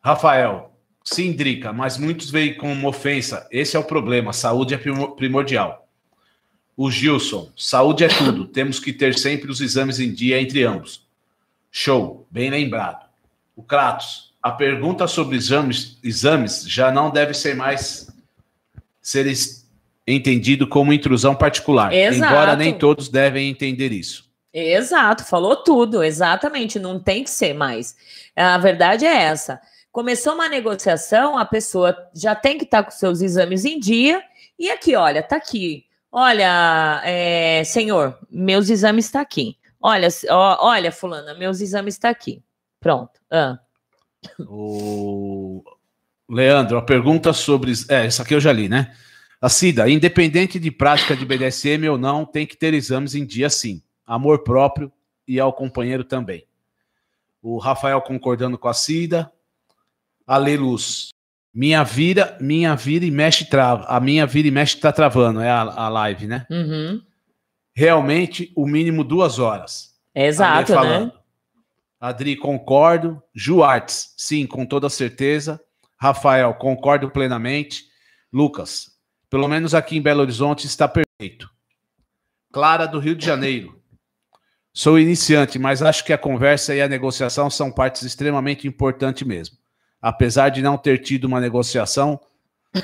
Rafael, 0.00 0.78
sim, 1.04 1.32
Drica, 1.34 1.72
mas 1.72 1.98
muitos 1.98 2.30
veem 2.30 2.56
como 2.56 2.88
ofensa. 2.88 3.46
Esse 3.50 3.76
é 3.76 3.78
o 3.78 3.84
problema. 3.84 4.32
Saúde 4.32 4.74
é 4.74 4.78
primordial. 4.78 5.85
O 6.76 6.90
Gilson, 6.90 7.50
saúde 7.56 8.04
é 8.04 8.08
tudo. 8.08 8.44
Temos 8.44 8.78
que 8.78 8.92
ter 8.92 9.18
sempre 9.18 9.50
os 9.50 9.62
exames 9.62 9.98
em 9.98 10.12
dia 10.12 10.38
entre 10.38 10.62
ambos. 10.62 11.00
Show, 11.70 12.26
bem 12.30 12.50
lembrado. 12.50 13.06
O 13.56 13.62
Kratos, 13.62 14.34
a 14.42 14.50
pergunta 14.50 15.06
sobre 15.06 15.36
exames, 15.36 15.98
exames 16.04 16.64
já 16.68 16.92
não 16.92 17.10
deve 17.10 17.32
ser 17.32 17.56
mais 17.56 18.08
ser 19.00 19.26
entendido 20.06 20.66
como 20.66 20.92
intrusão 20.92 21.34
particular. 21.34 21.94
Exato. 21.94 22.32
Embora 22.32 22.54
nem 22.54 22.76
todos 22.76 23.08
devem 23.08 23.48
entender 23.48 23.90
isso. 23.90 24.26
Exato, 24.52 25.24
falou 25.24 25.56
tudo, 25.56 26.04
exatamente. 26.04 26.78
Não 26.78 27.00
tem 27.00 27.24
que 27.24 27.30
ser 27.30 27.54
mais. 27.54 27.96
A 28.36 28.58
verdade 28.58 29.06
é 29.06 29.22
essa. 29.22 29.60
Começou 29.90 30.34
uma 30.34 30.48
negociação, 30.48 31.38
a 31.38 31.46
pessoa 31.46 31.96
já 32.14 32.34
tem 32.34 32.58
que 32.58 32.64
estar 32.64 32.82
com 32.82 32.90
seus 32.90 33.22
exames 33.22 33.64
em 33.64 33.80
dia. 33.80 34.22
E 34.58 34.70
aqui, 34.70 34.94
olha, 34.94 35.22
tá 35.22 35.36
aqui 35.36 35.86
Olha, 36.10 37.02
é, 37.04 37.62
senhor, 37.64 38.18
meus 38.30 38.70
exames 38.70 39.06
estão 39.06 39.20
tá 39.20 39.22
aqui. 39.22 39.58
Olha, 39.80 40.08
ó, 40.30 40.68
olha, 40.68 40.90
fulana, 40.90 41.34
meus 41.34 41.60
exames 41.60 41.94
estão 41.94 42.10
tá 42.10 42.16
aqui. 42.16 42.42
Pronto. 42.80 43.20
Ah. 43.30 43.58
O 44.40 45.62
Leandro, 46.28 46.78
a 46.78 46.82
pergunta 46.82 47.32
sobre. 47.32 47.72
É, 47.88 48.06
isso 48.06 48.22
aqui 48.22 48.34
eu 48.34 48.40
já 48.40 48.52
li, 48.52 48.68
né? 48.68 48.94
A 49.40 49.48
Cida, 49.48 49.88
independente 49.88 50.58
de 50.58 50.70
prática 50.70 51.14
de 51.14 51.24
BDSM 51.24 51.88
ou 51.88 51.98
não, 51.98 52.24
tem 52.24 52.46
que 52.46 52.56
ter 52.56 52.74
exames 52.74 53.14
em 53.14 53.24
dia 53.24 53.50
sim. 53.50 53.82
Amor 54.06 54.42
próprio 54.42 54.90
e 55.28 55.38
ao 55.38 55.52
companheiro 55.52 56.04
também. 56.04 56.46
O 57.42 57.58
Rafael 57.58 58.00
concordando 58.00 58.58
com 58.58 58.68
a 58.68 58.74
Cida. 58.74 59.30
Ale 60.26 60.56
Luz, 60.56 61.10
minha 61.56 61.82
vira, 61.82 62.36
minha 62.38 62.76
vira 62.76 63.06
e 63.06 63.10
mexe 63.10 63.46
trava. 63.46 63.84
A 63.84 63.98
minha 63.98 64.26
vira 64.26 64.46
e 64.46 64.50
mexe 64.50 64.76
tá 64.76 64.92
travando, 64.92 65.40
é 65.40 65.48
a, 65.48 65.62
a 65.62 65.88
live, 65.88 66.26
né? 66.26 66.46
Uhum. 66.50 67.00
Realmente, 67.74 68.52
o 68.54 68.66
mínimo 68.66 69.02
duas 69.02 69.38
horas. 69.38 69.94
Exato, 70.14 70.74
né? 70.74 71.10
Adri, 71.98 72.36
concordo. 72.36 73.22
Ju 73.34 73.62
Artes, 73.62 74.12
sim, 74.18 74.46
com 74.46 74.66
toda 74.66 74.90
certeza. 74.90 75.58
Rafael, 75.98 76.52
concordo 76.52 77.10
plenamente. 77.10 77.84
Lucas, 78.30 78.90
pelo 79.30 79.48
menos 79.48 79.74
aqui 79.74 79.96
em 79.96 80.02
Belo 80.02 80.20
Horizonte 80.20 80.66
está 80.66 80.86
perfeito. 80.86 81.48
Clara, 82.52 82.84
do 82.84 82.98
Rio 82.98 83.14
de 83.14 83.24
Janeiro. 83.24 83.80
Sou 84.74 84.98
iniciante, 84.98 85.58
mas 85.58 85.80
acho 85.80 86.04
que 86.04 86.12
a 86.12 86.18
conversa 86.18 86.74
e 86.74 86.82
a 86.82 86.88
negociação 86.88 87.48
são 87.48 87.72
partes 87.72 88.02
extremamente 88.02 88.68
importantes 88.68 89.26
mesmo 89.26 89.56
apesar 90.00 90.50
de 90.50 90.62
não 90.62 90.76
ter 90.76 90.98
tido 90.98 91.24
uma 91.24 91.40
negociação, 91.40 92.20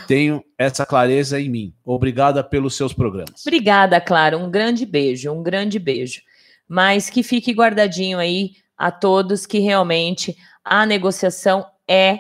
tenho 0.07 0.43
essa 0.57 0.87
clareza 0.87 1.41
em 1.41 1.49
mim. 1.49 1.75
Obrigada 1.85 2.43
pelos 2.43 2.77
seus 2.77 2.93
programas. 2.93 3.45
Obrigada, 3.47 4.01
Clara. 4.01 4.39
Um 4.39 4.51
grande 4.51 4.87
beijo, 4.87 5.31
um 5.31 5.43
grande 5.43 5.79
beijo. 5.79 6.23
Mas 6.69 7.11
que 7.11 7.23
fique 7.23 7.53
guardadinho 7.53 8.19
aí 8.19 8.53
a 8.77 8.91
todos 8.91 9.47
que 9.47 9.59
realmente 9.59 10.37
a 10.65 10.87
negociação 10.87 11.67
é 11.89 12.19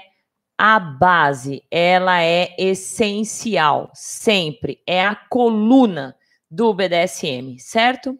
a 0.58 0.78
base, 0.78 1.62
ela 1.70 2.22
é 2.22 2.54
essencial, 2.56 3.90
sempre, 3.94 4.80
é 4.86 5.04
a 5.04 5.14
coluna 5.14 6.14
do 6.48 6.72
BDSM, 6.72 7.58
certo? 7.58 8.16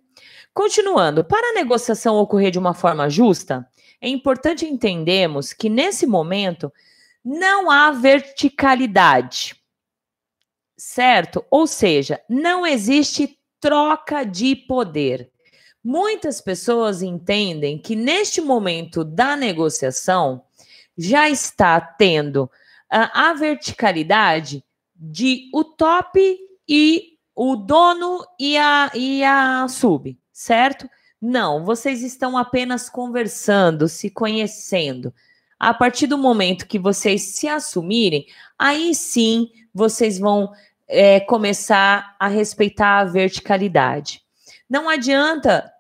Continuando, 0.53 1.23
para 1.23 1.51
a 1.51 1.55
negociação 1.55 2.17
ocorrer 2.17 2.51
de 2.51 2.59
uma 2.59 2.75
forma 2.75 3.09
justa, 3.09 3.67
é 4.03 4.09
importante 4.09 4.67
entendermos 4.67 5.53
que 5.53 5.69
nesse 5.69 6.09
momento 6.09 6.73
não 7.25 7.71
há 7.71 7.93
verticalidade, 7.93 9.55
certo? 10.77 11.45
Ou 11.49 11.69
seja, 11.69 12.21
não 12.29 12.67
existe 12.67 13.39
troca 13.61 14.25
de 14.25 14.57
poder. 14.57 15.31
Muitas 15.85 16.41
pessoas 16.41 17.01
entendem 17.01 17.79
que 17.79 17.95
neste 17.95 18.41
momento 18.41 19.05
da 19.05 19.37
negociação 19.37 20.45
já 20.99 21.31
está 21.31 21.81
tendo 21.81 22.51
a, 22.91 23.31
a 23.31 23.35
verticalidade 23.35 24.65
de 24.97 25.49
o 25.55 25.63
top 25.63 26.39
e 26.69 27.19
o 27.37 27.55
dono 27.55 28.27
e 28.39 28.59
a, 28.59 28.91
e 28.95 29.23
a 29.23 29.67
sub, 29.69 30.19
certo? 30.33 30.91
Não, 31.23 31.65
vocês 31.65 32.03
estão 32.03 32.37
apenas 32.37 32.91
conversando, 32.91 33.89
se 33.89 34.11
conhecendo. 34.11 35.15
A 35.57 35.73
partir 35.73 36.09
do 36.09 36.19
momento 36.19 36.67
que 36.67 36.81
vocês 36.81 37.23
se 37.37 37.47
assumirem, 37.47 38.27
aí 38.59 38.93
sim 38.93 39.49
vocês 39.73 40.19
vão 40.19 40.53
é, 40.89 41.21
começar 41.21 42.17
a 42.19 42.27
respeitar 42.27 42.99
a 42.99 43.05
verticalidade. 43.05 44.21
Não 44.69 44.89
adianta 44.89 45.73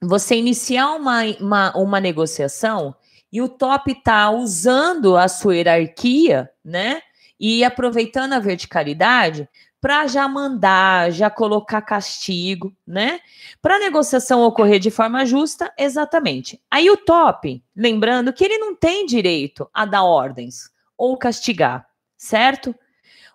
você 0.00 0.36
iniciar 0.36 0.94
uma, 0.94 1.24
uma, 1.40 1.76
uma 1.76 2.00
negociação 2.00 2.96
e 3.30 3.42
o 3.42 3.50
top 3.50 3.92
está 3.92 4.30
usando 4.30 5.14
a 5.14 5.28
sua 5.28 5.56
hierarquia, 5.56 6.50
né? 6.64 7.02
e 7.38 7.62
aproveitando 7.62 8.32
a 8.32 8.38
verticalidade 8.38 9.48
para 9.86 10.08
já 10.08 10.26
mandar, 10.26 11.12
já 11.12 11.30
colocar 11.30 11.80
castigo, 11.80 12.74
né? 12.84 13.20
Para 13.62 13.76
a 13.76 13.78
negociação 13.78 14.42
ocorrer 14.42 14.80
de 14.80 14.90
forma 14.90 15.24
justa, 15.24 15.72
exatamente. 15.78 16.60
Aí 16.68 16.90
o 16.90 16.96
top, 16.96 17.62
lembrando 17.76 18.32
que 18.32 18.44
ele 18.44 18.58
não 18.58 18.74
tem 18.74 19.06
direito 19.06 19.70
a 19.72 19.84
dar 19.84 20.02
ordens 20.02 20.72
ou 20.98 21.16
castigar, 21.16 21.86
certo? 22.16 22.74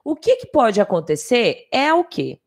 O 0.03 0.13
que, 0.13 0.35
que 0.35 0.47
pode 0.47 0.81
acontecer 0.81 1.69
é 1.71 1.93
o 1.93 2.03
quê? 2.03 2.37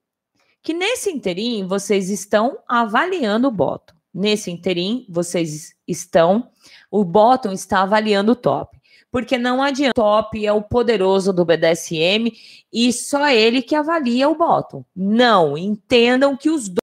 Que 0.63 0.75
nesse 0.75 1.11
interim 1.11 1.67
vocês 1.67 2.11
estão 2.11 2.59
avaliando 2.69 3.49
o 3.49 3.51
bottom. 3.51 3.95
Nesse 4.13 4.51
interim 4.51 5.07
vocês 5.09 5.75
estão, 5.89 6.51
o 6.91 7.03
bottom 7.05 7.53
está 7.53 7.81
avaliando 7.81 8.33
o 8.33 8.37
top 8.37 8.74
porque 9.15 9.39
não 9.39 9.63
adianta. 9.63 9.93
O 9.93 10.03
top 10.03 10.45
é 10.45 10.53
o 10.53 10.61
poderoso 10.61 11.33
do 11.33 11.45
BDSM 11.45 12.33
e 12.73 12.93
só 12.93 13.29
ele 13.29 13.63
que 13.63 13.77
avalia 13.77 14.29
o 14.29 14.35
bottom. 14.35 14.85
Não, 14.95 15.57
entendam 15.57 16.37
que 16.37 16.51
os 16.51 16.69
dois 16.69 16.79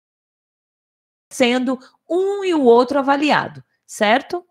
sendo 1.30 1.78
um 2.10 2.42
e 2.46 2.54
o 2.54 2.64
outro 2.64 3.00
avaliado, 3.00 3.62
certo? 3.86 4.46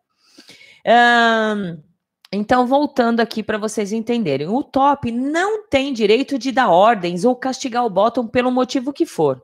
Um, 0.86 1.82
então, 2.30 2.66
voltando 2.66 3.20
aqui 3.20 3.42
para 3.42 3.56
vocês 3.56 3.92
entenderem, 3.92 4.46
o 4.46 4.62
top 4.62 5.10
não 5.10 5.66
tem 5.66 5.94
direito 5.94 6.38
de 6.38 6.52
dar 6.52 6.68
ordens 6.68 7.24
ou 7.24 7.34
castigar 7.34 7.86
o 7.86 7.90
bottom 7.90 8.26
pelo 8.26 8.50
motivo 8.50 8.92
que 8.92 9.06
for. 9.06 9.42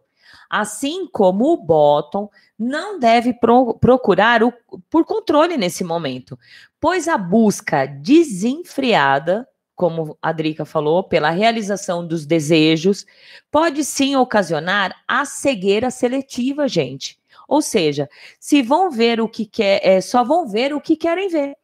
Assim 0.48 1.08
como 1.10 1.52
o 1.52 1.56
bottom 1.56 2.30
não 2.58 2.98
deve 2.98 3.34
pro, 3.34 3.74
procurar 3.74 4.42
o, 4.42 4.52
por 4.88 5.04
controle 5.04 5.56
nesse 5.56 5.84
momento, 5.84 6.38
pois 6.80 7.08
a 7.08 7.18
busca 7.18 7.86
desenfreada, 7.86 9.46
como 9.74 10.16
a 10.22 10.32
Drica 10.32 10.64
falou, 10.64 11.04
pela 11.04 11.30
realização 11.30 12.06
dos 12.06 12.24
desejos, 12.24 13.04
pode 13.50 13.84
sim 13.84 14.16
ocasionar 14.16 14.94
a 15.06 15.24
cegueira 15.24 15.90
seletiva, 15.90 16.66
gente. 16.66 17.18
Ou 17.46 17.60
seja, 17.62 18.08
se 18.40 18.62
vão 18.62 18.90
ver 18.90 19.20
o 19.20 19.28
que 19.28 19.44
quer, 19.44 19.80
é, 19.84 20.00
só 20.00 20.24
vão 20.24 20.48
ver 20.48 20.72
o 20.72 20.80
que 20.80 20.96
querem 20.96 21.28
ver. 21.28 21.56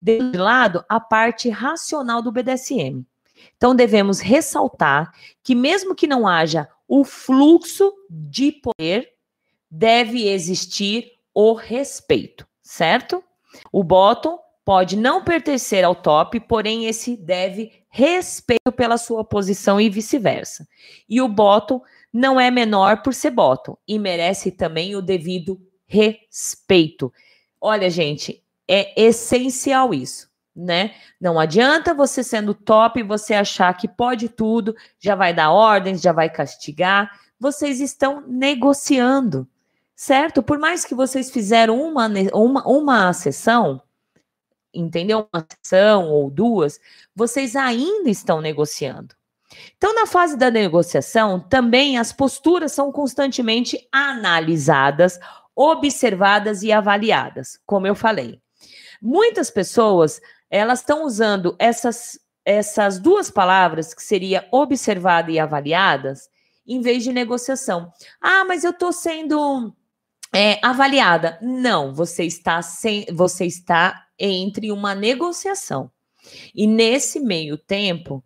De 0.00 0.18
lado, 0.32 0.84
a 0.88 0.98
parte 0.98 1.48
racional 1.48 2.20
do 2.20 2.32
BDSM. 2.32 3.06
Então, 3.56 3.74
devemos 3.74 4.20
ressaltar 4.20 5.12
que, 5.42 5.54
mesmo 5.54 5.94
que 5.94 6.06
não 6.06 6.26
haja 6.26 6.68
o 6.94 7.04
fluxo 7.04 7.90
de 8.10 8.52
poder, 8.52 9.14
deve 9.70 10.28
existir 10.28 11.10
o 11.32 11.54
respeito, 11.54 12.46
certo? 12.62 13.24
O 13.72 13.82
bottom 13.82 14.38
pode 14.62 14.94
não 14.94 15.24
pertencer 15.24 15.84
ao 15.84 15.94
top, 15.94 16.38
porém 16.40 16.84
esse 16.84 17.16
deve 17.16 17.72
respeito 17.88 18.70
pela 18.76 18.98
sua 18.98 19.24
posição 19.24 19.80
e 19.80 19.88
vice-versa. 19.88 20.68
E 21.08 21.18
o 21.22 21.28
bottom 21.28 21.80
não 22.12 22.38
é 22.38 22.50
menor 22.50 23.02
por 23.02 23.14
ser 23.14 23.30
bottom 23.30 23.74
e 23.88 23.98
merece 23.98 24.52
também 24.52 24.94
o 24.94 25.00
devido 25.00 25.58
respeito. 25.86 27.10
Olha, 27.58 27.88
gente, 27.88 28.44
é 28.68 29.02
essencial 29.02 29.94
isso, 29.94 30.28
né? 30.54 30.94
Não 31.20 31.38
adianta 31.38 31.94
você 31.94 32.22
sendo 32.22 32.54
top 32.54 33.02
você 33.02 33.34
achar 33.34 33.72
que 33.76 33.88
pode 33.88 34.28
tudo, 34.28 34.74
já 34.98 35.14
vai 35.14 35.32
dar 35.32 35.50
ordens, 35.50 36.00
já 36.00 36.12
vai 36.12 36.28
castigar. 36.28 37.10
Vocês 37.38 37.80
estão 37.80 38.22
negociando 38.26 39.48
certo? 40.02 40.42
Por 40.42 40.58
mais 40.58 40.84
que 40.84 40.96
vocês 40.96 41.30
fizeram 41.30 41.80
uma, 41.80 42.10
uma, 42.34 42.66
uma 42.66 43.12
sessão, 43.12 43.80
entendeu? 44.74 45.28
Uma 45.32 45.46
sessão 45.48 46.10
ou 46.10 46.28
duas, 46.28 46.80
vocês 47.14 47.54
ainda 47.54 48.10
estão 48.10 48.40
negociando. 48.40 49.14
Então, 49.76 49.94
na 49.94 50.04
fase 50.04 50.36
da 50.36 50.50
negociação, 50.50 51.38
também 51.38 51.98
as 51.98 52.12
posturas 52.12 52.72
são 52.72 52.90
constantemente 52.90 53.78
analisadas, 53.92 55.20
observadas 55.54 56.64
e 56.64 56.72
avaliadas, 56.72 57.60
como 57.64 57.86
eu 57.86 57.94
falei. 57.94 58.40
Muitas 59.00 59.50
pessoas, 59.50 60.20
elas 60.52 60.80
estão 60.80 61.06
usando 61.06 61.56
essas, 61.58 62.20
essas 62.44 62.98
duas 62.98 63.30
palavras, 63.30 63.94
que 63.94 64.02
seria 64.02 64.46
observada 64.52 65.30
e 65.32 65.38
avaliadas, 65.38 66.28
em 66.66 66.82
vez 66.82 67.02
de 67.02 67.10
negociação. 67.10 67.90
Ah, 68.20 68.44
mas 68.44 68.62
eu 68.62 68.70
estou 68.70 68.92
sendo 68.92 69.74
é, 70.30 70.60
avaliada. 70.62 71.38
Não, 71.40 71.94
você 71.94 72.24
está 72.24 72.60
sem, 72.60 73.06
você 73.10 73.46
está 73.46 74.06
entre 74.18 74.70
uma 74.70 74.94
negociação. 74.94 75.90
E 76.54 76.66
nesse 76.66 77.18
meio 77.18 77.56
tempo, 77.56 78.22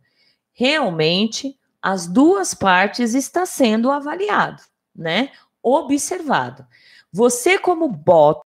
realmente 0.52 1.56
as 1.80 2.08
duas 2.08 2.54
partes 2.54 3.14
está 3.14 3.46
sendo 3.46 3.88
avaliado, 3.88 4.64
né? 4.92 5.30
Observado. 5.62 6.66
Você 7.12 7.56
como 7.56 7.88
bot 7.88 8.45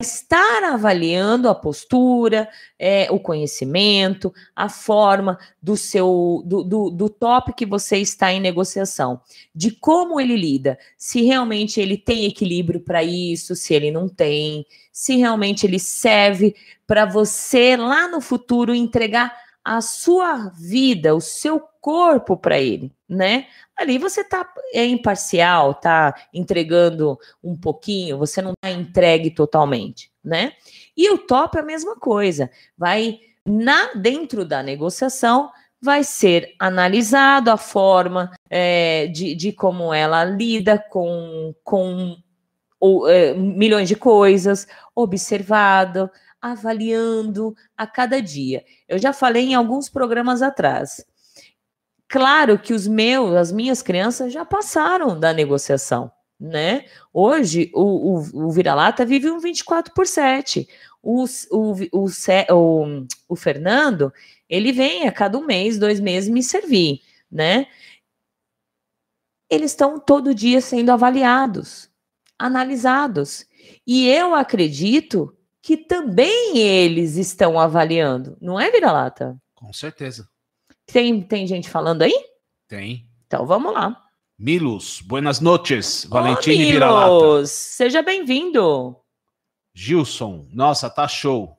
estar 0.00 0.62
avaliando 0.62 1.48
a 1.48 1.54
postura, 1.56 2.48
é, 2.78 3.08
o 3.10 3.18
conhecimento, 3.18 4.32
a 4.54 4.68
forma 4.68 5.36
do 5.60 5.76
seu 5.76 6.40
do, 6.46 6.62
do, 6.62 6.90
do 6.90 7.08
top 7.10 7.52
que 7.52 7.66
você 7.66 7.96
está 7.96 8.32
em 8.32 8.38
negociação, 8.38 9.20
de 9.52 9.72
como 9.72 10.20
ele 10.20 10.36
lida, 10.36 10.78
se 10.96 11.22
realmente 11.22 11.80
ele 11.80 11.96
tem 11.96 12.26
equilíbrio 12.26 12.78
para 12.78 13.02
isso, 13.02 13.56
se 13.56 13.74
ele 13.74 13.90
não 13.90 14.08
tem, 14.08 14.64
se 14.92 15.16
realmente 15.16 15.66
ele 15.66 15.80
serve 15.80 16.54
para 16.86 17.04
você 17.04 17.76
lá 17.76 18.06
no 18.06 18.20
futuro 18.20 18.72
entregar 18.72 19.36
a 19.64 19.80
sua 19.80 20.48
vida, 20.56 21.12
o 21.12 21.20
seu 21.20 21.60
corpo 21.80 22.36
para 22.36 22.58
ele, 22.58 22.92
né? 23.08 23.46
Ali 23.76 23.98
você 23.98 24.24
tá 24.24 24.48
é 24.72 24.84
imparcial, 24.84 25.74
tá 25.74 26.14
entregando 26.32 27.18
um 27.42 27.56
pouquinho, 27.56 28.18
você 28.18 28.42
não 28.42 28.52
tá 28.60 28.70
entregue 28.70 29.30
totalmente, 29.30 30.10
né? 30.22 30.52
E 30.96 31.10
o 31.10 31.18
top 31.18 31.58
é 31.58 31.60
a 31.60 31.64
mesma 31.64 31.96
coisa, 31.96 32.50
vai 32.76 33.20
na 33.44 33.94
dentro 33.94 34.44
da 34.44 34.62
negociação 34.62 35.50
vai 35.80 36.02
ser 36.02 36.54
analisado 36.58 37.50
a 37.50 37.56
forma 37.56 38.32
é, 38.50 39.06
de, 39.06 39.34
de 39.34 39.52
como 39.52 39.94
ela 39.94 40.24
lida 40.24 40.78
com, 40.90 41.54
com 41.62 42.16
ou, 42.80 43.08
é, 43.08 43.34
milhões 43.34 43.88
de 43.88 43.96
coisas, 43.96 44.66
observado, 44.94 46.10
avaliando 46.40 47.54
a 47.76 47.86
cada 47.86 48.20
dia. 48.20 48.64
Eu 48.88 48.98
já 48.98 49.12
falei 49.12 49.46
em 49.46 49.54
alguns 49.54 49.88
programas 49.88 50.42
atrás. 50.42 51.04
Claro 52.08 52.58
que 52.58 52.72
os 52.72 52.86
meus, 52.86 53.34
as 53.34 53.52
minhas 53.52 53.82
crianças 53.82 54.32
já 54.32 54.44
passaram 54.44 55.18
da 55.18 55.32
negociação, 55.32 56.10
né? 56.40 56.86
Hoje 57.12 57.70
o, 57.74 58.16
o, 58.16 58.46
o 58.46 58.50
vira-lata 58.50 59.04
vive 59.04 59.30
um 59.30 59.38
24 59.38 59.92
por 59.92 60.06
7. 60.06 60.66
O, 61.02 61.24
o, 61.50 61.74
o, 61.92 62.06
o, 62.50 63.06
o 63.28 63.36
Fernando, 63.36 64.12
ele 64.48 64.72
vem 64.72 65.06
a 65.06 65.12
cada 65.12 65.36
um 65.36 65.44
mês, 65.44 65.78
dois 65.78 66.00
meses 66.00 66.30
me 66.30 66.42
servir, 66.42 67.02
né? 67.30 67.66
Eles 69.50 69.72
estão 69.72 70.00
todo 70.00 70.34
dia 70.34 70.60
sendo 70.62 70.90
avaliados, 70.90 71.90
analisados. 72.38 73.46
E 73.86 74.08
eu 74.08 74.34
acredito 74.34 75.36
que 75.60 75.76
também 75.76 76.56
eles 76.56 77.16
estão 77.16 77.60
avaliando, 77.60 78.36
não 78.40 78.58
é, 78.58 78.70
Vira-Lata? 78.70 79.36
Com 79.54 79.72
certeza. 79.72 80.28
Tem, 80.90 81.20
tem 81.20 81.46
gente 81.46 81.68
falando 81.68 82.02
aí? 82.02 82.14
Tem. 82.66 83.06
Então 83.26 83.46
vamos 83.46 83.74
lá. 83.74 84.04
Milos, 84.38 85.02
buenas 85.02 85.38
noches. 85.38 86.06
Valentine 86.08 86.72
Vira-Lata. 86.72 87.46
Seja 87.46 88.02
bem-vindo. 88.02 88.96
Gilson, 89.74 90.48
nossa, 90.50 90.88
tá 90.88 91.06
show. 91.06 91.58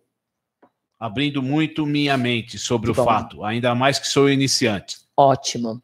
Abrindo 1.00 1.44
muito 1.44 1.86
minha 1.86 2.18
mente 2.18 2.58
sobre 2.58 2.92
que 2.92 3.00
o 3.00 3.04
bom. 3.04 3.06
fato, 3.10 3.44
ainda 3.44 3.76
mais 3.76 4.00
que 4.00 4.08
sou 4.08 4.30
iniciante. 4.30 4.98
Ótimo. 5.16 5.82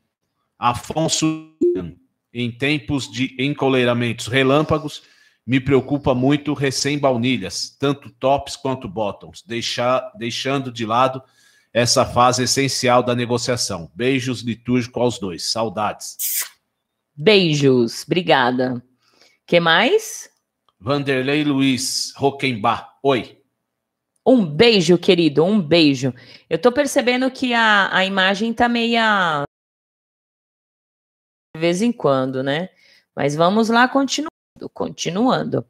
Afonso, 0.57 1.51
em 2.33 2.51
tempos 2.51 3.09
de 3.09 3.35
encoleiramentos 3.39 4.25
relâmpagos, 4.25 5.03
me 5.45 5.59
preocupa 5.59 6.15
muito 6.15 6.53
recém-baunilhas, 6.53 7.77
tanto 7.79 8.09
tops 8.09 8.55
quanto 8.55 8.89
bottoms, 8.89 9.43
deixar, 9.45 10.11
deixando 10.17 10.71
de 10.71 10.85
lado 10.85 11.21
essa 11.75 12.05
fase 12.05 12.43
essencial 12.43 13.03
da 13.03 13.13
negociação. 13.13 13.91
Beijos 13.93 14.39
litúrgicos 14.39 15.01
aos 15.01 15.19
dois. 15.19 15.51
Saudades. 15.51 16.45
Beijos. 17.13 18.03
Obrigada. 18.05 18.81
que 19.45 19.59
mais? 19.59 20.29
Vanderlei 20.79 21.43
Luiz 21.43 22.13
Roquembar. 22.15 22.97
Oi. 23.03 23.41
Um 24.25 24.45
beijo, 24.45 24.97
querido. 24.97 25.43
Um 25.43 25.61
beijo. 25.61 26.13
Eu 26.49 26.57
tô 26.57 26.71
percebendo 26.71 27.29
que 27.29 27.53
a, 27.53 27.93
a 27.93 28.05
imagem 28.05 28.53
tá 28.53 28.69
meia... 28.69 29.43
De 31.53 31.59
vez 31.59 31.81
em 31.81 31.91
quando, 31.91 32.41
né? 32.41 32.69
Mas 33.13 33.35
vamos 33.35 33.67
lá 33.67 33.85
continuar 33.89 34.29
continuando. 34.73 35.65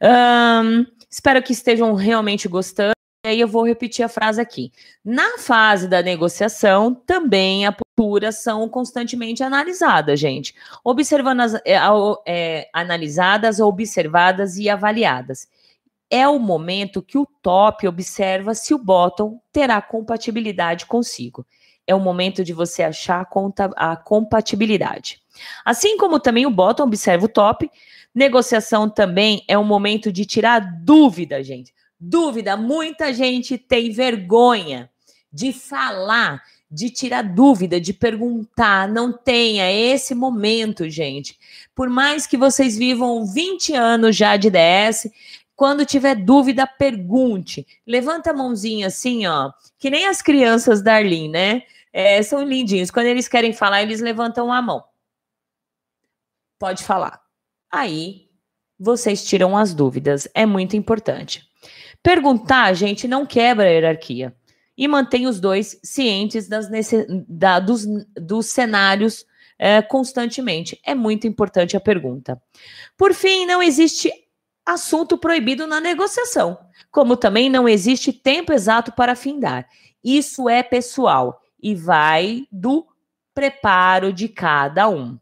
Um, 0.00 0.86
espero 1.10 1.42
que 1.42 1.52
estejam 1.52 1.92
realmente 1.92 2.48
gostando. 2.48 2.94
Aí 3.24 3.40
eu 3.40 3.48
vou 3.48 3.66
repetir 3.66 4.04
a 4.04 4.08
frase 4.08 4.40
aqui. 4.40 4.70
Na 5.04 5.38
fase 5.38 5.88
da 5.88 6.02
negociação, 6.02 6.94
também 6.94 7.66
as 7.66 7.74
posturas 7.74 8.42
são 8.42 8.68
constantemente 8.68 9.42
analisadas, 9.42 10.20
gente. 10.20 10.54
Observando 10.84 11.40
as, 11.40 11.54
é, 11.64 11.78
é, 12.26 12.68
analisadas, 12.72 13.60
observadas 13.60 14.56
e 14.56 14.68
avaliadas. 14.68 15.48
É 16.10 16.28
o 16.28 16.38
momento 16.38 17.02
que 17.02 17.16
o 17.16 17.26
top 17.42 17.88
observa 17.88 18.54
se 18.54 18.74
o 18.74 18.78
bottom 18.78 19.40
terá 19.50 19.80
compatibilidade 19.80 20.84
consigo. 20.84 21.46
É 21.86 21.94
o 21.94 22.00
momento 22.00 22.44
de 22.44 22.52
você 22.52 22.82
achar 22.82 23.26
a, 23.26 23.92
a 23.92 23.96
compatibilidade. 23.96 25.20
Assim 25.64 25.96
como 25.96 26.20
também 26.20 26.46
o 26.46 26.50
bottom 26.50 26.84
observa 26.84 27.24
o 27.24 27.28
top, 27.28 27.70
negociação 28.14 28.88
também 28.88 29.42
é 29.48 29.58
um 29.58 29.64
momento 29.64 30.12
de 30.12 30.24
tirar 30.24 30.60
dúvida, 30.60 31.42
gente 31.42 31.72
Dúvida, 32.06 32.54
muita 32.54 33.14
gente 33.14 33.56
tem 33.56 33.90
vergonha 33.90 34.90
de 35.32 35.54
falar, 35.54 36.42
de 36.70 36.90
tirar 36.90 37.22
dúvida, 37.22 37.80
de 37.80 37.94
perguntar. 37.94 38.86
Não 38.86 39.10
tenha 39.10 39.72
esse 39.72 40.14
momento, 40.14 40.88
gente. 40.88 41.38
Por 41.74 41.88
mais 41.88 42.26
que 42.26 42.36
vocês 42.36 42.76
vivam 42.76 43.24
20 43.24 43.72
anos 43.72 44.14
já 44.14 44.36
de 44.36 44.50
DS, 44.50 45.10
quando 45.56 45.86
tiver 45.86 46.14
dúvida, 46.14 46.66
pergunte. 46.66 47.66
Levanta 47.86 48.32
a 48.32 48.34
mãozinha 48.34 48.88
assim, 48.88 49.26
ó, 49.26 49.50
que 49.78 49.88
nem 49.88 50.06
as 50.06 50.20
crianças 50.20 50.82
da 50.82 50.96
Arlene, 50.96 51.28
né? 51.28 51.62
É, 51.90 52.22
são 52.22 52.44
lindinhos. 52.44 52.90
Quando 52.90 53.06
eles 53.06 53.28
querem 53.28 53.54
falar, 53.54 53.82
eles 53.82 54.02
levantam 54.02 54.52
a 54.52 54.60
mão. 54.60 54.84
Pode 56.58 56.84
falar. 56.84 57.22
Aí 57.72 58.28
vocês 58.78 59.24
tiram 59.24 59.56
as 59.56 59.72
dúvidas. 59.72 60.28
É 60.34 60.44
muito 60.44 60.76
importante. 60.76 61.48
Perguntar, 62.02 62.72
gente, 62.74 63.08
não 63.08 63.24
quebra 63.24 63.66
a 63.66 63.70
hierarquia 63.70 64.34
e 64.76 64.88
mantém 64.88 65.26
os 65.26 65.40
dois 65.40 65.78
cientes 65.82 66.48
das 66.48 66.68
da, 67.28 67.60
dos, 67.60 67.86
dos 68.14 68.46
cenários 68.46 69.24
é, 69.58 69.80
constantemente. 69.80 70.80
É 70.84 70.94
muito 70.94 71.26
importante 71.26 71.76
a 71.76 71.80
pergunta. 71.80 72.40
Por 72.96 73.14
fim, 73.14 73.46
não 73.46 73.62
existe 73.62 74.12
assunto 74.66 75.18
proibido 75.18 75.66
na 75.66 75.80
negociação, 75.80 76.58
como 76.90 77.16
também 77.16 77.50
não 77.50 77.68
existe 77.68 78.12
tempo 78.12 78.52
exato 78.52 78.92
para 78.92 79.14
findar. 79.14 79.68
Isso 80.02 80.48
é 80.48 80.62
pessoal 80.62 81.40
e 81.62 81.74
vai 81.74 82.46
do 82.50 82.86
preparo 83.34 84.12
de 84.12 84.28
cada 84.28 84.88
um. 84.88 85.18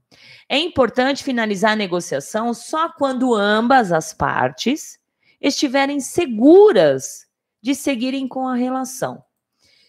É 0.49 0.59
importante 0.59 1.25
finalizar 1.25 1.73
a 1.73 1.77
negociação 1.77 2.53
só 2.53 2.91
quando 2.91 3.35
ambas 3.35 3.91
as 3.91 4.13
partes 4.13 4.99
estiverem 5.43 6.01
seguras 6.01 7.27
de 7.61 7.75
seguirem 7.75 8.29
com 8.29 8.47
a 8.47 8.55
relação. 8.55 9.23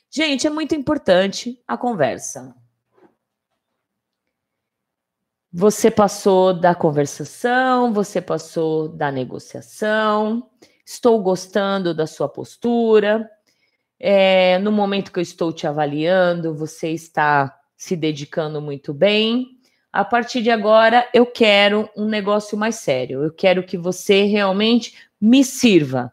Gente, 0.10 0.45
é 0.47 0.49
muito 0.49 0.76
importante 0.76 1.62
a 1.68 1.78
conversa. 1.78 2.56
Você 5.51 5.91
passou 5.91 6.51
da 6.51 6.74
conversação, 6.74 7.93
você 7.93 8.20
passou 8.20 8.89
da 8.89 9.12
negociação. 9.12 10.49
Estou 10.84 11.22
gostando 11.22 11.93
da 11.93 12.08
sua 12.08 12.28
postura. 12.28 13.30
É, 13.99 14.58
no 14.60 14.72
momento 14.72 15.12
que 15.12 15.20
eu 15.20 15.24
estou 15.24 15.54
te 15.54 15.68
avaliando, 15.68 16.56
você 16.56 16.89
está 16.89 17.56
se 17.78 17.95
dedicando 17.95 18.60
muito 18.60 18.93
bem. 18.93 19.60
A 19.91 20.04
partir 20.04 20.41
de 20.41 20.49
agora, 20.49 21.08
eu 21.14 21.26
quero 21.26 21.88
um 21.95 22.06
negócio 22.06 22.58
mais 22.58 22.76
sério. 22.76 23.24
Eu 23.24 23.32
quero 23.32 23.64
que 23.64 23.78
você 23.78 24.24
realmente 24.24 24.95
me 25.24 25.41
sirva. 25.41 26.11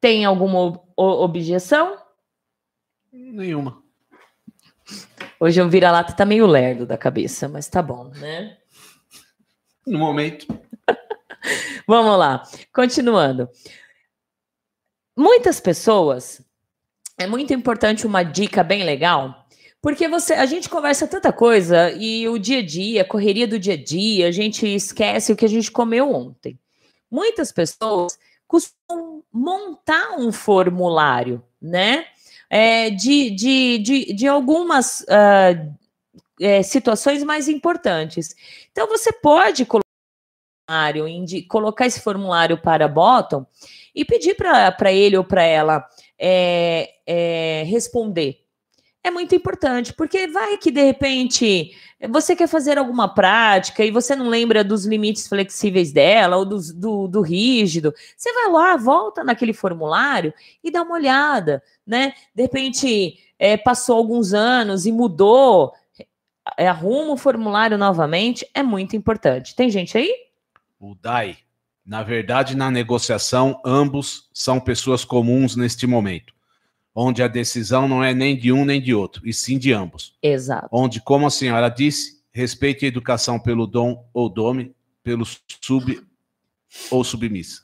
Tem 0.00 0.24
alguma 0.24 0.82
objeção? 0.96 1.96
Nenhuma. 3.12 3.80
Hoje 5.38 5.62
o 5.62 5.70
vira-lata 5.70 6.12
tá 6.12 6.24
meio 6.24 6.48
lerdo 6.48 6.84
da 6.84 6.98
cabeça, 6.98 7.48
mas 7.48 7.68
tá 7.68 7.80
bom, 7.80 8.08
né? 8.08 8.58
No 9.86 10.00
momento. 10.00 10.48
Vamos 11.86 12.18
lá, 12.18 12.42
continuando. 12.74 13.48
Muitas 15.16 15.60
pessoas, 15.60 16.44
é 17.16 17.28
muito 17.28 17.54
importante 17.54 18.04
uma 18.04 18.24
dica 18.24 18.64
bem 18.64 18.82
legal, 18.82 19.46
porque 19.80 20.08
você, 20.08 20.34
a 20.34 20.44
gente 20.44 20.68
conversa 20.68 21.06
tanta 21.06 21.32
coisa 21.32 21.92
e 21.92 22.28
o 22.28 22.36
dia 22.36 22.58
a 22.58 22.66
dia, 22.66 23.02
a 23.02 23.08
correria 23.08 23.46
do 23.46 23.60
dia 23.60 23.74
a 23.74 23.82
dia, 23.82 24.26
a 24.26 24.32
gente 24.32 24.66
esquece 24.66 25.32
o 25.32 25.36
que 25.36 25.44
a 25.44 25.48
gente 25.48 25.70
comeu 25.70 26.12
ontem 26.12 26.58
muitas 27.10 27.52
pessoas 27.52 28.18
costumam 28.46 29.22
montar 29.32 30.12
um 30.18 30.32
formulário, 30.32 31.42
né? 31.60 32.06
É, 32.50 32.88
de, 32.88 33.30
de, 33.30 33.78
de, 33.78 34.12
de 34.14 34.26
algumas 34.26 35.00
uh, 35.00 35.76
é, 36.40 36.62
situações 36.62 37.22
mais 37.22 37.46
importantes. 37.46 38.34
Então, 38.72 38.86
você 38.86 39.12
pode 39.12 39.66
colocar, 39.66 39.84
colocar 41.46 41.86
esse 41.86 42.00
formulário 42.00 42.56
para 42.56 42.88
bottom 42.88 43.44
e 43.94 44.04
pedir 44.04 44.34
para 44.34 44.92
ele 44.92 45.16
ou 45.16 45.24
para 45.24 45.42
ela 45.42 45.86
é, 46.18 46.94
é, 47.06 47.64
responder 47.66 48.47
é 49.08 49.10
muito 49.10 49.34
importante, 49.34 49.92
porque 49.92 50.26
vai 50.28 50.56
que 50.56 50.70
de 50.70 50.82
repente 50.82 51.74
você 52.08 52.36
quer 52.36 52.46
fazer 52.46 52.78
alguma 52.78 53.12
prática 53.12 53.84
e 53.84 53.90
você 53.90 54.14
não 54.14 54.28
lembra 54.28 54.62
dos 54.62 54.86
limites 54.86 55.26
flexíveis 55.26 55.92
dela 55.92 56.36
ou 56.36 56.44
do, 56.44 56.58
do, 56.74 57.08
do 57.08 57.20
rígido. 57.20 57.92
Você 58.16 58.32
vai 58.32 58.52
lá, 58.52 58.76
volta 58.76 59.24
naquele 59.24 59.52
formulário 59.52 60.32
e 60.62 60.70
dá 60.70 60.82
uma 60.82 60.94
olhada, 60.94 61.62
né? 61.86 62.14
De 62.34 62.42
repente 62.42 63.18
é, 63.38 63.56
passou 63.56 63.96
alguns 63.96 64.32
anos 64.32 64.86
e 64.86 64.92
mudou, 64.92 65.72
é, 66.56 66.68
arruma 66.68 67.12
o 67.12 67.16
formulário 67.16 67.76
novamente, 67.76 68.48
é 68.54 68.62
muito 68.62 68.94
importante. 68.94 69.56
Tem 69.56 69.68
gente 69.68 69.98
aí? 69.98 70.12
O 70.78 70.94
DAI. 70.94 71.38
Na 71.84 72.02
verdade, 72.02 72.54
na 72.54 72.70
negociação, 72.70 73.60
ambos 73.64 74.28
são 74.34 74.60
pessoas 74.60 75.06
comuns 75.06 75.56
neste 75.56 75.86
momento 75.86 76.37
onde 77.00 77.22
a 77.22 77.28
decisão 77.28 77.86
não 77.86 78.02
é 78.02 78.12
nem 78.12 78.36
de 78.36 78.52
um 78.52 78.64
nem 78.64 78.82
de 78.82 78.92
outro, 78.92 79.22
e 79.24 79.32
sim 79.32 79.56
de 79.56 79.72
ambos. 79.72 80.16
Exato. 80.20 80.68
Onde, 80.72 81.00
como 81.00 81.28
a 81.28 81.30
senhora 81.30 81.68
disse, 81.68 82.24
respeite 82.32 82.84
a 82.84 82.88
educação 82.88 83.38
pelo 83.38 83.68
dom 83.68 84.04
ou 84.12 84.28
dome, 84.28 84.74
pelo 85.04 85.24
sub 85.24 86.04
ou 86.90 87.04
submissa. 87.04 87.62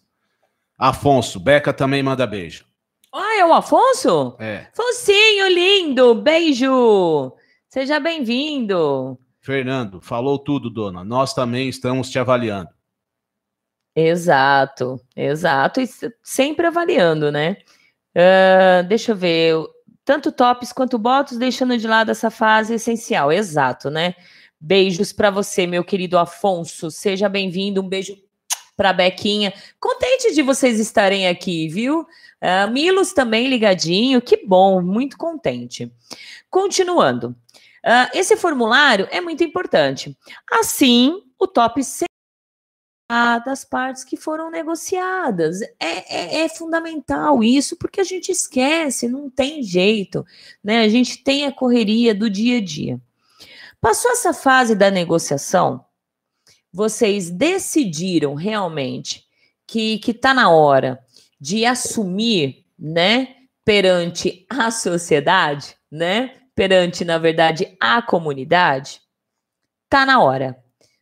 Afonso, 0.78 1.40
Beca 1.40 1.72
também 1.72 2.00
manda 2.00 2.24
beijo. 2.28 2.64
Ah, 3.12 3.40
é 3.40 3.44
o 3.44 3.52
Afonso? 3.52 4.36
É. 4.38 4.68
Foncinho 4.72 5.48
lindo, 5.48 6.14
beijo. 6.14 7.32
Seja 7.68 7.98
bem-vindo. 7.98 9.18
Fernando, 9.40 10.00
falou 10.00 10.38
tudo, 10.38 10.70
dona. 10.70 11.02
Nós 11.02 11.34
também 11.34 11.68
estamos 11.68 12.08
te 12.08 12.20
avaliando. 12.20 12.70
Exato, 13.96 15.00
exato. 15.16 15.80
E 15.80 15.88
sempre 16.22 16.68
avaliando, 16.68 17.32
né? 17.32 17.56
Uh, 18.14 18.86
deixa 18.86 19.12
eu 19.12 19.16
ver. 19.16 19.54
Tanto 20.04 20.30
tops 20.30 20.72
quanto 20.72 20.98
botos, 20.98 21.38
deixando 21.38 21.76
de 21.78 21.86
lado 21.86 22.10
essa 22.10 22.30
fase 22.30 22.74
essencial. 22.74 23.32
Exato, 23.32 23.90
né? 23.90 24.14
Beijos 24.60 25.12
para 25.12 25.30
você, 25.30 25.66
meu 25.66 25.82
querido 25.82 26.18
Afonso. 26.18 26.90
Seja 26.90 27.28
bem-vindo. 27.28 27.80
Um 27.80 27.88
beijo 27.88 28.16
para 28.76 28.92
Bequinha. 28.92 29.52
Contente 29.80 30.34
de 30.34 30.42
vocês 30.42 30.78
estarem 30.78 31.28
aqui, 31.28 31.68
viu? 31.68 32.00
Uh, 32.00 32.70
Milos 32.70 33.12
também 33.12 33.48
ligadinho. 33.48 34.20
Que 34.20 34.46
bom, 34.46 34.82
muito 34.82 35.16
contente. 35.16 35.90
Continuando. 36.50 37.36
Uh, 37.84 38.08
esse 38.14 38.36
formulário 38.36 39.08
é 39.10 39.20
muito 39.20 39.44
importante. 39.44 40.16
Assim, 40.50 41.22
o 41.38 41.46
top 41.46 41.82
das 43.44 43.64
partes 43.64 44.04
que 44.04 44.16
foram 44.16 44.50
negociadas. 44.50 45.62
É, 45.62 45.70
é, 45.80 46.40
é, 46.40 46.48
fundamental 46.48 47.42
isso, 47.42 47.76
porque 47.76 48.00
a 48.00 48.04
gente 48.04 48.30
esquece, 48.30 49.08
não 49.08 49.30
tem 49.30 49.62
jeito, 49.62 50.24
né? 50.62 50.80
A 50.80 50.88
gente 50.88 51.22
tem 51.22 51.46
a 51.46 51.52
correria 51.52 52.14
do 52.14 52.28
dia 52.28 52.58
a 52.58 52.60
dia. 52.60 53.00
Passou 53.80 54.10
essa 54.10 54.32
fase 54.32 54.74
da 54.74 54.90
negociação, 54.90 55.84
vocês 56.72 57.30
decidiram 57.30 58.34
realmente 58.34 59.24
que 59.66 60.00
está 60.06 60.34
na 60.34 60.50
hora 60.50 60.98
de 61.40 61.64
assumir, 61.64 62.64
né, 62.78 63.36
perante 63.64 64.46
a 64.50 64.70
sociedade, 64.70 65.76
né, 65.90 66.34
perante, 66.54 67.04
na 67.04 67.18
verdade, 67.18 67.76
a 67.80 68.02
comunidade, 68.02 69.00
tá 69.88 70.04
na 70.04 70.20
hora, 70.22 70.56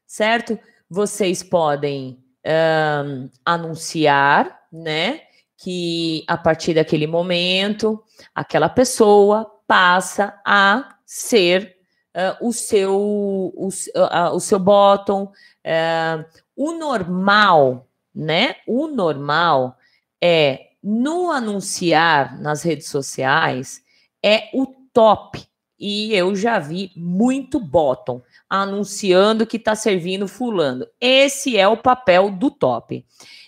certo? 0.07 0.59
Vocês 0.93 1.43
podem 1.43 2.23
um, 2.47 3.31
anunciar, 3.47 4.61
né, 4.71 5.23
que 5.57 6.23
a 6.29 6.37
partir 6.37 6.75
daquele 6.75 7.07
momento, 7.07 8.05
aquela 8.35 8.69
pessoa 8.69 9.51
passa 9.67 10.39
a 10.45 10.97
ser 11.07 11.79
uh, 12.15 12.47
o 12.47 12.53
seu 12.53 12.95
o, 12.95 13.69
uh, 13.69 14.35
o 14.35 14.41
seu 14.41 14.59
bottom. 14.59 15.33
Uh, 15.65 16.25
o 16.55 16.73
normal, 16.73 17.89
né? 18.15 18.57
O 18.67 18.87
normal 18.87 19.79
é 20.23 20.73
no 20.83 21.31
anunciar 21.31 22.39
nas 22.39 22.63
redes 22.63 22.89
sociais 22.89 23.83
é 24.23 24.51
o 24.53 24.67
top. 24.93 25.43
E 25.79 26.15
eu 26.15 26.37
já 26.37 26.59
vi 26.59 26.93
muito 26.95 27.59
bottom 27.59 28.21
anunciando 28.53 29.47
que 29.47 29.57
está 29.57 29.75
servindo 29.75 30.29
fulano. 30.29 30.87
Esse 31.01 31.57
é 31.57 31.67
o 31.67 31.75
papel 31.75 32.31
do 32.31 32.51
top. 32.51 33.03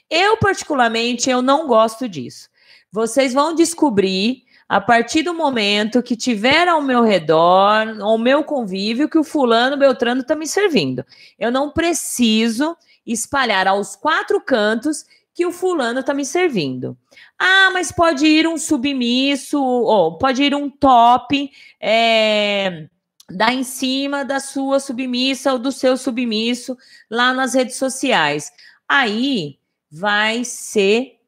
Eu 0.08 0.38
particularmente 0.38 1.28
eu 1.28 1.42
não 1.42 1.66
gosto 1.66 2.08
disso. 2.08 2.48
Vocês 2.90 3.34
vão 3.34 3.54
descobrir 3.54 4.44
a 4.66 4.80
partir 4.80 5.22
do 5.22 5.34
momento 5.34 6.02
que 6.02 6.16
tiver 6.16 6.68
ao 6.68 6.80
meu 6.80 7.02
redor, 7.02 8.00
ao 8.00 8.16
meu 8.16 8.42
convívio, 8.44 9.06
que 9.06 9.18
o 9.18 9.24
fulano 9.24 9.76
Beltrano 9.76 10.22
está 10.22 10.34
me 10.34 10.46
servindo. 10.46 11.04
Eu 11.38 11.50
não 11.50 11.70
preciso 11.70 12.74
espalhar 13.06 13.68
aos 13.68 13.94
quatro 13.94 14.40
cantos 14.40 15.04
que 15.34 15.44
o 15.44 15.52
fulano 15.52 16.00
está 16.00 16.14
me 16.14 16.24
servindo. 16.24 16.96
Ah, 17.38 17.68
mas 17.74 17.92
pode 17.92 18.24
ir 18.24 18.46
um 18.48 18.56
submisso, 18.56 19.62
ou 19.62 20.16
pode 20.16 20.42
ir 20.42 20.54
um 20.54 20.70
top, 20.70 21.50
é, 21.78 22.88
dar 23.30 23.52
em 23.52 23.64
cima 23.64 24.24
da 24.24 24.40
sua 24.40 24.80
submissa 24.80 25.52
ou 25.52 25.58
do 25.58 25.72
seu 25.72 25.96
submisso 25.96 26.76
lá 27.10 27.32
nas 27.32 27.54
redes 27.54 27.76
sociais. 27.76 28.52
Aí 28.88 29.58
vai 29.90 30.44
ser 30.44 31.20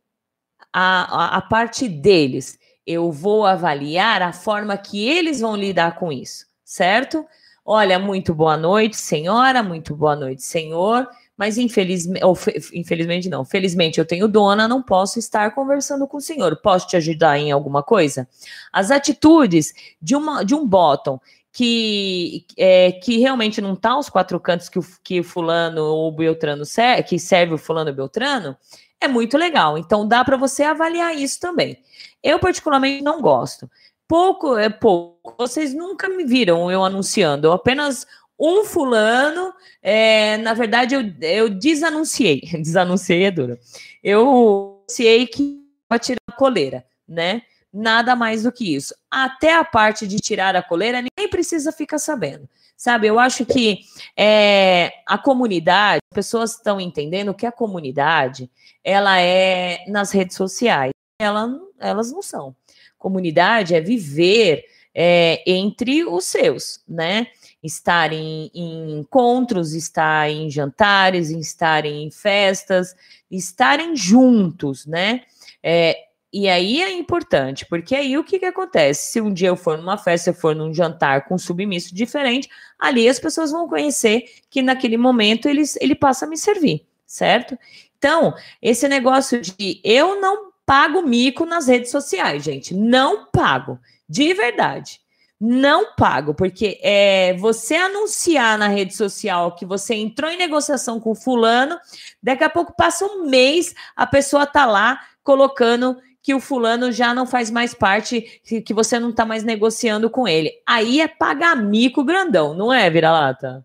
a, 0.73 1.25
a, 1.25 1.37
a 1.39 1.43
parte 1.43 1.89
deles. 1.89 2.59
Eu 2.87 3.11
vou 3.11 3.47
avaliar 3.47 4.23
a 4.23 4.33
forma 4.33 4.77
que 4.77 5.07
eles 5.07 5.41
vão 5.41 5.57
lidar 5.57 5.97
com 5.97 6.13
isso, 6.13 6.47
certo? 6.65 7.27
Olha, 7.65 7.99
muito 7.99 8.35
boa 8.35 8.57
noite, 8.57 8.97
senhora, 8.97 9.63
muito 9.63 9.97
boa 9.97 10.15
noite, 10.15 10.43
senhor 10.43 11.09
mas 11.37 11.59
infelizmente, 11.59 12.25
infelizmente 12.73 13.29
não, 13.29 13.45
felizmente 13.45 13.99
eu 13.99 14.07
tenho 14.07 14.27
dona, 14.27 14.67
não 14.67 14.83
posso 14.83 15.19
estar 15.19 15.55
conversando 15.55 16.07
com 16.07 16.17
o 16.17 16.21
senhor. 16.21 16.57
Posso 16.63 16.89
te 16.89 16.97
ajudar 16.97 17.39
em 17.39 17.53
alguma 17.53 17.83
coisa? 17.83 18.27
As 18.73 18.91
atitudes 18.91 19.75
de, 20.01 20.17
uma, 20.17 20.43
de 20.43 20.55
um 20.55 20.67
bottom 20.67 21.21
que, 21.57 22.45
é, 22.55 22.93
que 22.93 23.17
realmente 23.17 23.63
não 23.63 23.73
está 23.73 23.93
aos 23.93 24.11
quatro 24.11 24.39
cantos 24.39 24.69
que 24.69 24.79
o 24.79 24.85
que 25.03 25.23
fulano 25.23 25.83
ou 25.83 26.13
Beltrano 26.13 26.67
serve, 26.67 27.03
que 27.05 27.19
serve 27.19 27.55
o 27.55 27.59
fulano 27.59 27.95
Beltrano, 27.95 28.55
é 29.01 29.09
muito 29.09 29.39
legal. 29.39 29.79
Então 29.79 30.07
dá 30.07 30.23
para 30.23 30.37
você 30.37 30.65
avaliar 30.65 31.17
isso 31.17 31.41
também. 31.41 31.79
Eu 32.23 32.39
particularmente 32.39 33.03
não 33.03 33.23
gosto. 33.23 33.71
Pouco 34.07 34.59
é 34.59 34.69
pouco. 34.69 35.35
Vocês 35.39 35.73
nunca 35.73 36.11
me 36.11 36.27
viram 36.27 36.71
eu 36.71 36.85
anunciando. 36.85 37.47
Eu 37.47 37.53
apenas 37.53 38.07
um 38.39 38.63
fulano, 38.63 39.51
é, 39.83 40.37
na 40.37 40.53
verdade, 40.53 40.95
eu, 40.95 41.11
eu 41.23 41.49
desanunciei, 41.49 42.43
desanunciei 42.61 43.25
é 43.25 43.31
duro. 43.31 43.59
Eu 44.05 44.83
anunciei 44.83 45.27
que 45.27 45.59
ia 45.91 45.99
tirar 45.99 46.21
a 46.29 46.33
coleira, 46.33 46.85
né? 47.09 47.41
Nada 47.79 48.17
mais 48.17 48.45
do 48.45 48.53
que 48.53 48.75
isso. 48.75 48.95
Até 49.11 49.55
a 49.55 49.63
parte 49.63 50.07
de 50.07 50.17
tirar 50.17 50.57
a 50.57 50.63
coleira, 50.63 51.03
ninguém 51.03 51.29
precisa 51.29 51.71
ficar 51.71 51.99
sabendo. 51.99 52.49
Sabe, 52.75 53.07
eu 53.07 53.19
acho 53.19 53.45
que 53.45 53.81
é, 54.17 54.93
a 55.07 55.19
comunidade, 55.19 56.01
as 56.11 56.15
pessoas 56.15 56.53
estão 56.53 56.81
entendendo 56.81 57.35
que 57.35 57.45
a 57.45 57.53
comunidade, 57.53 58.51
ela 58.83 59.21
é 59.21 59.85
nas 59.89 60.11
redes 60.11 60.37
sociais. 60.37 60.93
Ela, 61.21 61.51
elas 61.79 62.11
não 62.11 62.23
são. 62.23 62.57
Comunidade 62.97 63.75
é 63.75 63.81
viver 63.81 64.65
é, 64.95 65.43
entre 65.47 66.03
os 66.05 66.25
seus, 66.25 66.81
né? 66.89 67.27
estar 67.63 68.13
em, 68.13 68.51
em 68.55 68.99
encontros, 68.99 69.75
estar 69.75 70.31
em 70.31 70.49
jantares, 70.51 71.31
estar 71.31 71.85
em 71.85 72.11
festas, 72.11 72.95
estarem 73.31 73.97
juntos, 73.97 74.87
né? 74.87 75.23
É, 75.63 76.06
e 76.33 76.49
aí 76.49 76.83
é 76.83 76.93
importante, 76.93 77.65
porque 77.67 77.95
aí 77.95 78.19
o 78.19 78.25
que, 78.25 78.39
que 78.39 78.47
acontece? 78.47 79.13
Se 79.13 79.21
um 79.21 79.33
dia 79.33 79.49
eu 79.49 79.57
for 79.57 79.79
numa 79.79 79.97
festa, 79.97 80.31
eu 80.31 80.35
for 80.35 80.55
num 80.55 80.75
jantar 80.75 81.27
com 81.27 81.37
um 81.37 81.39
submisso 81.39 81.95
diferente, 81.95 82.49
ali 82.79 83.09
as 83.09 83.19
pessoas 83.19 83.53
vão 83.53 83.69
conhecer 83.69 84.25
que 84.51 84.61
naquele 84.61 84.97
momento 84.97 85.49
eles, 85.49 85.77
ele 85.81 85.95
passa 85.95 86.27
a 86.27 86.29
me 86.29 86.37
servir, 86.37 86.85
certo? 87.07 87.57
Então, 87.97 88.35
esse 88.61 88.87
negócio 88.89 89.41
de 89.41 89.81
eu 89.83 90.21
não 90.21 90.51
pago 90.67 91.01
mico 91.01 91.47
nas 91.47 91.69
redes 91.69 91.91
sociais, 91.91 92.43
gente, 92.43 92.75
não 92.75 93.27
pago, 93.27 93.79
de 94.09 94.35
verdade. 94.35 95.01
Não 95.39 95.95
pago, 95.95 96.35
porque 96.35 96.81
é 96.83 97.35
você 97.35 97.75
anunciar 97.77 98.57
na 98.57 98.69
rede 98.69 98.95
social 98.95 99.55
que 99.55 99.67
você 99.67 99.95
entrou 99.95 100.31
em 100.31 100.39
negociação 100.39 100.99
com 100.99 101.15
fulano, 101.15 101.79
daqui 102.23 102.43
a 102.43 102.49
pouco 102.49 102.75
passa 102.75 103.05
um 103.05 103.27
mês, 103.27 103.75
a 103.95 104.07
pessoa 104.07 104.47
tá 104.47 104.65
lá 104.65 104.99
colocando 105.23 105.99
que 106.27 106.35
o 106.35 106.41
fulano 106.41 106.91
já 106.91 107.15
não 107.15 107.25
faz 107.25 107.53
mais 107.53 107.73
parte, 107.73 108.21
que 108.43 108.75
você 108.75 108.99
não 108.99 109.13
tá 109.13 109.25
mais 109.25 109.45
negociando 109.45 110.11
com 110.11 110.27
ele. 110.27 110.51
Aí 110.67 111.01
é 111.01 111.07
pagar 111.07 111.55
mico 111.55 112.03
grandão, 112.03 112.53
não 112.53 112.73
é, 112.73 112.91
vira-lata? 112.91 113.65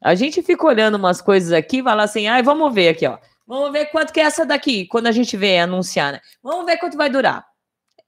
A 0.00 0.14
gente 0.14 0.40
fica 0.40 0.64
olhando 0.64 0.94
umas 0.94 1.20
coisas 1.20 1.52
aqui, 1.52 1.82
vai 1.82 1.96
lá 1.96 2.04
assim, 2.04 2.28
ai, 2.28 2.40
vamos 2.40 2.72
ver 2.72 2.90
aqui, 2.90 3.04
ó. 3.04 3.18
Vamos 3.44 3.72
ver 3.72 3.86
quanto 3.86 4.12
que 4.12 4.20
é 4.20 4.22
essa 4.22 4.46
daqui, 4.46 4.86
quando 4.86 5.08
a 5.08 5.10
gente 5.10 5.36
vê 5.36 5.58
anunciar, 5.58 6.12
né? 6.12 6.20
Vamos 6.40 6.66
ver 6.66 6.76
quanto 6.76 6.96
vai 6.96 7.10
durar. 7.10 7.44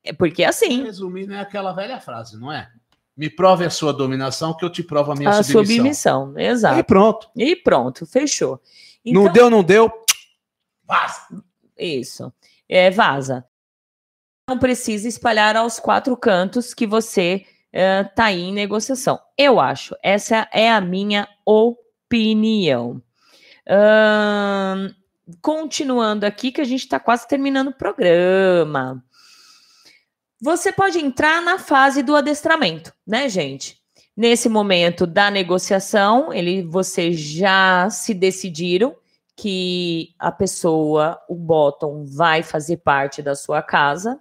É 0.05 0.13
porque 0.13 0.45
é 0.45 0.47
assim. 0.47 0.85
Resumindo, 0.85 1.35
é 1.35 1.41
aquela 1.41 1.73
velha 1.73 1.99
frase, 1.99 2.39
não 2.39 2.53
é? 2.53 2.71
Me 3.17 3.29
prove 3.29 3.65
a 3.65 3.71
sua 3.71 3.93
dominação, 3.93 4.57
que 4.57 4.65
eu 4.65 4.71
te 4.71 4.85
provo 4.85 5.11
a 5.11 5.17
minha 5.17 5.31
a 5.31 5.43
submissão. 5.43 5.63
A 5.63 5.65
submissão, 5.65 6.39
exato. 6.39 6.79
E 6.79 6.83
pronto. 6.85 7.29
E 7.35 7.57
pronto, 7.57 8.07
fechou. 8.07 8.61
Então, 9.05 9.25
não 9.25 9.33
deu, 9.33 9.51
não 9.51 9.65
deu, 9.65 9.93
vaza. 10.87 11.43
Isso, 11.77 12.33
é, 12.69 12.89
vaza. 12.89 13.45
Não 14.51 14.59
precisa 14.59 15.07
espalhar 15.07 15.55
aos 15.55 15.79
quatro 15.79 16.17
cantos 16.17 16.75
que 16.75 16.85
você 16.85 17.47
está 17.73 18.25
uh, 18.25 18.31
em 18.31 18.53
negociação. 18.53 19.17
Eu 19.39 19.61
acho, 19.61 19.95
essa 20.03 20.49
é 20.53 20.69
a 20.69 20.81
minha 20.81 21.29
opinião. 21.47 23.01
Uh, 23.65 24.93
continuando 25.41 26.27
aqui, 26.27 26.51
que 26.51 26.61
a 26.61 26.65
gente 26.65 26.81
está 26.81 26.99
quase 26.99 27.29
terminando 27.29 27.69
o 27.69 27.73
programa. 27.73 29.05
Você 30.43 30.73
pode 30.73 30.99
entrar 30.99 31.41
na 31.41 31.57
fase 31.57 32.03
do 32.03 32.17
adestramento, 32.17 32.93
né, 33.07 33.29
gente? 33.29 33.79
Nesse 34.17 34.49
momento 34.49 35.07
da 35.07 35.31
negociação, 35.31 36.33
ele, 36.33 36.65
você 36.65 37.13
já 37.13 37.89
se 37.89 38.13
decidiram 38.13 38.97
que 39.37 40.09
a 40.19 40.33
pessoa, 40.33 41.21
o 41.29 41.37
bottom, 41.37 42.05
vai 42.05 42.43
fazer 42.43 42.79
parte 42.79 43.23
da 43.23 43.37
sua 43.37 43.63
casa, 43.63 44.21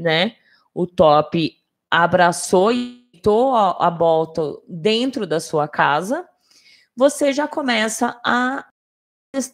né? 0.00 0.36
O 0.74 0.86
top 0.86 1.56
abraçou 1.90 2.72
e 2.72 3.00
botou 3.14 3.54
a, 3.54 3.86
a 3.86 3.90
bottom 3.90 4.60
dentro 4.66 5.26
da 5.26 5.38
sua 5.38 5.68
casa. 5.68 6.26
Você 6.96 7.32
já 7.32 7.46
começa 7.46 8.18
a 8.24 8.66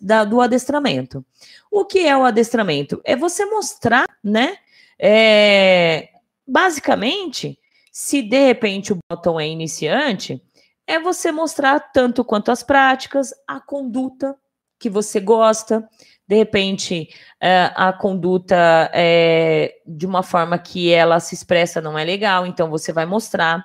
da, 0.01 0.25
do 0.25 0.41
adestramento. 0.41 1.25
O 1.71 1.85
que 1.85 2.07
é 2.07 2.17
o 2.17 2.25
adestramento? 2.25 3.01
É 3.05 3.15
você 3.15 3.45
mostrar, 3.45 4.07
né? 4.25 4.57
É, 4.99 6.09
basicamente, 6.47 7.59
se 7.93 8.23
de 8.23 8.47
repente 8.47 8.93
o 8.93 8.99
botão 9.11 9.39
é 9.39 9.47
iniciante, 9.47 10.43
é 10.87 10.99
você 10.99 11.31
mostrar 11.31 11.79
tanto 11.93 12.25
quanto 12.25 12.51
as 12.51 12.63
práticas, 12.63 13.35
a 13.47 13.61
conduta 13.61 14.35
que 14.79 14.91
você 14.91 15.21
gosta, 15.21 15.89
de 16.29 16.37
repente 16.37 17.09
é, 17.41 17.71
a 17.75 17.93
conduta 17.93 18.91
é, 18.93 19.77
de 19.87 20.07
uma 20.07 20.23
forma 20.23 20.59
que 20.59 20.93
ela 20.93 21.21
se 21.21 21.35
expressa 21.35 21.81
não 21.81 21.99
é 21.99 22.05
legal, 22.05 22.47
então 22.47 22.69
você 22.69 22.93
vai 22.93 23.07
mostrar. 23.07 23.65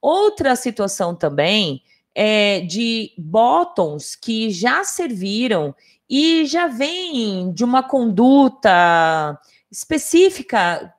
Outra 0.00 0.56
situação 0.56 1.14
também 1.14 1.82
é 2.14 2.60
de 2.60 3.12
bottoms 3.18 4.16
que 4.16 4.50
já 4.50 4.82
serviram 4.82 5.74
e 6.08 6.44
já 6.46 6.66
vêm 6.66 7.52
de 7.52 7.62
uma 7.62 7.82
conduta 7.82 9.38
específica 9.70 10.92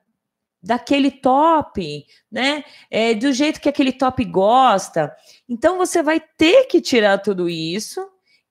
daquele 0.62 1.10
top, 1.10 2.06
né? 2.30 2.64
É, 2.90 3.12
do 3.12 3.32
jeito 3.32 3.60
que 3.60 3.68
aquele 3.68 3.92
top 3.92 4.24
gosta. 4.24 5.14
Então 5.48 5.76
você 5.76 6.02
vai 6.02 6.20
ter 6.20 6.64
que 6.64 6.80
tirar 6.80 7.18
tudo 7.18 7.48
isso 7.48 8.00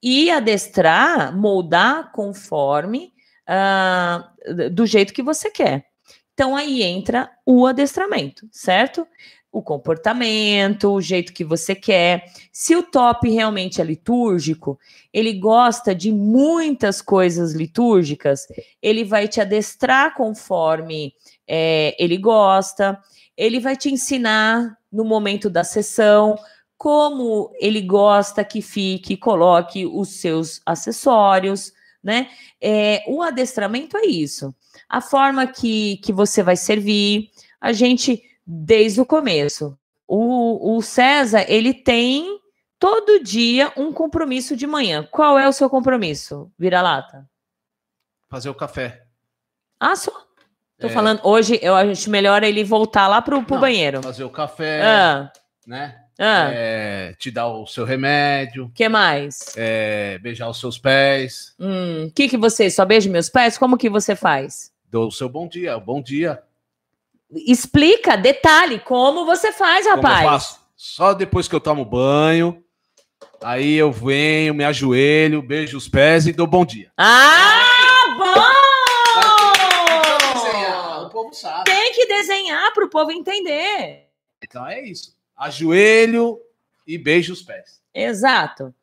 e 0.02 0.32
adestrar, 0.32 1.36
moldar 1.36 2.12
conforme 2.12 3.14
uh, 3.48 4.70
do 4.72 4.86
jeito 4.86 5.14
que 5.14 5.22
você 5.22 5.50
quer. 5.50 5.86
Então 6.34 6.56
aí 6.56 6.82
entra 6.82 7.30
o 7.46 7.68
adestramento, 7.68 8.48
certo? 8.52 9.06
o 9.52 9.62
comportamento, 9.62 10.94
o 10.94 11.02
jeito 11.02 11.34
que 11.34 11.44
você 11.44 11.76
quer. 11.76 12.24
Se 12.54 12.76
o 12.76 12.84
top 12.84 13.30
realmente 13.30 13.82
é 13.82 13.84
litúrgico, 13.84 14.80
ele 15.12 15.34
gosta 15.34 15.94
de 15.94 16.12
muitas 16.12 17.02
coisas 17.02 17.54
litúrgicas, 17.54 18.48
ele 18.82 19.04
vai 19.04 19.28
te 19.28 19.42
adestrar 19.42 20.16
conforme 20.16 21.14
é, 21.46 21.96
ele 22.00 22.18
gosta, 22.18 22.98
ele 23.36 23.60
vai 23.60 23.76
te 23.76 23.90
ensinar 23.90 24.78
no 24.90 25.04
momento 25.04 25.50
da 25.50 25.64
sessão 25.64 26.38
como 26.82 27.54
ele 27.60 27.80
gosta 27.80 28.44
que 28.44 28.60
fique, 28.60 29.16
coloque 29.16 29.86
os 29.86 30.20
seus 30.20 30.60
acessórios, 30.66 31.72
né? 32.04 32.28
É, 32.60 33.04
o 33.08 33.22
adestramento 33.22 33.96
é 33.98 34.08
isso. 34.08 34.52
A 34.90 35.00
forma 35.00 35.46
que, 35.46 35.98
que 35.98 36.12
você 36.12 36.42
vai 36.42 36.56
servir, 36.56 37.30
a 37.62 37.72
gente, 37.72 38.24
desde 38.44 39.00
o 39.00 39.06
começo. 39.06 39.78
O, 40.08 40.76
o 40.76 40.82
César, 40.82 41.46
ele 41.48 41.72
tem 41.72 42.42
todo 42.80 43.24
dia 43.24 43.72
um 43.78 43.94
compromisso 43.94 44.56
de 44.56 44.66
manhã. 44.66 45.08
Qual 45.12 45.38
é 45.38 45.48
o 45.48 45.54
seu 45.54 45.70
compromisso, 45.70 46.52
vira-lata? 46.58 47.30
Fazer 48.28 48.50
o 48.50 48.56
café. 48.56 49.04
Ah, 49.80 49.96
só. 49.96 50.12
Tô 50.80 50.88
é... 50.88 50.90
falando, 50.90 51.22
hoje 51.24 51.60
eu 51.62 51.76
acho 51.76 52.10
melhor 52.10 52.42
ele 52.42 52.64
voltar 52.64 53.08
lá 53.08 53.22
pro, 53.22 53.44
pro 53.44 53.54
Não, 53.54 53.62
banheiro. 53.62 54.02
Fazer 54.02 54.24
o 54.24 54.32
café, 54.32 54.82
ah. 54.82 55.32
né? 55.68 56.01
Ah. 56.24 56.52
É, 56.54 57.16
te 57.18 57.32
dar 57.32 57.48
o 57.48 57.66
seu 57.66 57.84
remédio. 57.84 58.72
que 58.76 58.88
mais? 58.88 59.54
É, 59.58 60.20
beijar 60.20 60.50
os 60.50 60.60
seus 60.60 60.78
pés. 60.78 61.56
O 61.60 61.66
hum, 61.66 62.12
que 62.14 62.30
que 62.30 62.38
você, 62.38 62.70
só 62.70 62.86
beija 62.86 63.10
meus 63.10 63.30
pés? 63.30 63.58
Como 63.58 63.78
que 63.78 63.90
você 63.90 64.16
faz? 64.16 64.72
Dou 64.90 65.08
o 65.08 65.12
seu 65.12 65.28
bom 65.28 65.48
dia, 65.48 65.80
bom 65.80 66.02
dia. 66.02 66.42
Explica, 67.48 68.16
detalhe, 68.16 68.80
como 68.80 69.26
você 69.26 69.52
faz, 69.52 69.88
rapaz. 69.88 70.18
Como 70.18 70.28
eu 70.28 70.30
faço? 70.32 70.60
Só 70.76 71.14
depois 71.14 71.48
que 71.48 71.56
eu 71.56 71.60
tomo 71.62 71.84
banho, 71.84 72.64
aí 73.42 73.76
eu 73.76 73.92
venho, 73.92 74.54
me 74.54 74.64
ajoelho, 74.64 75.42
beijo 75.42 75.78
os 75.78 75.88
pés 75.90 76.28
e 76.28 76.34
dou 76.34 76.46
bom 76.46 76.66
dia. 76.66 76.92
Ah, 76.98 78.16
bom! 78.18 78.62
sabe. 81.34 81.64
Tem 81.66 81.92
que 81.94 82.06
desenhar 82.06 82.74
para 82.74 82.86
o 82.86 82.90
povo 82.90 83.12
entender. 83.12 84.08
Então 84.44 84.66
é 84.68 84.82
isso. 84.82 85.16
Ajoelho 85.36 86.40
e 86.86 86.98
beijo 86.98 87.34
os 87.34 87.42
pés. 87.42 87.82
Exato. 87.94 88.74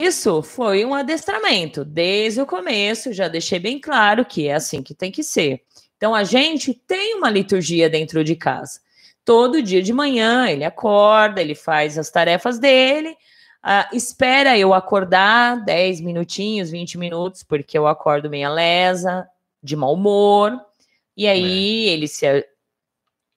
Isso 0.00 0.42
foi 0.42 0.84
um 0.84 0.94
adestramento. 0.94 1.84
Desde 1.84 2.40
o 2.40 2.46
começo, 2.46 3.12
já 3.12 3.26
deixei 3.26 3.58
bem 3.58 3.80
claro 3.80 4.24
que 4.24 4.46
é 4.46 4.54
assim 4.54 4.82
que 4.82 4.94
tem 4.94 5.10
que 5.10 5.24
ser. 5.24 5.62
Então, 5.96 6.14
a 6.14 6.22
gente 6.22 6.72
tem 6.72 7.16
uma 7.16 7.28
liturgia 7.28 7.90
dentro 7.90 8.22
de 8.22 8.36
casa. 8.36 8.80
Todo 9.24 9.60
dia 9.60 9.82
de 9.82 9.92
manhã, 9.92 10.48
ele 10.48 10.64
acorda, 10.64 11.40
ele 11.40 11.56
faz 11.56 11.98
as 11.98 12.08
tarefas 12.10 12.60
dele, 12.60 13.10
uh, 13.10 13.94
espera 13.94 14.56
eu 14.56 14.72
acordar 14.72 15.64
10 15.64 16.00
minutinhos, 16.00 16.70
20 16.70 16.96
minutos, 16.96 17.42
porque 17.42 17.76
eu 17.76 17.88
acordo 17.88 18.30
meia 18.30 18.48
lesa, 18.48 19.28
de 19.60 19.74
mau 19.74 19.94
humor. 19.94 20.58
E 21.16 21.26
aí 21.26 21.88
é. 21.88 21.92
ele 21.92 22.06
se. 22.06 22.46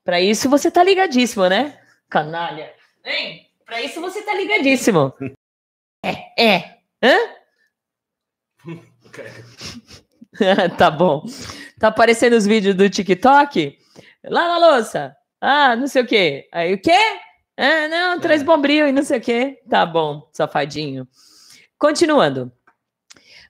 Para 0.03 0.19
isso 0.19 0.49
você 0.49 0.71
tá 0.71 0.83
ligadíssimo, 0.83 1.47
né? 1.47 1.79
Canalha. 2.09 2.73
Hein? 3.05 3.47
Para 3.65 3.81
isso 3.81 4.01
você 4.01 4.21
tá 4.23 4.33
ligadíssimo. 4.33 5.13
é, 6.03 6.43
é. 6.43 6.77
Hã? 7.03 7.17
tá 10.77 10.91
bom. 10.91 11.25
Tá 11.79 11.87
aparecendo 11.87 12.33
os 12.33 12.45
vídeos 12.45 12.75
do 12.75 12.89
TikTok? 12.89 13.77
Lá 14.23 14.47
na 14.47 14.57
louça. 14.57 15.15
Ah, 15.39 15.75
não 15.75 15.87
sei 15.87 16.01
o 16.03 16.07
quê. 16.07 16.47
Aí 16.51 16.73
o 16.73 16.81
quê? 16.81 16.97
Ah, 17.57 17.87
não, 17.87 18.19
traz 18.19 18.41
é. 18.41 18.45
bombril 18.45 18.87
e 18.87 18.91
não 18.91 19.03
sei 19.03 19.19
o 19.19 19.21
quê. 19.21 19.61
Tá 19.69 19.85
bom, 19.85 20.29
safadinho. 20.33 21.07
Continuando. 21.77 22.51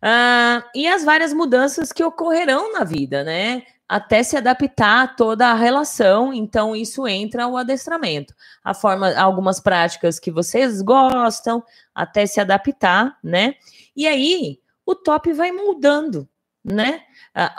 Ah, 0.01 0.63
e 0.73 0.87
as 0.87 1.03
várias 1.03 1.33
mudanças 1.33 1.91
que 1.91 2.03
ocorrerão 2.03 2.73
na 2.73 2.83
vida, 2.83 3.23
né? 3.23 3.63
Até 3.91 4.23
se 4.23 4.37
adaptar 4.37 5.03
a 5.03 5.07
toda 5.09 5.47
a 5.47 5.53
relação, 5.53 6.33
então 6.33 6.73
isso 6.73 7.05
entra 7.05 7.45
o 7.45 7.57
adestramento. 7.57 8.33
A 8.63 8.73
forma, 8.73 9.13
algumas 9.15 9.59
práticas 9.59 10.17
que 10.17 10.31
vocês 10.31 10.81
gostam, 10.81 11.61
até 11.93 12.25
se 12.25 12.39
adaptar, 12.39 13.17
né? 13.21 13.55
E 13.93 14.07
aí 14.07 14.59
o 14.85 14.95
top 14.95 15.33
vai 15.33 15.51
mudando, 15.51 16.25
né? 16.63 17.01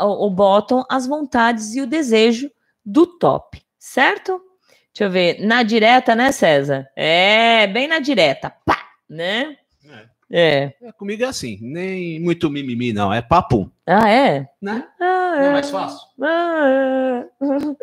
O, 0.01 0.27
o 0.27 0.31
bottom, 0.31 0.83
as 0.89 1.07
vontades 1.07 1.75
e 1.75 1.83
o 1.83 1.87
desejo 1.87 2.51
do 2.83 3.07
top, 3.07 3.63
certo? 3.79 4.41
Deixa 4.95 5.05
eu 5.05 5.11
ver, 5.11 5.39
na 5.45 5.63
direta, 5.63 6.15
né, 6.15 6.33
César? 6.33 6.89
É, 6.97 7.67
bem 7.67 7.87
na 7.87 7.99
direta, 7.99 8.49
pá, 8.65 8.79
né? 9.07 9.59
É. 10.33 10.73
é. 10.81 10.93
Comigo 10.93 11.23
é 11.23 11.27
assim, 11.27 11.59
nem 11.61 12.19
muito 12.19 12.49
mimimi, 12.49 12.91
não. 12.91 13.13
É 13.13 13.21
papo. 13.21 13.71
Ah, 13.87 14.09
é? 14.09 14.49
Né? 14.63 14.83
Ah, 14.99 15.35
é. 15.37 15.47
É 15.47 15.51
mais 15.51 15.69
fácil. 15.69 16.01
Ah. 16.23 17.25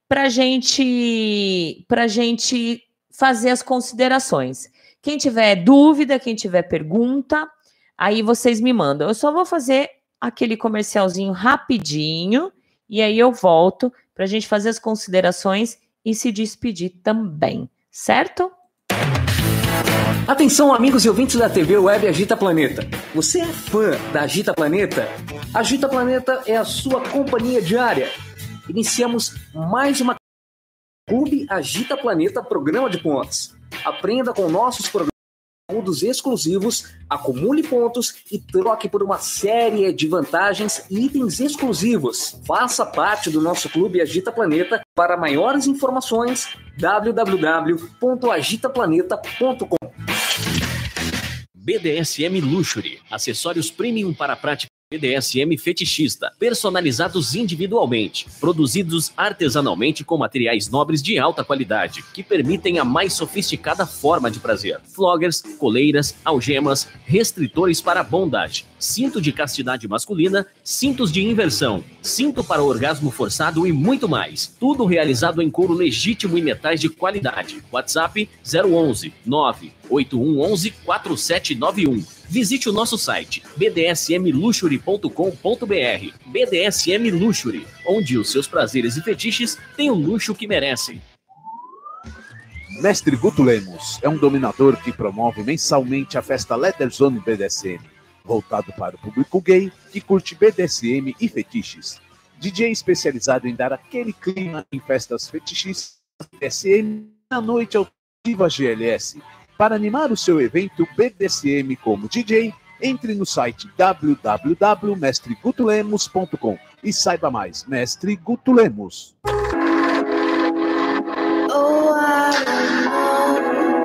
para 0.08 0.28
gente, 0.28 1.86
a 1.88 2.06
gente 2.06 2.82
fazer 3.10 3.50
as 3.50 3.62
considerações. 3.62 4.70
Quem 5.02 5.18
tiver 5.18 5.56
dúvida, 5.56 6.18
quem 6.18 6.34
tiver 6.34 6.62
pergunta, 6.62 7.46
aí 7.98 8.22
vocês 8.22 8.60
me 8.60 8.72
mandam. 8.72 9.08
Eu 9.08 9.14
só 9.14 9.32
vou 9.32 9.44
fazer 9.44 9.90
aquele 10.20 10.56
comercialzinho 10.56 11.32
rapidinho 11.32 12.52
e 12.88 13.02
aí 13.02 13.18
eu 13.18 13.32
volto 13.32 13.92
para 14.14 14.24
a 14.24 14.28
gente 14.28 14.46
fazer 14.46 14.68
as 14.68 14.78
considerações 14.78 15.76
e 16.04 16.14
se 16.14 16.30
despedir 16.30 16.90
também, 17.02 17.68
certo? 17.90 18.50
Atenção, 20.26 20.72
amigos 20.72 21.04
e 21.04 21.08
ouvintes 21.08 21.36
da 21.36 21.50
TV 21.50 21.76
Web 21.76 22.06
Agita 22.06 22.36
Planeta. 22.36 22.86
Você 23.12 23.40
é 23.40 23.46
fã 23.46 23.90
da 24.12 24.22
Agita 24.22 24.54
Planeta? 24.54 25.08
Agita 25.52 25.88
Planeta 25.88 26.42
é 26.46 26.56
a 26.56 26.64
sua 26.64 27.00
companhia 27.00 27.60
diária 27.60 28.08
iniciamos 28.68 29.34
mais 29.54 30.00
uma 30.00 30.16
Clube 31.08 31.46
Agita 31.48 31.96
Planeta 31.96 32.42
Programa 32.42 32.88
de 32.88 32.98
Pontos. 32.98 33.54
Aprenda 33.84 34.32
com 34.32 34.48
nossos 34.48 34.88
programas 34.88 35.12
exclusivos, 36.02 36.92
acumule 37.08 37.62
pontos 37.62 38.16
e 38.30 38.38
troque 38.38 38.86
por 38.88 39.02
uma 39.02 39.16
série 39.18 39.90
de 39.92 40.06
vantagens 40.06 40.84
e 40.90 41.06
itens 41.06 41.40
exclusivos. 41.40 42.38
Faça 42.46 42.84
parte 42.84 43.30
do 43.30 43.40
nosso 43.40 43.70
Clube 43.70 44.00
Agita 44.00 44.30
Planeta. 44.30 44.82
Para 44.94 45.16
maiores 45.16 45.66
informações, 45.66 46.54
www.agitaplaneta.com. 46.78 49.76
BDSM 51.54 52.40
Luxury, 52.40 53.00
acessórios 53.08 53.70
premium 53.70 54.12
para 54.12 54.32
a 54.32 54.36
prática 54.36 54.71
BDSM 54.92 55.56
fetichista, 55.56 56.32
personalizados 56.38 57.34
individualmente, 57.34 58.26
produzidos 58.38 59.10
artesanalmente 59.16 60.04
com 60.04 60.18
materiais 60.18 60.68
nobres 60.68 61.02
de 61.02 61.18
alta 61.18 61.42
qualidade, 61.42 62.04
que 62.12 62.22
permitem 62.22 62.78
a 62.78 62.84
mais 62.84 63.14
sofisticada 63.14 63.86
forma 63.86 64.30
de 64.30 64.38
prazer. 64.38 64.80
Floggers, 64.84 65.42
coleiras, 65.58 66.14
algemas, 66.22 66.88
restritores 67.06 67.80
para 67.80 68.02
bondage, 68.02 68.66
cinto 68.78 69.20
de 69.20 69.32
castidade 69.32 69.88
masculina, 69.88 70.46
cintos 70.62 71.10
de 71.10 71.22
inversão, 71.22 71.82
cinto 72.02 72.44
para 72.44 72.62
orgasmo 72.62 73.10
forçado 73.10 73.66
e 73.66 73.72
muito 73.72 74.06
mais. 74.08 74.54
Tudo 74.60 74.84
realizado 74.84 75.40
em 75.40 75.50
couro 75.50 75.72
legítimo 75.72 76.36
e 76.36 76.42
metais 76.42 76.80
de 76.80 76.90
qualidade. 76.90 77.62
WhatsApp 77.72 78.28
011 78.44 79.12
98111 79.24 80.70
4791. 80.84 82.21
Visite 82.32 82.68
o 82.70 82.72
nosso 82.72 82.96
site 82.96 83.42
bdsmluxury.com.br. 83.58 86.16
BDSM 86.24 87.10
Luxury, 87.10 87.66
onde 87.86 88.16
os 88.16 88.32
seus 88.32 88.48
prazeres 88.48 88.96
e 88.96 89.02
fetiches 89.02 89.58
têm 89.76 89.90
o 89.90 89.94
luxo 89.94 90.34
que 90.34 90.46
merecem. 90.46 91.02
Mestre 92.80 93.14
Guto 93.16 93.42
Lemos 93.42 93.98
é 94.00 94.08
um 94.08 94.16
dominador 94.16 94.82
que 94.82 94.90
promove 94.90 95.42
mensalmente 95.42 96.16
a 96.16 96.22
festa 96.22 96.56
Letter 96.56 96.88
Zone 96.88 97.20
BDSM 97.20 97.82
voltado 98.24 98.72
para 98.78 98.96
o 98.96 98.98
público 98.98 99.38
gay 99.38 99.70
que 99.90 100.00
curte 100.00 100.34
BDSM 100.34 101.14
e 101.20 101.28
fetiches. 101.28 102.00
DJ 102.40 102.70
especializado 102.70 103.46
em 103.46 103.54
dar 103.54 103.74
aquele 103.74 104.14
clima 104.14 104.66
em 104.72 104.80
festas 104.80 105.28
fetichistas 105.28 105.98
BDSM 106.32 107.10
na 107.30 107.42
noite 107.42 107.76
Altiva 107.76 108.48
GLS. 108.48 109.20
Para 109.62 109.76
animar 109.76 110.10
o 110.10 110.16
seu 110.16 110.40
evento 110.40 110.88
BDSM 110.96 111.76
como 111.76 112.08
DJ, 112.08 112.52
entre 112.82 113.14
no 113.14 113.24
site 113.24 113.70
www.mestregutulemos.com 113.78 116.58
e 116.82 116.92
saiba 116.92 117.30
mais. 117.30 117.64
Mestre 117.66 118.16
Guto 118.16 118.50
Lemos. 118.50 119.14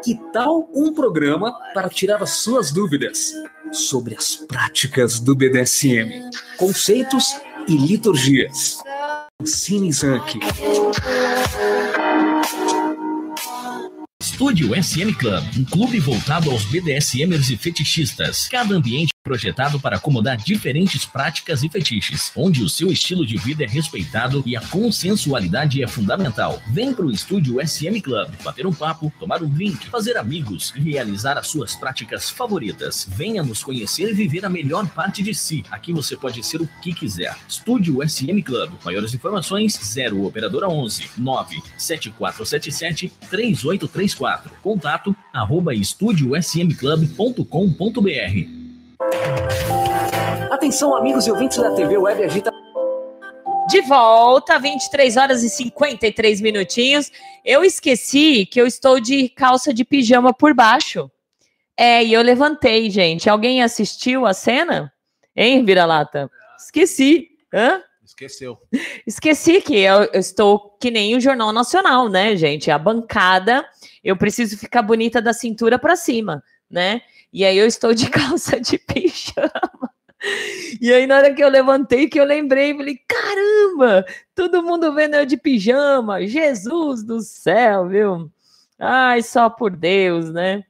Que 0.04 0.16
tal 0.34 0.68
um 0.74 0.92
programa 0.96 1.54
para 1.76 1.90
tirar 1.90 2.24
as 2.24 2.32
suas 2.32 2.72
dúvidas 2.72 3.32
sobre 3.72 4.16
as 4.16 4.36
práticas 4.36 5.20
do 5.20 5.36
BDSM, 5.36 6.28
conceitos 6.58 7.40
e 7.68 7.78
liturgias? 7.78 8.80
Cine 9.44 9.94
Zank. 9.94 10.40
Estúdio 14.20 14.74
SM 14.74 15.14
Club, 15.14 15.44
um 15.60 15.64
clube 15.64 16.00
voltado 16.00 16.50
aos 16.50 16.66
BDSMers 16.66 17.52
e 17.52 17.58
fetichistas. 17.58 18.48
Cada 18.50 18.76
ambiente 18.76 19.12
projetado 19.28 19.78
para 19.78 19.98
acomodar 19.98 20.38
diferentes 20.38 21.06
práticas 21.06 21.62
e 21.62 21.68
fetiches, 21.68 22.32
onde 22.34 22.64
o 22.64 22.70
seu 22.70 22.90
estilo 22.90 23.26
de 23.26 23.36
vida 23.36 23.66
é 23.66 23.68
respeitado 23.68 24.42
e 24.46 24.56
a 24.56 24.62
consensualidade 24.62 25.84
é 25.84 25.88
fundamental. 25.88 26.62
Vem 26.72 26.94
para 26.94 27.06
o 27.06 27.12
Estúdio 27.12 27.60
SM 27.60 28.00
Club, 28.00 28.30
bater 28.42 28.66
um 28.66 28.74
papo, 28.74 29.12
tomar 29.20 29.44
um 29.44 29.50
drink, 29.50 29.90
fazer 29.90 30.16
amigos 30.16 30.72
e 30.78 30.80
realizar 30.80 31.38
as 31.38 31.50
suas 31.50 31.76
práticas 31.76 32.30
favoritas. 32.30 33.06
Venha 33.10 33.44
nos 33.44 33.62
conhecer 33.62 34.12
e 34.12 34.14
viver 34.14 34.46
a 34.46 34.50
melhor 34.50 34.88
parte 34.88 35.22
de 35.22 35.36
si. 35.36 35.66
Aqui 35.70 35.92
você 35.92 36.16
pode 36.16 36.42
ser 36.42 36.62
o 36.62 36.70
que 36.82 36.94
quiser. 36.94 37.36
Estúdio 37.50 38.00
SM 38.08 38.42
Club. 38.42 38.72
Maiores 38.86 39.14
informações 39.14 39.78
0 39.84 40.26
operadora 40.26 40.70
11 40.70 41.10
97477 41.18 43.12
3834. 43.30 44.52
Contato 44.64 45.14
arroba 45.34 45.76
estudiosmclub.com.br. 45.76 48.57
Atenção, 50.52 50.96
amigos 50.96 51.28
e 51.28 51.32
ouvintes 51.32 51.58
da 51.58 51.72
TV 51.72 51.98
Web 51.98 52.24
Agita. 52.24 52.52
De 53.70 53.82
volta, 53.82 54.58
23 54.58 55.18
horas 55.18 55.44
e 55.44 55.50
53 55.50 56.42
minutinhos. 56.42 57.12
Eu 57.44 57.64
esqueci 57.64 58.46
que 58.46 58.60
eu 58.60 58.66
estou 58.66 59.00
de 59.00 59.30
calça 59.30 59.74
de 59.74 59.86
pijama 59.86 60.34
por 60.34 60.54
baixo. 60.54 61.12
É, 61.76 62.04
e 62.04 62.14
eu 62.14 62.22
levantei, 62.22 62.90
gente. 62.90 63.30
Alguém 63.30 63.62
assistiu 63.62 64.26
a 64.26 64.34
cena? 64.34 64.92
Hein, 65.36 65.64
vira-lata? 65.64 66.32
Esqueci. 66.58 67.30
Hã? 67.54 67.84
Esqueceu. 68.04 68.58
Esqueci 69.06 69.62
que 69.62 69.78
eu, 69.78 70.06
eu 70.06 70.20
estou 70.20 70.78
que 70.80 70.90
nem 70.90 71.16
o 71.16 71.20
Jornal 71.20 71.52
Nacional, 71.52 72.10
né, 72.10 72.36
gente? 72.36 72.72
A 72.72 72.80
bancada, 72.80 73.68
eu 74.04 74.16
preciso 74.16 74.58
ficar 74.58 74.82
bonita 74.82 75.22
da 75.22 75.34
cintura 75.34 75.78
para 75.78 75.96
cima, 75.96 76.42
né? 76.72 77.02
E 77.38 77.46
aí 77.46 77.56
eu 77.56 77.68
estou 77.68 77.94
de 77.94 78.10
calça 78.10 78.60
de 78.60 78.80
pijama. 78.80 79.92
E 80.82 80.92
aí, 80.92 81.06
na 81.06 81.18
hora 81.18 81.32
que 81.32 81.44
eu 81.44 81.50
levantei, 81.50 82.10
que 82.10 82.20
eu 82.20 82.26
lembrei, 82.26 82.76
falei: 82.76 83.00
caramba, 83.08 84.04
todo 84.34 84.64
mundo 84.64 84.92
vendo 84.96 85.14
eu 85.14 85.24
de 85.24 85.38
pijama, 85.38 86.26
Jesus 86.26 87.04
do 87.04 87.22
céu, 87.22 87.88
viu? 87.88 88.32
Ai, 88.80 89.22
só 89.22 89.52
por 89.52 89.76
Deus, 89.76 90.34
né? 90.34 90.64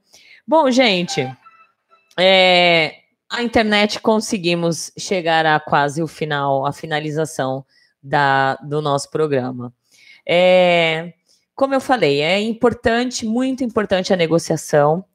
Bom, 0.45 0.69
gente, 0.69 1.25
é, 2.19 2.95
a 3.29 3.41
internet 3.41 4.01
conseguimos 4.01 4.91
chegar 4.97 5.45
a 5.45 5.61
quase 5.61 6.03
o 6.03 6.07
final, 6.07 6.65
a 6.65 6.73
finalização 6.73 7.65
da, 8.03 8.55
do 8.55 8.81
nosso 8.81 9.09
programa. 9.09 9.73
É, 10.27 11.13
como 11.55 11.73
eu 11.73 11.79
falei, 11.79 12.19
é 12.19 12.41
importante, 12.41 13.25
muito 13.25 13.63
importante 13.63 14.11
a 14.11 14.17
negociação. 14.17 15.05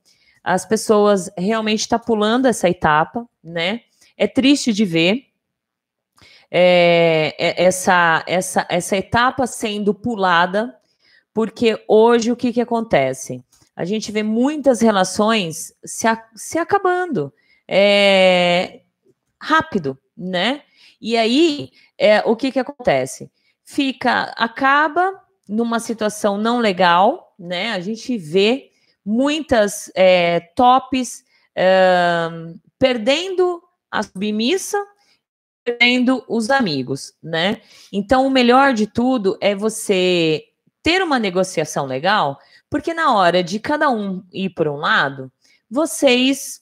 As 0.43 0.67
pessoas 0.67 1.31
realmente 1.39 1.81
estão 1.81 1.99
tá 1.99 2.05
pulando 2.05 2.47
essa 2.47 2.69
etapa, 2.69 3.29
né? 3.43 3.83
É 4.17 4.27
triste 4.27 4.73
de 4.73 4.85
ver 4.85 5.27
é, 6.51 7.35
é, 7.39 7.65
essa, 7.65 8.23
essa, 8.27 8.67
essa 8.69 8.97
etapa 8.97 9.47
sendo 9.47 9.95
pulada, 9.95 10.77
porque 11.33 11.83
hoje 11.89 12.31
o 12.31 12.37
que, 12.37 12.53
que 12.53 12.61
acontece? 12.61 13.43
A 13.75 13.85
gente 13.85 14.13
vê 14.13 14.23
muitas 14.23 14.83
relações 14.83 15.73
se, 15.85 16.07
a, 16.07 16.23
se 16.35 16.59
acabando 16.59 17.33
é, 17.67 18.83
rápido, 19.41 19.99
né? 20.17 20.63
E 21.01 21.17
aí, 21.17 21.71
é, 21.97 22.21
o 22.21 22.37
que, 22.37 22.53
que 22.53 22.59
acontece? 22.59 23.31
Fica, 23.65 24.35
acaba 24.37 25.23
numa 25.49 25.81
situação 25.81 26.37
não 26.37 26.59
legal, 26.59 27.35
né? 27.39 27.73
A 27.73 27.81
gente 27.81 28.19
vê 28.19 28.72
muitas 29.05 29.91
é, 29.95 30.41
tops 30.55 31.25
é, 31.57 32.29
perdendo 32.79 33.63
a 33.91 34.03
submissa, 34.03 34.83
perdendo 35.65 36.25
os 36.29 36.51
amigos, 36.51 37.15
né? 37.23 37.61
Então, 37.93 38.27
o 38.27 38.31
melhor 38.31 38.73
de 38.73 38.87
tudo 38.87 39.37
é 39.41 39.55
você 39.55 40.45
ter 40.83 41.03
uma 41.03 41.19
negociação 41.19 41.87
legal, 41.87 42.39
porque 42.69 42.93
na 42.93 43.15
hora 43.15 43.43
de 43.43 43.61
cada 43.61 43.89
um 43.91 44.25
ir 44.33 44.51
por 44.51 44.67
um 44.67 44.77
lado, 44.77 45.31
vocês 45.71 46.61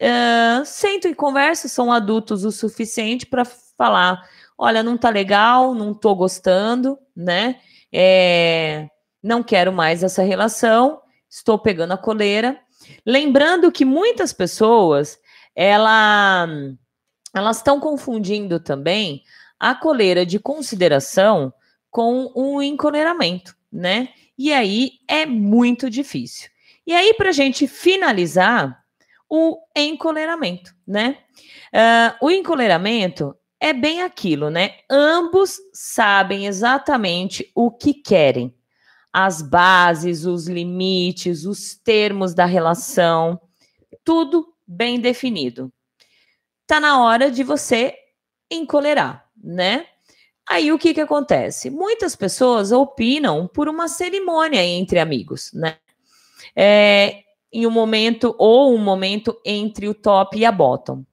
uh, 0.00 0.64
sentam 0.64 1.10
e 1.10 1.14
conversam, 1.14 1.68
são 1.68 1.92
adultos 1.92 2.44
o 2.44 2.52
suficiente 2.52 3.26
para 3.26 3.44
falar: 3.44 4.22
olha, 4.56 4.82
não 4.82 4.96
tá 4.96 5.10
legal, 5.10 5.74
não 5.74 5.92
tô 5.92 6.14
gostando, 6.14 6.98
né? 7.16 7.60
É, 7.92 8.88
não 9.22 9.42
quero 9.42 9.72
mais 9.72 10.02
essa 10.02 10.22
relação, 10.22 11.00
estou 11.28 11.58
pegando 11.58 11.92
a 11.92 11.98
coleira. 11.98 12.60
Lembrando 13.04 13.72
que 13.72 13.84
muitas 13.84 14.32
pessoas 14.32 15.18
ela, 15.54 16.46
elas 17.34 17.56
estão 17.56 17.80
confundindo 17.80 18.60
também 18.60 19.22
a 19.58 19.74
coleira 19.74 20.24
de 20.24 20.38
consideração 20.38 21.52
com 21.90 22.30
o 22.34 22.62
encoleiramento, 22.62 23.56
né? 23.72 24.10
E 24.38 24.52
aí 24.52 24.92
é 25.08 25.26
muito 25.26 25.90
difícil. 25.90 26.48
E 26.86 26.94
aí, 26.94 27.12
para 27.14 27.30
a 27.30 27.32
gente 27.32 27.66
finalizar, 27.66 28.82
o 29.28 29.58
encoleiramento, 29.76 30.74
né? 30.86 31.18
Uh, 31.72 32.26
o 32.26 32.30
encoleiramento 32.30 33.36
é 33.60 33.72
bem 33.72 34.02
aquilo, 34.02 34.48
né? 34.48 34.76
Ambos 34.90 35.58
sabem 35.72 36.46
exatamente 36.46 37.50
o 37.54 37.70
que 37.70 37.92
querem, 37.92 38.54
as 39.20 39.42
bases, 39.42 40.24
os 40.24 40.46
limites, 40.46 41.44
os 41.44 41.74
termos 41.74 42.34
da 42.34 42.44
relação, 42.44 43.40
tudo 44.04 44.54
bem 44.64 45.00
definido. 45.00 45.72
Tá 46.68 46.78
na 46.78 47.02
hora 47.02 47.28
de 47.28 47.42
você 47.42 47.96
encolerar, 48.48 49.28
né? 49.36 49.86
Aí 50.48 50.70
o 50.70 50.78
que 50.78 50.94
que 50.94 51.00
acontece? 51.00 51.68
Muitas 51.68 52.14
pessoas 52.14 52.70
opinam 52.70 53.48
por 53.48 53.68
uma 53.68 53.88
cerimônia 53.88 54.64
entre 54.64 55.00
amigos, 55.00 55.50
né? 55.52 55.78
É, 56.54 57.24
em 57.52 57.66
um 57.66 57.72
momento 57.72 58.36
ou 58.38 58.72
um 58.72 58.78
momento 58.78 59.36
entre 59.44 59.88
o 59.88 59.94
top 59.94 60.38
e 60.38 60.44
a 60.44 60.52
bottom. 60.52 61.04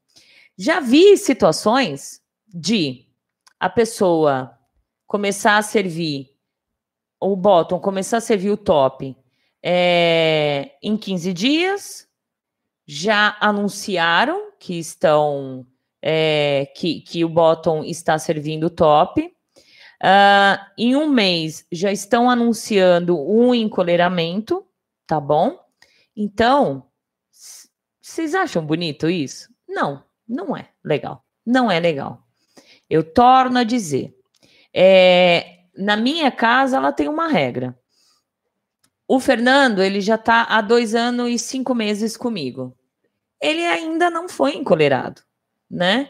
Já 0.56 0.80
vi 0.80 1.18
situações 1.18 2.22
de 2.48 3.08
a 3.60 3.68
pessoa 3.68 4.56
começar 5.08 5.58
a 5.58 5.64
servir 5.64 6.35
o 7.20 7.36
bottom, 7.36 7.80
começar 7.80 8.18
a 8.18 8.22
servir 8.22 8.52
o 8.52 8.58
top 8.58 9.16
é, 9.64 10.72
em 10.82 10.96
15 10.96 11.34
dias, 11.34 12.08
já 12.86 13.36
anunciaram 13.40 14.52
que 14.60 14.78
estão 14.78 15.66
é, 16.02 16.72
que, 16.76 17.02
que 17.02 17.26
o 17.26 17.30
bottom 17.30 17.84
está 17.84 18.20
servindo 18.20 18.66
o 18.66 18.70
top. 18.70 19.34
Uh, 20.04 20.60
em 20.78 20.96
um 20.96 21.10
mês 21.10 21.66
já 21.72 21.92
estão 21.92 22.30
anunciando 22.30 23.18
um 23.20 23.56
encoleiramento, 23.56 24.64
tá 25.08 25.20
bom? 25.20 25.58
Então, 26.16 26.86
vocês 28.00 28.36
acham 28.36 28.64
bonito 28.64 29.10
isso? 29.10 29.50
Não, 29.68 30.04
não 30.28 30.56
é 30.56 30.70
legal. 30.84 31.26
Não 31.44 31.72
é 31.72 31.80
legal. 31.80 32.24
Eu 32.88 33.04
torno 33.04 33.58
a 33.58 33.64
dizer. 33.64 34.16
É, 34.72 35.55
na 35.78 35.96
minha 35.98 36.32
casa, 36.32 36.78
ela 36.78 36.92
tem 36.92 37.08
uma 37.08 37.28
regra. 37.28 37.78
O 39.08 39.20
Fernando, 39.20 39.84
ele 39.84 40.02
já 40.02 40.16
está 40.16 40.44
há 40.44 40.62
dois 40.62 40.96
anos 40.96 41.30
e 41.30 41.38
cinco 41.38 41.76
meses 41.76 42.18
comigo. 42.18 42.76
Ele 43.40 43.64
ainda 43.66 44.10
não 44.10 44.28
foi 44.28 44.56
encolerado, 44.56 45.22
né? 45.70 46.10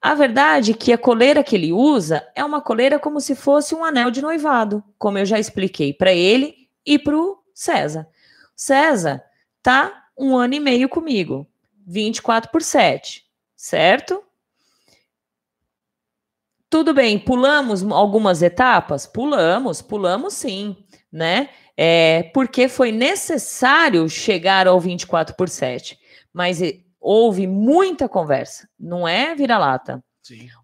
A 0.00 0.14
verdade 0.14 0.70
é 0.70 0.74
que 0.74 0.92
a 0.92 0.98
coleira 0.98 1.42
que 1.42 1.56
ele 1.56 1.72
usa 1.72 2.24
é 2.36 2.44
uma 2.44 2.60
coleira 2.60 3.00
como 3.00 3.20
se 3.20 3.34
fosse 3.34 3.74
um 3.74 3.84
anel 3.84 4.12
de 4.12 4.22
noivado, 4.22 4.84
como 4.96 5.18
eu 5.18 5.26
já 5.26 5.40
expliquei 5.40 5.92
para 5.92 6.12
ele 6.12 6.68
e 6.86 6.98
para 6.98 7.16
o 7.16 7.42
César. 7.52 8.08
César 8.54 9.24
tá 9.60 10.04
um 10.16 10.36
ano 10.36 10.54
e 10.54 10.60
meio 10.60 10.88
comigo, 10.88 11.48
24 11.84 12.50
por 12.52 12.62
7, 12.62 13.24
certo? 13.56 14.22
Tudo 16.70 16.92
bem, 16.92 17.18
pulamos 17.18 17.82
algumas 17.82 18.42
etapas? 18.42 19.06
Pulamos, 19.06 19.80
pulamos 19.80 20.34
sim, 20.34 20.76
né? 21.10 21.48
é, 21.80 22.24
porque 22.34 22.68
foi 22.68 22.90
necessário 22.90 24.08
chegar 24.08 24.66
ao 24.66 24.80
24 24.80 25.36
por 25.36 25.48
7. 25.48 25.96
Mas 26.32 26.60
houve 27.00 27.46
muita 27.46 28.08
conversa, 28.08 28.68
não 28.76 29.06
é 29.06 29.32
vira-lata. 29.36 30.02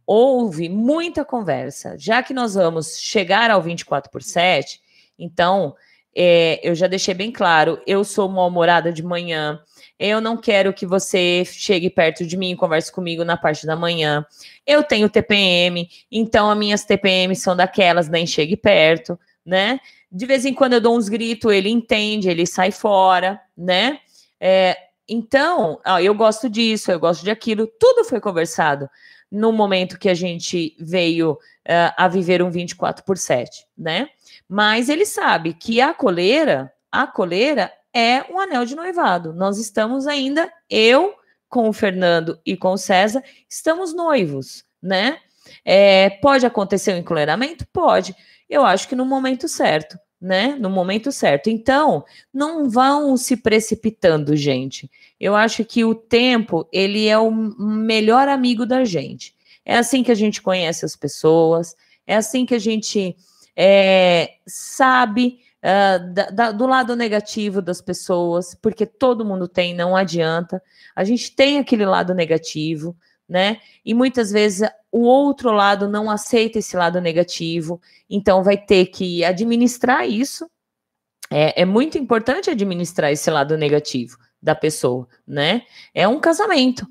Houve 0.05 0.69
muita 0.69 1.25
conversa. 1.25 1.97
Já 1.97 2.21
que 2.21 2.35
nós 2.35 2.55
vamos 2.55 2.99
chegar 2.99 3.49
ao 3.49 3.63
24 3.63 4.11
por 4.11 4.23
7, 4.25 4.81
então 5.17 5.77
é, 6.15 6.59
eu 6.69 6.75
já 6.75 6.89
deixei 6.89 7.15
bem 7.15 7.31
claro: 7.31 7.81
eu 7.87 8.03
sou 8.03 8.29
mal-humorada 8.29 8.93
de 8.93 9.03
manhã. 9.05 9.61
Eu 9.99 10.21
não 10.21 10.37
quero 10.37 10.73
que 10.73 10.87
você 10.87 11.45
chegue 11.45 11.89
perto 11.89 12.27
de 12.27 12.37
mim 12.37 12.53
e 12.53 12.57
converse 12.57 12.91
comigo 12.91 13.25
na 13.25 13.37
parte 13.37 13.67
da 13.67 13.77
manhã. 13.77 14.27
Eu 14.67 14.83
tenho 14.83 15.09
TPM, 15.09 15.89
então 16.11 16.51
as 16.51 16.59
minhas 16.59 16.85
TPM 16.85 17.35
são 17.37 17.55
daquelas, 17.55 18.09
nem 18.09 18.27
chegue 18.27 18.57
perto, 18.57 19.19
né? 19.45 19.79
De 20.11 20.27
vez 20.27 20.45
em 20.45 20.55
quando 20.55 20.75
eu 20.75 20.81
dou 20.81 20.97
uns 20.97 21.09
gritos, 21.09 21.53
ele 21.53 21.69
entende, 21.69 22.29
ele 22.29 22.47
sai 22.47 22.71
fora, 22.71 23.41
né? 23.57 24.01
É, 24.41 24.77
então, 25.09 25.81
ó, 25.87 25.99
eu 25.99 26.15
gosto 26.15 26.49
disso, 26.49 26.91
eu 26.91 26.99
gosto 26.99 27.23
de 27.23 27.31
aquilo, 27.31 27.67
tudo 27.79 28.05
foi 28.05 28.21
conversado 28.21 28.89
no 29.31 29.53
momento 29.53 29.99
que 29.99 30.09
a 30.09 30.15
gente 30.15 30.77
veio 30.79 31.33
uh, 31.33 31.93
a 31.97 32.09
viver 32.09 32.43
um 32.43 32.51
24 32.51 33.05
por 33.05 33.19
7, 33.19 33.67
né? 33.77 34.09
Mas 34.49 34.89
ele 34.89 35.05
sabe 35.05 35.55
que 35.55 35.81
a 35.81 35.93
coleira, 35.93 36.73
a 36.91 37.07
coleira 37.07 37.73
é 37.95 38.25
um 38.31 38.39
anel 38.39 38.65
de 38.65 38.75
noivado. 38.75 39.33
Nós 39.33 39.59
estamos 39.59 40.07
ainda, 40.07 40.53
eu 40.69 41.15
com 41.49 41.69
o 41.69 41.73
Fernando 41.73 42.39
e 42.45 42.57
com 42.57 42.73
o 42.73 42.77
César, 42.77 43.23
estamos 43.49 43.95
noivos, 43.95 44.65
né? 44.83 45.19
É, 45.65 46.11
pode 46.11 46.45
acontecer 46.45 46.93
um 46.93 46.99
encoleramento? 46.99 47.67
Pode. 47.73 48.15
Eu 48.51 48.65
acho 48.65 48.89
que 48.89 48.97
no 48.97 49.07
momento 49.07 49.47
certo 49.47 49.97
né? 50.25 50.57
No 50.59 50.71
momento 50.71 51.13
certo. 51.13 51.51
Então, 51.51 52.03
não 52.33 52.69
vão 52.69 53.15
se 53.15 53.37
precipitando, 53.37 54.35
gente. 54.35 54.91
Eu 55.21 55.37
acho 55.37 55.67
que 55.67 55.85
o 55.85 55.95
tempo, 55.95 56.67
ele 56.73 57.07
é 57.07 57.19
o 57.19 57.31
melhor 57.31 58.27
amigo 58.27 58.65
da 58.65 58.85
gente. 58.85 59.35
É 59.67 59.77
assim 59.77 60.03
que 60.03 60.11
a 60.11 60.15
gente 60.15 60.41
conhece 60.41 60.83
as 60.83 60.97
pessoas, 60.97 61.77
é 62.07 62.17
assim 62.17 62.47
que 62.47 62.55
a 62.55 62.59
gente 62.59 63.15
é, 63.55 64.31
sabe 64.47 65.41
uh, 65.65 66.13
da, 66.13 66.27
da, 66.31 66.53
do 66.53 66.67
lado 66.67 66.95
negativo 66.95 67.63
das 67.63 67.81
pessoas, 67.81 68.55
porque 68.55 68.85
todo 68.85 69.25
mundo 69.25 69.49
tem, 69.49 69.75
não 69.75 69.97
adianta. 69.97 70.63
A 70.95 71.03
gente 71.03 71.35
tem 71.35 71.59
aquele 71.59 71.87
lado 71.87 72.15
negativo, 72.15 72.95
né? 73.27 73.61
E 73.85 73.95
muitas 73.95 74.31
vezes 74.31 74.69
o 74.93 75.01
outro 75.01 75.51
lado 75.51 75.89
não 75.89 76.11
aceita 76.11 76.59
esse 76.59 76.77
lado 76.77 77.01
negativo, 77.01 77.81
então 78.09 78.45
vai 78.45 78.59
ter 78.59 78.87
que 78.87 79.25
administrar 79.25 80.07
isso. 80.07 80.47
É, 81.31 81.63
é 81.63 81.65
muito 81.65 81.97
importante 81.97 82.51
administrar 82.51 83.11
esse 83.11 83.31
lado 83.31 83.57
negativo 83.57 84.19
da 84.41 84.55
pessoa, 84.55 85.09
né? 85.27 85.63
É 85.95 86.07
um 86.07 86.21
casamento. 86.21 86.87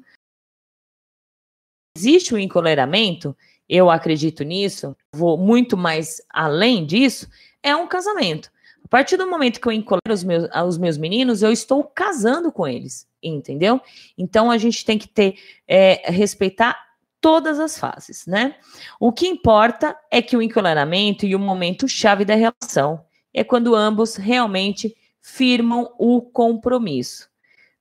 Existe 1.96 2.34
o 2.34 2.40
encoleramento, 2.40 3.38
eu 3.70 3.92
acredito 3.92 4.44
nisso, 4.44 4.98
vou 5.14 5.38
muito 5.38 5.78
mais 5.78 6.20
além 6.28 6.84
disso, 6.84 7.30
é 7.62 7.76
um 7.76 7.88
casamento. 7.88 8.52
Partir 8.94 9.18
do 9.18 9.28
momento 9.28 9.60
que 9.60 9.68
eu 9.68 9.72
encolero 9.72 10.14
os 10.14 10.24
meus, 10.24 10.48
os 10.68 10.78
meus 10.78 11.00
meninos, 11.00 11.42
eu 11.42 11.52
estou 11.52 11.84
casando 11.84 12.52
com 12.52 12.68
eles, 12.68 13.08
entendeu? 13.24 13.82
Então 14.16 14.52
a 14.52 14.58
gente 14.60 14.86
tem 14.86 15.00
que 15.00 15.08
ter, 15.08 15.34
é, 15.68 16.12
respeitar 16.12 16.78
todas 17.20 17.60
as 17.60 17.76
fases, 17.76 18.28
né? 18.28 18.56
O 19.00 19.12
que 19.12 19.26
importa 19.26 19.98
é 20.12 20.22
que 20.22 20.38
o 20.38 20.44
encoleramento 20.44 21.26
e 21.26 21.36
o 21.36 21.40
momento 21.40 21.88
chave 21.88 22.24
da 22.24 22.36
relação 22.36 23.04
é 23.34 23.44
quando 23.44 23.74
ambos 23.74 24.16
realmente 24.16 24.96
firmam 25.20 25.92
o 25.98 26.22
compromisso. 26.22 27.28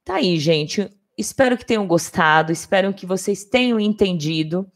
Tá 0.03 0.15
aí, 0.15 0.39
gente. 0.39 0.89
Espero 1.19 1.59
que 1.59 1.67
tenham 1.67 1.87
gostado, 1.87 2.53
espero 2.53 2.95
que 2.95 3.05
vocês 3.05 3.45
tenham 3.45 3.79
entendido. 3.79 4.67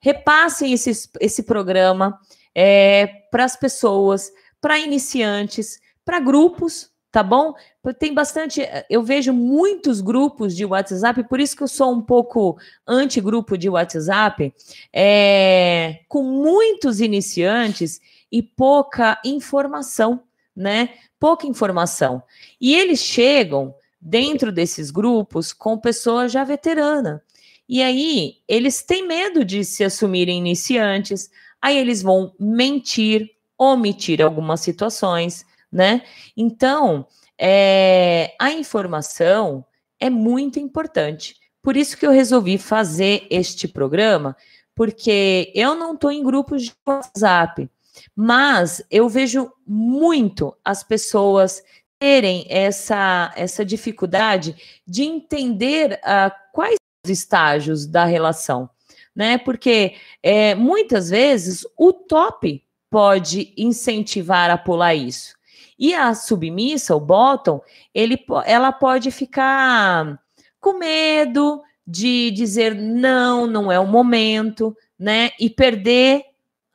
Repassem 0.00 0.72
esse, 0.72 1.10
esse 1.18 1.42
programa 1.42 2.16
é, 2.54 3.08
para 3.28 3.44
as 3.44 3.56
pessoas, 3.56 4.30
para 4.60 4.78
iniciantes, 4.78 5.80
para 6.04 6.20
grupos, 6.20 6.90
tá 7.10 7.22
bom? 7.22 7.54
Tem 7.98 8.14
bastante, 8.14 8.62
eu 8.88 9.02
vejo 9.02 9.32
muitos 9.32 10.00
grupos 10.00 10.54
de 10.54 10.64
WhatsApp, 10.64 11.24
por 11.24 11.40
isso 11.40 11.56
que 11.56 11.62
eu 11.62 11.68
sou 11.68 11.92
um 11.92 12.00
pouco 12.00 12.58
anti-grupo 12.86 13.56
de 13.56 13.68
WhatsApp, 13.68 14.54
é, 14.92 16.00
com 16.08 16.22
muitos 16.22 17.00
iniciantes 17.00 18.00
e 18.30 18.42
pouca 18.42 19.20
informação, 19.24 20.22
né? 20.54 20.90
Pouca 21.18 21.46
informação. 21.46 22.22
E 22.60 22.74
eles 22.74 23.00
chegam 23.00 23.74
dentro 24.00 24.52
desses 24.52 24.90
grupos 24.90 25.52
com 25.52 25.76
pessoas 25.76 26.32
já 26.32 26.44
veteranas. 26.44 27.20
E 27.68 27.82
aí, 27.82 28.38
eles 28.48 28.82
têm 28.82 29.06
medo 29.06 29.44
de 29.44 29.64
se 29.64 29.84
assumirem 29.84 30.38
iniciantes, 30.38 31.30
aí 31.62 31.78
eles 31.78 32.02
vão 32.02 32.34
mentir, 32.38 33.30
omitir 33.60 34.22
algumas 34.22 34.60
situações, 34.60 35.44
né? 35.70 36.02
Então, 36.34 37.06
é, 37.38 38.34
a 38.40 38.50
informação 38.52 39.62
é 40.00 40.08
muito 40.08 40.58
importante. 40.58 41.36
Por 41.62 41.76
isso 41.76 41.96
que 41.98 42.06
eu 42.06 42.10
resolvi 42.10 42.56
fazer 42.56 43.26
este 43.30 43.68
programa, 43.68 44.34
porque 44.74 45.52
eu 45.54 45.74
não 45.74 45.92
estou 45.92 46.10
em 46.10 46.22
grupos 46.22 46.62
de 46.62 46.72
WhatsApp, 46.88 47.68
mas 48.16 48.82
eu 48.90 49.10
vejo 49.10 49.52
muito 49.66 50.56
as 50.64 50.82
pessoas 50.82 51.62
terem 51.98 52.46
essa, 52.48 53.30
essa 53.36 53.62
dificuldade 53.62 54.56
de 54.86 55.02
entender 55.02 56.00
uh, 56.02 56.32
quais 56.50 56.76
os 57.04 57.10
estágios 57.10 57.86
da 57.86 58.06
relação, 58.06 58.70
né? 59.14 59.36
Porque 59.36 59.96
é, 60.22 60.54
muitas 60.54 61.10
vezes 61.10 61.66
o 61.76 61.92
top 61.92 62.64
pode 62.90 63.54
incentivar 63.56 64.50
a 64.50 64.58
pular 64.58 64.94
isso. 64.94 65.34
E 65.78 65.94
a 65.94 66.14
submissa, 66.14 66.94
o 66.94 67.00
bottom, 67.00 67.62
ele, 67.94 68.22
ela 68.44 68.70
pode 68.70 69.10
ficar 69.10 70.20
com 70.60 70.74
medo 70.74 71.62
de 71.86 72.30
dizer 72.32 72.74
não, 72.74 73.46
não 73.46 73.72
é 73.72 73.80
o 73.80 73.86
momento, 73.86 74.76
né? 74.98 75.30
E 75.40 75.48
perder 75.48 76.22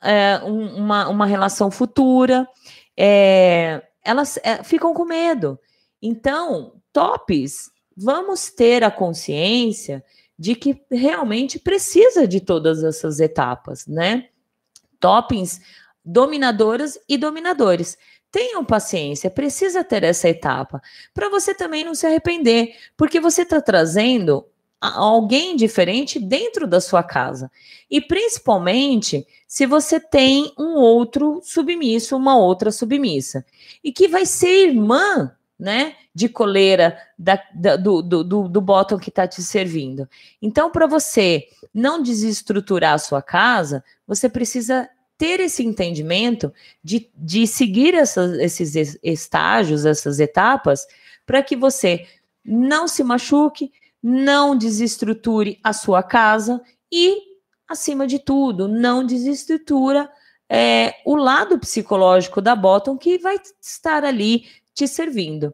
é, 0.02 0.40
um, 0.44 0.76
uma, 0.76 1.08
uma 1.08 1.26
relação 1.26 1.70
futura. 1.70 2.48
É, 2.96 3.82
elas 4.02 4.38
é, 4.42 4.64
ficam 4.64 4.92
com 4.92 5.04
medo. 5.04 5.58
Então, 6.02 6.72
tops, 6.92 7.70
vamos 7.96 8.50
ter 8.50 8.82
a 8.82 8.90
consciência 8.90 10.04
de 10.38 10.54
que 10.54 10.82
realmente 10.90 11.58
precisa 11.58 12.26
de 12.26 12.40
todas 12.40 12.82
essas 12.82 13.20
etapas, 13.20 13.86
né? 13.86 14.28
Toppings 15.00 15.60
dominadoras 16.06 16.96
e 17.08 17.18
dominadores. 17.18 17.98
Tenham 18.30 18.64
paciência, 18.64 19.30
precisa 19.30 19.82
ter 19.82 20.04
essa 20.04 20.28
etapa, 20.28 20.80
para 21.12 21.28
você 21.28 21.52
também 21.52 21.84
não 21.84 21.94
se 21.94 22.06
arrepender, 22.06 22.76
porque 22.96 23.18
você 23.18 23.42
está 23.42 23.60
trazendo 23.60 24.46
alguém 24.80 25.56
diferente 25.56 26.20
dentro 26.20 26.66
da 26.66 26.80
sua 26.80 27.02
casa. 27.02 27.50
E 27.90 28.00
principalmente 28.00 29.26
se 29.48 29.66
você 29.66 29.98
tem 29.98 30.52
um 30.58 30.74
outro 30.74 31.40
submisso, 31.42 32.16
uma 32.16 32.36
outra 32.36 32.70
submissa, 32.70 33.44
e 33.82 33.90
que 33.90 34.06
vai 34.06 34.26
ser 34.26 34.68
irmã, 34.68 35.32
né, 35.58 35.94
de 36.14 36.28
coleira 36.28 36.98
da, 37.18 37.42
da, 37.54 37.76
do, 37.76 38.02
do, 38.02 38.22
do, 38.22 38.48
do 38.48 38.60
bottom 38.60 38.98
que 38.98 39.08
está 39.08 39.26
te 39.26 39.42
servindo. 39.42 40.08
Então, 40.40 40.70
para 40.70 40.86
você 40.86 41.48
não 41.72 42.02
desestruturar 42.02 42.94
a 42.94 42.98
sua 42.98 43.22
casa, 43.22 43.82
você 44.06 44.28
precisa 44.28 44.88
ter 45.18 45.40
esse 45.40 45.64
entendimento 45.64 46.52
de, 46.82 47.10
de 47.14 47.46
seguir 47.46 47.94
essas, 47.94 48.38
esses 48.38 48.98
estágios, 49.02 49.84
essas 49.84 50.20
etapas, 50.20 50.86
para 51.24 51.42
que 51.42 51.56
você 51.56 52.06
não 52.44 52.86
se 52.86 53.02
machuque, 53.02 53.72
não 54.02 54.56
desestruture 54.56 55.58
a 55.64 55.72
sua 55.72 56.02
casa 56.02 56.62
e, 56.92 57.18
acima 57.66 58.06
de 58.06 58.18
tudo, 58.18 58.68
não 58.68 59.04
desestrutura 59.04 60.08
é, 60.48 60.94
o 61.04 61.16
lado 61.16 61.58
psicológico 61.58 62.40
da 62.40 62.54
Bottom 62.54 62.96
que 62.96 63.18
vai 63.18 63.36
estar 63.60 64.04
ali 64.04 64.44
te 64.72 64.86
servindo. 64.86 65.52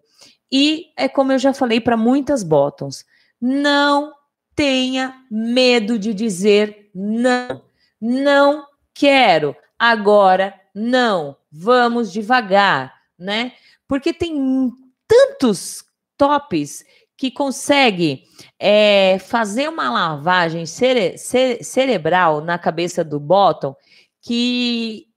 E 0.50 0.92
é 0.96 1.08
como 1.08 1.32
eu 1.32 1.38
já 1.38 1.54
falei 1.54 1.80
para 1.80 1.96
muitas 1.96 2.42
Bottoms, 2.42 3.06
não 3.40 4.12
tenha 4.54 5.14
medo 5.30 5.98
de 5.98 6.12
dizer 6.12 6.90
não. 6.94 7.62
Não 8.00 8.66
quero, 8.94 9.56
agora 9.78 10.58
não, 10.74 11.36
vamos 11.50 12.12
devagar, 12.12 12.94
né? 13.18 13.52
Porque 13.86 14.12
tem 14.12 14.70
tantos 15.06 15.84
tops 16.16 16.84
que 17.16 17.30
consegue 17.30 18.24
é, 18.58 19.18
fazer 19.18 19.68
uma 19.68 19.90
lavagem 19.90 20.66
cere 20.66 21.16
cere 21.18 21.62
cerebral 21.62 22.40
na 22.40 22.58
cabeça 22.58 23.04
do 23.04 23.20
bottom 23.20 23.76
que 24.20 25.12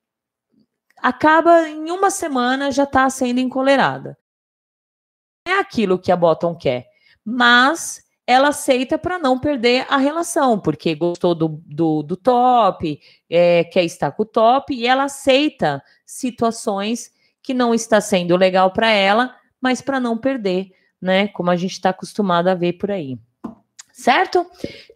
acaba 1.05 1.69
em 1.69 1.91
uma 1.91 2.09
semana 2.09 2.71
já 2.71 2.83
está 2.83 3.07
sendo 3.09 3.39
encolerada. 3.39 4.17
É 5.47 5.59
aquilo 5.59 5.99
que 5.99 6.11
a 6.11 6.15
Bottom 6.15 6.55
quer, 6.55 6.87
mas 7.23 8.03
ela 8.27 8.49
aceita 8.49 8.97
para 8.97 9.19
não 9.19 9.39
perder 9.39 9.85
a 9.89 9.97
relação, 9.97 10.59
porque 10.59 10.95
gostou 10.95 11.35
do, 11.35 11.61
do, 11.65 12.01
do 12.01 12.17
top, 12.17 12.99
é, 13.29 13.63
quer 13.65 13.83
estar 13.83 14.11
com 14.11 14.23
o 14.23 14.25
top, 14.25 14.73
e 14.73 14.87
ela 14.87 15.03
aceita 15.03 15.83
situações 16.05 17.11
que 17.41 17.53
não 17.53 17.73
está 17.73 18.01
sendo 18.01 18.35
legal 18.35 18.71
para 18.71 18.89
ela, 18.89 19.35
mas 19.61 19.81
para 19.81 19.99
não 19.99 20.17
perder, 20.17 20.71
né? 20.99 21.27
Como 21.27 21.51
a 21.51 21.55
gente 21.55 21.73
está 21.73 21.89
acostumado 21.89 22.47
a 22.47 22.55
ver 22.55 22.73
por 22.73 22.89
aí. 22.89 23.19
Certo? 23.93 24.45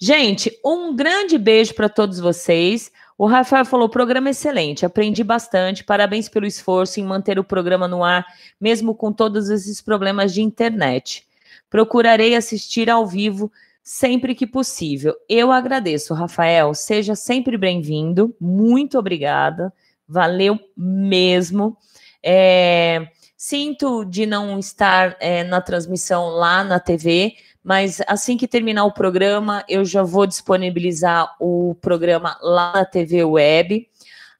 Gente, 0.01 0.51
um 0.65 0.93
grande 0.93 1.37
beijo 1.37 1.73
para 1.73 1.87
todos 1.87 2.19
vocês. 2.19 2.91
O 3.17 3.27
Rafael 3.27 3.63
falou: 3.63 3.87
programa 3.87 4.31
excelente, 4.31 4.85
aprendi 4.85 5.23
bastante. 5.23 5.83
Parabéns 5.83 6.27
pelo 6.27 6.45
esforço 6.45 6.99
em 6.99 7.05
manter 7.05 7.39
o 7.39 7.43
programa 7.43 7.87
no 7.87 8.03
ar, 8.03 8.25
mesmo 8.59 8.93
com 8.93 9.13
todos 9.13 9.49
esses 9.49 9.79
problemas 9.79 10.33
de 10.33 10.41
internet. 10.41 11.28
Procurarei 11.69 12.35
assistir 12.35 12.89
ao 12.89 13.05
vivo 13.05 13.51
sempre 13.83 14.35
que 14.35 14.45
possível. 14.45 15.15
Eu 15.27 15.51
agradeço, 15.51 16.13
Rafael. 16.13 16.73
Seja 16.73 17.15
sempre 17.15 17.57
bem-vindo. 17.57 18.35
Muito 18.39 18.97
obrigada. 18.99 19.73
Valeu 20.07 20.59
mesmo. 20.75 21.77
É, 22.23 23.07
sinto 23.37 24.03
de 24.03 24.25
não 24.25 24.59
estar 24.59 25.15
é, 25.19 25.43
na 25.43 25.61
transmissão 25.61 26.27
lá 26.29 26.63
na 26.63 26.79
TV, 26.79 27.33
mas 27.63 28.01
assim 28.07 28.37
que 28.37 28.47
terminar 28.47 28.85
o 28.85 28.93
programa, 28.93 29.63
eu 29.67 29.83
já 29.85 30.03
vou 30.03 30.25
disponibilizar 30.27 31.35
o 31.39 31.75
programa 31.81 32.37
lá 32.41 32.73
na 32.73 32.85
TV 32.85 33.23
Web. 33.23 33.87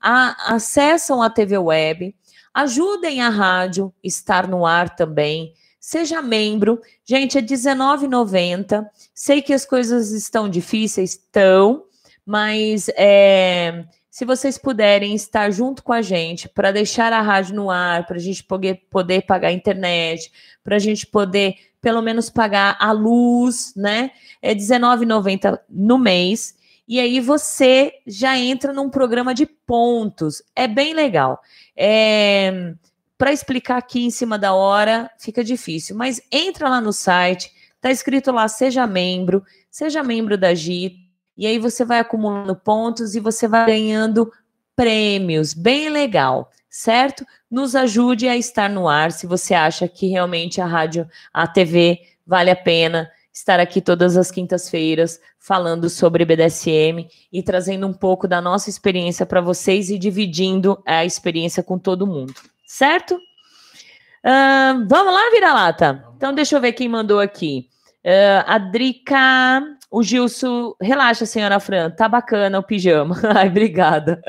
A, 0.01 0.53
acessam 0.55 1.21
a 1.21 1.29
TV 1.29 1.57
Web, 1.57 2.15
ajudem 2.53 3.21
a 3.21 3.29
rádio 3.29 3.93
estar 4.03 4.47
no 4.47 4.65
ar 4.65 4.95
também. 4.95 5.53
Seja 5.89 6.21
membro. 6.21 6.79
Gente, 7.03 7.35
é 7.35 7.41
R$19,90. 7.41 8.87
Sei 9.11 9.41
que 9.41 9.51
as 9.51 9.65
coisas 9.65 10.11
estão 10.11 10.47
difíceis, 10.47 11.13
estão, 11.13 11.85
mas 12.23 12.89
é, 12.89 13.85
se 14.07 14.23
vocês 14.23 14.55
puderem 14.55 15.15
estar 15.15 15.49
junto 15.49 15.81
com 15.81 15.91
a 15.91 16.03
gente 16.03 16.47
para 16.47 16.71
deixar 16.71 17.11
a 17.11 17.23
rádio 17.23 17.55
no 17.55 17.71
ar, 17.71 18.05
para 18.05 18.17
a 18.17 18.19
gente 18.19 18.43
poder, 18.43 18.85
poder 18.87 19.23
pagar 19.23 19.47
a 19.47 19.51
internet, 19.51 20.31
para 20.63 20.75
a 20.75 20.79
gente 20.79 21.07
poder 21.07 21.55
pelo 21.81 22.03
menos 22.03 22.29
pagar 22.29 22.77
a 22.79 22.91
luz, 22.91 23.73
né? 23.75 24.11
É 24.43 24.49
R$19,90 24.49 25.59
no 25.67 25.97
mês. 25.97 26.53
E 26.87 26.99
aí 26.99 27.19
você 27.19 27.93
já 28.05 28.37
entra 28.37 28.71
num 28.71 28.91
programa 28.91 29.33
de 29.33 29.47
pontos. 29.47 30.43
É 30.55 30.67
bem 30.67 30.93
legal. 30.93 31.41
É, 31.75 32.75
para 33.19 33.33
explicar 33.33 33.75
aqui 33.75 34.05
em 34.05 34.09
cima 34.09 34.39
da 34.39 34.53
hora 34.53 35.11
fica 35.19 35.43
difícil, 35.43 35.93
mas 35.93 36.21
entra 36.31 36.69
lá 36.69 36.79
no 36.79 36.93
site, 36.93 37.51
tá 37.81 37.91
escrito 37.91 38.31
lá 38.31 38.47
seja 38.47 38.87
membro, 38.87 39.43
seja 39.69 40.01
membro 40.01 40.37
da 40.37 40.55
GIT, 40.55 40.97
e 41.37 41.45
aí 41.45 41.59
você 41.59 41.83
vai 41.83 41.99
acumulando 41.99 42.55
pontos 42.55 43.15
e 43.15 43.19
você 43.19 43.45
vai 43.45 43.65
ganhando 43.65 44.31
prêmios, 44.73 45.53
bem 45.53 45.89
legal, 45.89 46.49
certo? 46.69 47.25
Nos 47.51 47.75
ajude 47.75 48.25
a 48.29 48.37
estar 48.37 48.69
no 48.69 48.87
ar 48.87 49.11
se 49.11 49.27
você 49.27 49.53
acha 49.53 49.85
que 49.85 50.07
realmente 50.07 50.61
a 50.61 50.65
rádio, 50.65 51.05
a 51.33 51.45
TV 51.45 51.99
vale 52.25 52.49
a 52.49 52.55
pena 52.55 53.11
estar 53.33 53.59
aqui 53.59 53.81
todas 53.81 54.15
as 54.15 54.31
quintas-feiras 54.31 55.19
falando 55.37 55.89
sobre 55.89 56.23
BDSM 56.23 57.09
e 57.33 57.43
trazendo 57.43 57.85
um 57.85 57.93
pouco 57.93 58.29
da 58.29 58.39
nossa 58.39 58.69
experiência 58.69 59.25
para 59.25 59.41
vocês 59.41 59.89
e 59.89 59.97
dividindo 59.97 60.81
a 60.85 61.03
experiência 61.03 61.61
com 61.61 61.77
todo 61.77 62.07
mundo 62.07 62.33
certo? 62.69 63.15
Uh, 63.15 64.85
vamos 64.87 65.13
lá, 65.13 65.29
vira-lata? 65.31 66.05
Então, 66.15 66.33
deixa 66.33 66.55
eu 66.55 66.61
ver 66.61 66.73
quem 66.73 66.87
mandou 66.87 67.19
aqui. 67.19 67.67
Uh, 68.05 68.43
a 68.45 68.57
Drica, 68.59 69.63
o 69.89 70.03
Gilson, 70.03 70.75
relaxa, 70.79 71.25
senhora 71.25 71.59
Fran, 71.59 71.89
tá 71.89 72.07
bacana 72.07 72.59
o 72.59 72.63
pijama. 72.63 73.15
Ai, 73.35 73.47
obrigada. 73.47 74.21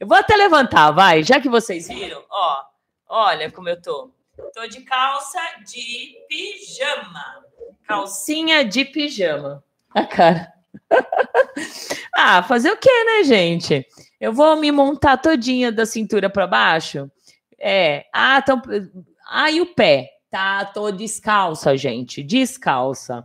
Eu 0.00 0.06
vou 0.06 0.16
até 0.16 0.34
levantar, 0.34 0.90
vai, 0.92 1.22
já 1.22 1.40
que 1.40 1.48
vocês 1.48 1.86
viram, 1.88 2.24
ó, 2.30 2.62
olha 3.06 3.50
como 3.50 3.68
eu 3.68 3.80
tô. 3.80 4.10
Tô 4.54 4.66
de 4.66 4.80
calça 4.82 5.40
de 5.66 6.16
pijama. 6.28 7.44
Calcinha 7.86 8.64
de 8.64 8.84
pijama. 8.84 9.62
A 9.94 10.06
cara. 10.06 10.52
ah, 12.16 12.42
fazer 12.42 12.70
o 12.70 12.76
quê, 12.76 13.04
né, 13.04 13.24
gente? 13.24 13.86
Eu 14.20 14.32
vou 14.32 14.56
me 14.56 14.70
montar 14.70 15.18
todinha 15.18 15.70
da 15.70 15.84
cintura 15.84 16.30
para 16.30 16.46
baixo 16.46 17.10
é. 17.60 18.06
Ah, 18.12 18.38
então. 18.38 18.62
Ah, 19.28 19.50
e 19.50 19.60
o 19.60 19.74
pé? 19.74 20.10
Tá, 20.30 20.64
tô 20.64 20.90
descalça, 20.90 21.76
gente. 21.76 22.22
Descalça. 22.22 23.24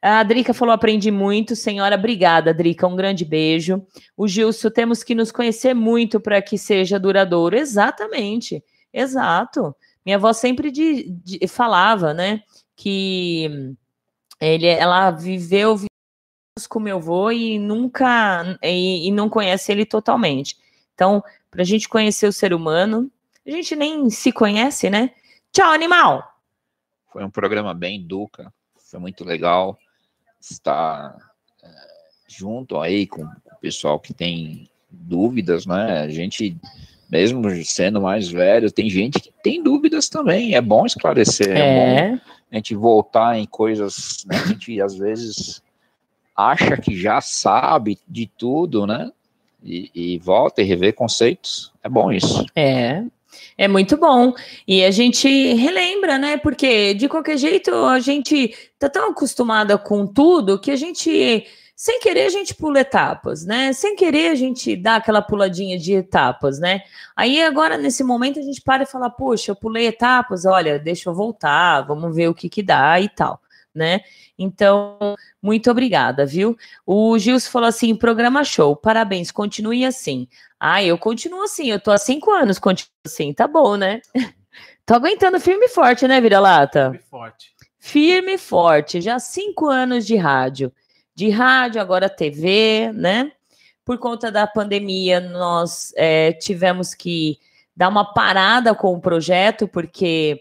A 0.00 0.22
Drica 0.24 0.52
falou: 0.52 0.74
aprendi 0.74 1.10
muito. 1.10 1.54
Senhora, 1.54 1.94
obrigada, 1.94 2.52
Drica. 2.52 2.86
Um 2.86 2.96
grande 2.96 3.24
beijo. 3.24 3.86
O 4.16 4.26
Gilson, 4.26 4.70
temos 4.70 5.02
que 5.02 5.14
nos 5.14 5.30
conhecer 5.30 5.74
muito 5.74 6.20
para 6.20 6.42
que 6.42 6.58
seja 6.58 6.98
duradouro. 6.98 7.56
Exatamente. 7.56 8.62
Exato. 8.92 9.74
Minha 10.04 10.16
avó 10.16 10.32
sempre 10.32 10.70
de, 10.70 11.04
de, 11.10 11.46
falava, 11.46 12.12
né? 12.12 12.42
Que 12.76 13.74
ele, 14.40 14.66
ela 14.66 15.12
viveu 15.12 15.76
com 16.68 16.80
meu 16.80 16.96
avô 16.98 17.30
e 17.30 17.58
nunca 17.58 18.58
e, 18.62 19.08
e 19.08 19.10
não 19.12 19.28
conhece 19.28 19.70
ele 19.70 19.86
totalmente. 19.86 20.56
Então, 20.94 21.22
para 21.50 21.62
a 21.62 21.64
gente 21.64 21.88
conhecer 21.88 22.26
o 22.26 22.32
ser 22.32 22.52
humano, 22.52 23.10
a 23.46 23.50
gente 23.50 23.74
nem 23.74 24.08
se 24.10 24.32
conhece, 24.32 24.88
né? 24.88 25.10
Tchau, 25.52 25.72
animal! 25.72 26.32
Foi 27.12 27.24
um 27.24 27.30
programa 27.30 27.74
bem 27.74 28.00
duca, 28.00 28.52
foi 28.76 28.98
muito 28.98 29.24
legal 29.24 29.78
estar 30.40 31.16
é, 31.62 31.68
junto 32.26 32.80
aí 32.80 33.06
com 33.06 33.22
o 33.22 33.56
pessoal 33.60 33.98
que 33.98 34.14
tem 34.14 34.68
dúvidas, 34.90 35.66
né? 35.66 36.00
A 36.00 36.08
gente, 36.08 36.56
mesmo 37.10 37.42
sendo 37.64 38.00
mais 38.00 38.28
velho, 38.28 38.70
tem 38.70 38.88
gente 38.88 39.20
que 39.20 39.32
tem 39.42 39.62
dúvidas 39.62 40.08
também. 40.08 40.54
É 40.54 40.60
bom 40.60 40.86
esclarecer, 40.86 41.56
é, 41.56 41.60
é 41.60 42.10
bom 42.10 42.20
a 42.50 42.56
gente 42.56 42.74
voltar 42.74 43.38
em 43.38 43.46
coisas, 43.46 44.24
né? 44.26 44.36
A 44.36 44.46
gente 44.48 44.80
às 44.80 44.94
vezes 44.94 45.62
acha 46.36 46.76
que 46.76 46.94
já 46.94 47.20
sabe 47.20 47.98
de 48.06 48.26
tudo, 48.26 48.86
né? 48.86 49.10
E, 49.64 49.90
e 49.94 50.18
volta 50.18 50.60
e 50.60 50.64
rever 50.64 50.94
conceitos. 50.94 51.72
É 51.82 51.88
bom 51.88 52.12
isso. 52.12 52.44
É, 52.54 53.04
é 53.56 53.68
muito 53.68 53.96
bom. 53.96 54.32
E 54.66 54.84
a 54.84 54.90
gente 54.90 55.28
relembra, 55.54 56.18
né? 56.18 56.36
Porque 56.36 56.94
de 56.94 57.08
qualquer 57.08 57.36
jeito 57.36 57.74
a 57.74 58.00
gente 58.00 58.54
tá 58.78 58.88
tão 58.88 59.10
acostumada 59.10 59.78
com 59.78 60.06
tudo 60.06 60.58
que 60.60 60.70
a 60.70 60.76
gente, 60.76 61.46
sem 61.76 62.00
querer, 62.00 62.26
a 62.26 62.30
gente 62.30 62.54
pula 62.54 62.80
etapas, 62.80 63.44
né? 63.44 63.72
Sem 63.72 63.96
querer, 63.96 64.28
a 64.28 64.34
gente 64.34 64.76
dá 64.76 64.96
aquela 64.96 65.22
puladinha 65.22 65.78
de 65.78 65.94
etapas, 65.94 66.58
né? 66.58 66.82
Aí 67.16 67.42
agora, 67.42 67.76
nesse 67.76 68.02
momento, 68.02 68.38
a 68.38 68.42
gente 68.42 68.60
para 68.62 68.82
e 68.84 68.86
fala: 68.86 69.10
Poxa, 69.10 69.50
eu 69.50 69.56
pulei 69.56 69.86
etapas, 69.86 70.44
olha, 70.44 70.78
deixa 70.78 71.10
eu 71.10 71.14
voltar, 71.14 71.82
vamos 71.82 72.14
ver 72.14 72.28
o 72.28 72.34
que 72.34 72.48
que 72.48 72.62
dá 72.62 73.00
e 73.00 73.08
tal, 73.08 73.40
né? 73.74 74.00
Então, 74.38 74.98
muito 75.40 75.70
obrigada, 75.70 76.26
viu? 76.26 76.56
O 76.86 77.18
Gilson 77.18 77.50
falou 77.50 77.68
assim: 77.68 77.94
programa 77.94 78.44
show, 78.44 78.74
parabéns, 78.74 79.30
continue 79.30 79.84
assim. 79.84 80.26
Ah, 80.64 80.80
eu 80.80 80.96
continuo 80.96 81.42
assim, 81.42 81.72
eu 81.72 81.80
tô 81.80 81.90
há 81.90 81.98
cinco 81.98 82.30
anos, 82.30 82.56
continuo 82.56 82.92
assim, 83.04 83.32
tá 83.32 83.48
bom, 83.48 83.76
né? 83.76 84.00
tô 84.86 84.94
aguentando 84.94 85.40
firme 85.40 85.66
e 85.66 85.68
forte, 85.68 86.06
né, 86.06 86.20
Vira-Lata? 86.20 86.92
Firme 86.92 86.98
e 86.98 87.10
forte. 87.10 87.54
Firme 87.80 88.34
e 88.34 88.38
forte, 88.38 89.00
já 89.00 89.18
cinco 89.18 89.66
anos 89.66 90.06
de 90.06 90.14
rádio. 90.14 90.72
De 91.16 91.28
rádio, 91.30 91.80
agora 91.80 92.08
TV, 92.08 92.92
né? 92.94 93.32
Por 93.84 93.98
conta 93.98 94.30
da 94.30 94.46
pandemia, 94.46 95.18
nós 95.18 95.92
é, 95.96 96.32
tivemos 96.32 96.94
que 96.94 97.40
dar 97.76 97.88
uma 97.88 98.14
parada 98.14 98.72
com 98.72 98.94
o 98.94 99.00
projeto, 99.00 99.66
porque 99.66 100.40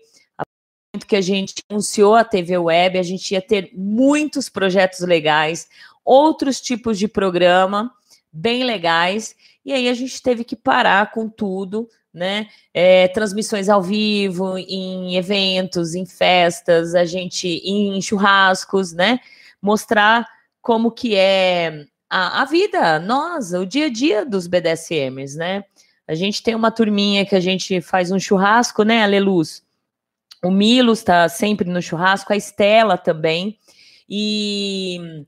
que 1.08 1.16
a 1.16 1.22
gente 1.22 1.64
anunciou 1.68 2.14
a 2.14 2.24
TV 2.24 2.60
Web, 2.60 3.00
a 3.00 3.04
gente 3.04 3.32
ia 3.32 3.42
ter 3.42 3.72
muitos 3.74 4.50
projetos 4.50 5.00
legais, 5.00 5.68
outros 6.06 6.62
tipos 6.62 7.00
de 7.00 7.08
programa 7.08 7.92
bem 8.32 8.64
legais, 8.64 9.36
e 9.64 9.74
aí 9.74 9.88
a 9.88 9.94
gente 9.94 10.22
teve 10.22 10.44
que 10.44 10.56
parar 10.56 11.12
com 11.12 11.30
tudo, 11.30 11.88
né? 12.14 12.48
É, 12.74 13.08
transmissões 13.10 13.70
ao 13.70 13.82
vivo, 13.82 14.58
em 14.58 15.16
eventos, 15.16 15.96
em 15.96 16.06
festas, 16.06 16.96
a 16.96 17.06
gente 17.06 17.48
em 17.48 18.02
churrascos, 18.02 18.92
né? 18.92 19.20
Mostrar 19.62 20.28
como 20.62 20.92
que 20.92 21.16
é 21.16 21.86
a, 22.10 22.42
a 22.42 22.46
vida, 22.46 23.00
nós, 23.00 23.54
o 23.54 23.66
dia 23.66 23.86
a 23.86 23.90
dia 23.90 24.26
dos 24.26 24.48
BDSMs, 24.48 25.38
né? 25.38 25.64
A 26.08 26.16
gente 26.16 26.44
tem 26.44 26.56
uma 26.56 26.72
turminha 26.72 27.26
que 27.26 27.36
a 27.36 27.40
gente 27.40 27.80
faz 27.80 28.12
um 28.12 28.20
churrasco, 28.20 28.84
né, 28.84 29.04
Aleluz? 29.04 29.64
O 30.44 30.50
Milo 30.50 30.92
está 30.92 31.30
sempre 31.30 31.70
no 31.70 31.82
churrasco, 31.82 32.34
a 32.34 32.36
Estela 32.36 32.98
também. 32.98 33.58
E 34.10 35.26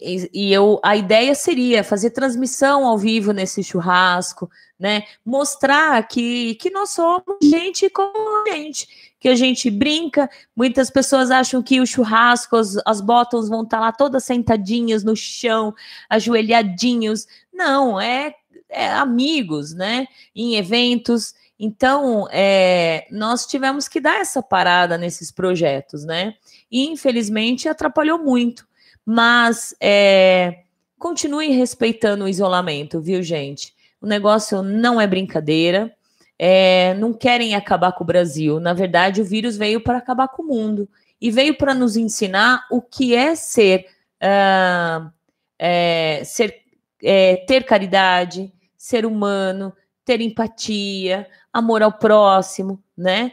e, 0.00 0.30
e 0.32 0.52
eu, 0.52 0.80
a 0.82 0.96
ideia 0.96 1.34
seria 1.34 1.84
fazer 1.84 2.10
transmissão 2.10 2.86
ao 2.86 2.98
vivo 2.98 3.32
nesse 3.32 3.62
churrasco, 3.62 4.50
né? 4.78 5.04
Mostrar 5.24 6.06
que, 6.06 6.54
que 6.56 6.70
nós 6.70 6.90
somos 6.90 7.38
gente 7.42 7.88
como 7.90 8.46
gente, 8.48 8.88
que 9.20 9.28
a 9.28 9.34
gente 9.34 9.70
brinca. 9.70 10.28
Muitas 10.54 10.90
pessoas 10.90 11.30
acham 11.30 11.62
que 11.62 11.80
o 11.80 11.86
churrasco, 11.86 12.56
as, 12.56 12.76
as 12.84 13.00
bottoms 13.00 13.48
vão 13.48 13.62
estar 13.62 13.78
tá 13.78 13.84
lá 13.84 13.92
todas 13.92 14.24
sentadinhas 14.24 15.02
no 15.02 15.16
chão, 15.16 15.74
ajoelhadinhos. 16.08 17.26
Não, 17.52 18.00
é, 18.00 18.34
é 18.68 18.88
amigos, 18.88 19.72
né? 19.72 20.06
Em 20.34 20.56
eventos. 20.56 21.34
Então, 21.58 22.26
é, 22.30 23.06
nós 23.10 23.46
tivemos 23.46 23.88
que 23.88 24.00
dar 24.00 24.20
essa 24.20 24.42
parada 24.42 24.98
nesses 24.98 25.30
projetos, 25.30 26.04
né? 26.04 26.34
E 26.70 26.86
infelizmente 26.86 27.68
atrapalhou 27.68 28.18
muito. 28.18 28.66
Mas 29.04 29.74
é, 29.80 30.62
continue 30.98 31.48
respeitando 31.48 32.24
o 32.24 32.28
isolamento, 32.28 33.00
viu, 33.00 33.22
gente? 33.22 33.74
O 34.00 34.06
negócio 34.06 34.62
não 34.62 35.00
é 35.00 35.06
brincadeira. 35.06 35.94
É, 36.38 36.94
não 36.94 37.12
querem 37.12 37.54
acabar 37.54 37.92
com 37.92 38.02
o 38.02 38.06
Brasil. 38.06 38.58
Na 38.58 38.72
verdade, 38.72 39.20
o 39.20 39.24
vírus 39.24 39.56
veio 39.56 39.80
para 39.80 39.98
acabar 39.98 40.28
com 40.28 40.42
o 40.42 40.46
mundo 40.46 40.88
e 41.20 41.30
veio 41.30 41.56
para 41.56 41.74
nos 41.74 41.96
ensinar 41.96 42.66
o 42.70 42.82
que 42.82 43.14
é 43.14 43.34
ser, 43.34 43.86
uh, 44.20 45.10
é, 45.58 46.22
ser 46.24 46.62
é, 47.02 47.36
ter 47.36 47.64
caridade, 47.64 48.52
ser 48.76 49.06
humano, 49.06 49.72
ter 50.04 50.20
empatia, 50.20 51.26
amor 51.52 51.82
ao 51.82 51.92
próximo, 51.92 52.82
né? 52.96 53.32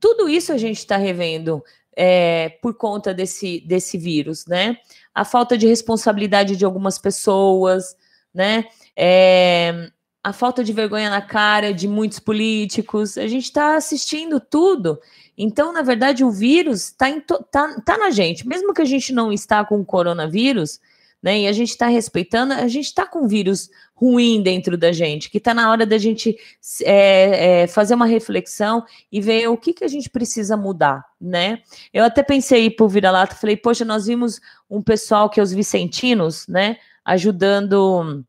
Tudo 0.00 0.28
isso 0.28 0.52
a 0.52 0.58
gente 0.58 0.78
está 0.78 0.96
revendo 0.96 1.62
é, 1.96 2.50
por 2.60 2.74
conta 2.74 3.14
desse, 3.14 3.60
desse 3.60 3.96
vírus, 3.96 4.46
né? 4.46 4.76
A 5.14 5.24
falta 5.24 5.56
de 5.56 5.66
responsabilidade 5.66 6.54
de 6.54 6.64
algumas 6.64 6.98
pessoas, 6.98 7.96
né? 8.34 8.66
É, 8.94 9.90
a 10.22 10.32
falta 10.32 10.62
de 10.62 10.72
vergonha 10.72 11.08
na 11.08 11.22
cara 11.22 11.72
de 11.72 11.88
muitos 11.88 12.18
políticos. 12.18 13.16
A 13.16 13.26
gente 13.26 13.44
está 13.44 13.76
assistindo 13.76 14.38
tudo. 14.38 15.00
Então, 15.38 15.72
na 15.72 15.82
verdade, 15.82 16.24
o 16.24 16.30
vírus 16.30 16.86
está 16.86 17.06
tá, 17.50 17.80
tá 17.80 17.96
na 17.96 18.10
gente. 18.10 18.46
Mesmo 18.46 18.74
que 18.74 18.82
a 18.82 18.86
gente 18.86 19.12
não 19.12 19.32
está 19.32 19.64
com 19.64 19.80
o 19.80 19.84
coronavírus, 19.84 20.80
né? 21.26 21.40
E 21.40 21.48
a 21.48 21.52
gente 21.52 21.70
está 21.70 21.88
respeitando, 21.88 22.52
a 22.52 22.68
gente 22.68 22.84
está 22.84 23.04
com 23.04 23.24
um 23.24 23.26
vírus 23.26 23.68
ruim 23.96 24.40
dentro 24.40 24.78
da 24.78 24.92
gente, 24.92 25.28
que 25.28 25.38
está 25.38 25.52
na 25.52 25.68
hora 25.72 25.84
da 25.84 25.98
gente 25.98 26.38
é, 26.84 27.62
é, 27.62 27.66
fazer 27.66 27.96
uma 27.96 28.06
reflexão 28.06 28.84
e 29.10 29.20
ver 29.20 29.48
o 29.48 29.56
que, 29.56 29.72
que 29.72 29.82
a 29.82 29.88
gente 29.88 30.08
precisa 30.08 30.56
mudar, 30.56 31.04
né? 31.20 31.62
Eu 31.92 32.04
até 32.04 32.22
pensei 32.22 32.70
por 32.70 32.86
vira-lata, 32.86 33.34
falei, 33.34 33.56
poxa, 33.56 33.84
nós 33.84 34.06
vimos 34.06 34.40
um 34.70 34.80
pessoal 34.80 35.28
que 35.28 35.40
é 35.40 35.42
os 35.42 35.52
vicentinos, 35.52 36.46
né? 36.46 36.76
Ajudando 37.04 38.24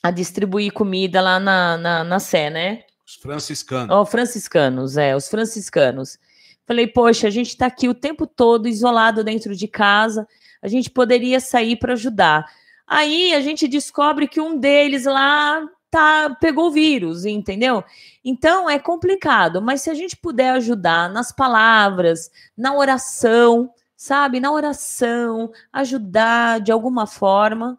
a 0.00 0.12
distribuir 0.12 0.72
comida 0.72 1.20
lá 1.20 1.40
na, 1.40 1.76
na, 1.76 2.04
na 2.04 2.20
Sé, 2.20 2.48
né? 2.48 2.84
Os 3.04 3.16
franciscanos. 3.16 3.96
Oh, 3.96 4.06
franciscanos, 4.06 4.96
é, 4.96 5.16
os 5.16 5.28
franciscanos. 5.28 6.16
Falei, 6.64 6.86
poxa, 6.86 7.26
a 7.26 7.30
gente 7.30 7.48
está 7.48 7.66
aqui 7.66 7.88
o 7.88 7.94
tempo 7.94 8.24
todo 8.24 8.68
isolado 8.68 9.24
dentro 9.24 9.56
de 9.56 9.66
casa, 9.66 10.28
a 10.66 10.68
gente 10.68 10.90
poderia 10.90 11.38
sair 11.38 11.76
para 11.76 11.92
ajudar. 11.92 12.44
Aí 12.84 13.32
a 13.32 13.40
gente 13.40 13.68
descobre 13.68 14.26
que 14.26 14.40
um 14.40 14.58
deles 14.58 15.04
lá 15.04 15.64
tá 15.88 16.36
pegou 16.40 16.66
o 16.66 16.72
vírus, 16.72 17.24
entendeu? 17.24 17.84
Então 18.24 18.68
é 18.68 18.76
complicado, 18.80 19.62
mas 19.62 19.82
se 19.82 19.90
a 19.90 19.94
gente 19.94 20.16
puder 20.16 20.50
ajudar 20.50 21.08
nas 21.08 21.30
palavras, 21.30 22.32
na 22.56 22.74
oração, 22.74 23.70
sabe? 23.96 24.40
Na 24.40 24.50
oração, 24.50 25.52
ajudar 25.72 26.60
de 26.60 26.72
alguma 26.72 27.06
forma, 27.06 27.78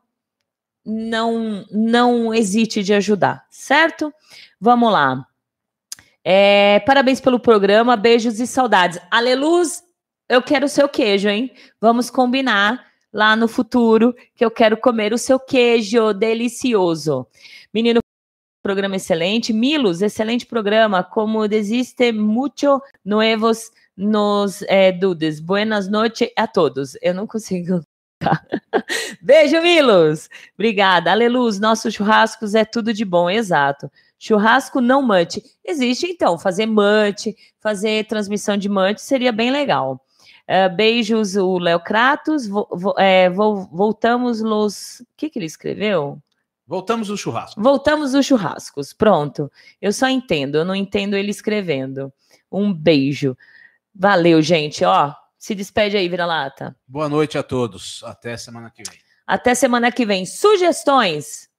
não 0.86 1.66
não 1.70 2.34
hesite 2.34 2.82
de 2.84 2.94
ajudar, 2.94 3.46
certo? 3.50 4.14
Vamos 4.62 4.94
lá. 4.94 5.28
É, 6.24 6.80
parabéns 6.86 7.20
pelo 7.20 7.38
programa, 7.38 7.98
beijos 7.98 8.40
e 8.40 8.48
saudades. 8.48 8.98
Aleluz 9.12 9.84
eu 10.30 10.42
quero 10.42 10.66
o 10.66 10.70
seu 10.70 10.90
queijo, 10.90 11.30
hein? 11.30 11.52
Vamos 11.80 12.10
combinar 12.10 12.86
lá 13.12 13.36
no 13.36 13.48
futuro 13.48 14.16
que 14.36 14.44
eu 14.44 14.52
quero 14.52 14.78
comer 14.78 15.14
o 15.14 15.18
seu 15.18 15.40
queijo 15.40 16.14
delicioso. 16.14 17.26
Menino, 17.74 18.00
programa 18.62 18.98
excelente. 18.98 19.54
Milos, 19.54 20.02
excelente 20.02 20.46
programa. 20.46 21.04
Como 21.04 21.48
desiste 21.48 22.12
mucho 22.12 22.82
nuevos 23.04 23.72
nos 23.96 24.62
é, 24.64 24.92
dudes. 24.92 25.40
Buenas 25.40 25.88
noches 25.88 26.30
a 26.36 26.46
todos. 26.46 26.98
Eu 27.02 27.14
não 27.14 27.26
consigo. 27.26 27.82
Beijo, 29.22 29.62
Milos. 29.62 30.30
Obrigada. 30.56 31.12
Aleluz, 31.12 31.60
nossos 31.60 31.94
churrascos 31.94 32.54
é 32.54 32.66
tudo 32.66 32.94
de 32.94 33.06
bom, 33.06 33.30
exato. 33.30 33.90
Churrasco 34.20 34.82
não 34.82 35.02
mante. 35.02 35.42
Existe, 35.64 36.08
então, 36.08 36.38
fazer 36.38 36.66
mante, 36.66 37.36
fazer 37.62 38.06
transmissão 38.08 38.58
de 38.58 38.68
mante 38.68 39.02
seria 39.02 39.32
bem 39.32 39.52
legal. 39.52 40.04
Uh, 40.48 40.74
beijos, 40.76 41.36
o 41.36 41.60
Léo 41.60 41.80
Kratos. 41.80 42.48
Vo, 42.48 42.68
vo, 42.72 42.94
é, 42.98 43.30
vo, 43.30 43.68
voltamos 43.72 44.42
nos. 44.42 45.02
O 45.02 45.06
que, 45.18 45.30
que 45.30 45.40
ele 45.40 45.46
escreveu? 45.46 46.22
Voltamos 46.66 47.10
os 47.10 47.20
churrascos. 47.20 47.62
Voltamos 47.62 48.14
os 48.14 48.26
churrascos. 48.26 48.94
Pronto. 48.94 49.52
Eu 49.82 49.94
só 49.94 50.08
entendo, 50.08 50.56
eu 50.56 50.66
não 50.66 50.76
entendo 50.76 51.16
ele 51.16 51.32
escrevendo. 51.32 52.12
Um 52.52 52.74
beijo. 52.74 53.38
Valeu, 53.94 54.42
gente. 54.42 54.84
Ó, 54.84 55.14
se 55.38 55.56
despede 55.56 55.96
aí, 55.96 56.10
vira-lata. 56.10 56.76
Boa 56.88 57.08
noite 57.08 57.38
a 57.38 57.44
todos. 57.44 58.04
Até 58.04 58.36
semana 58.36 58.70
que 58.70 58.84
vem. 58.90 59.00
Até 59.26 59.56
semana 59.56 59.92
que 59.92 60.06
vem. 60.06 60.26
Sugestões? 60.26 61.50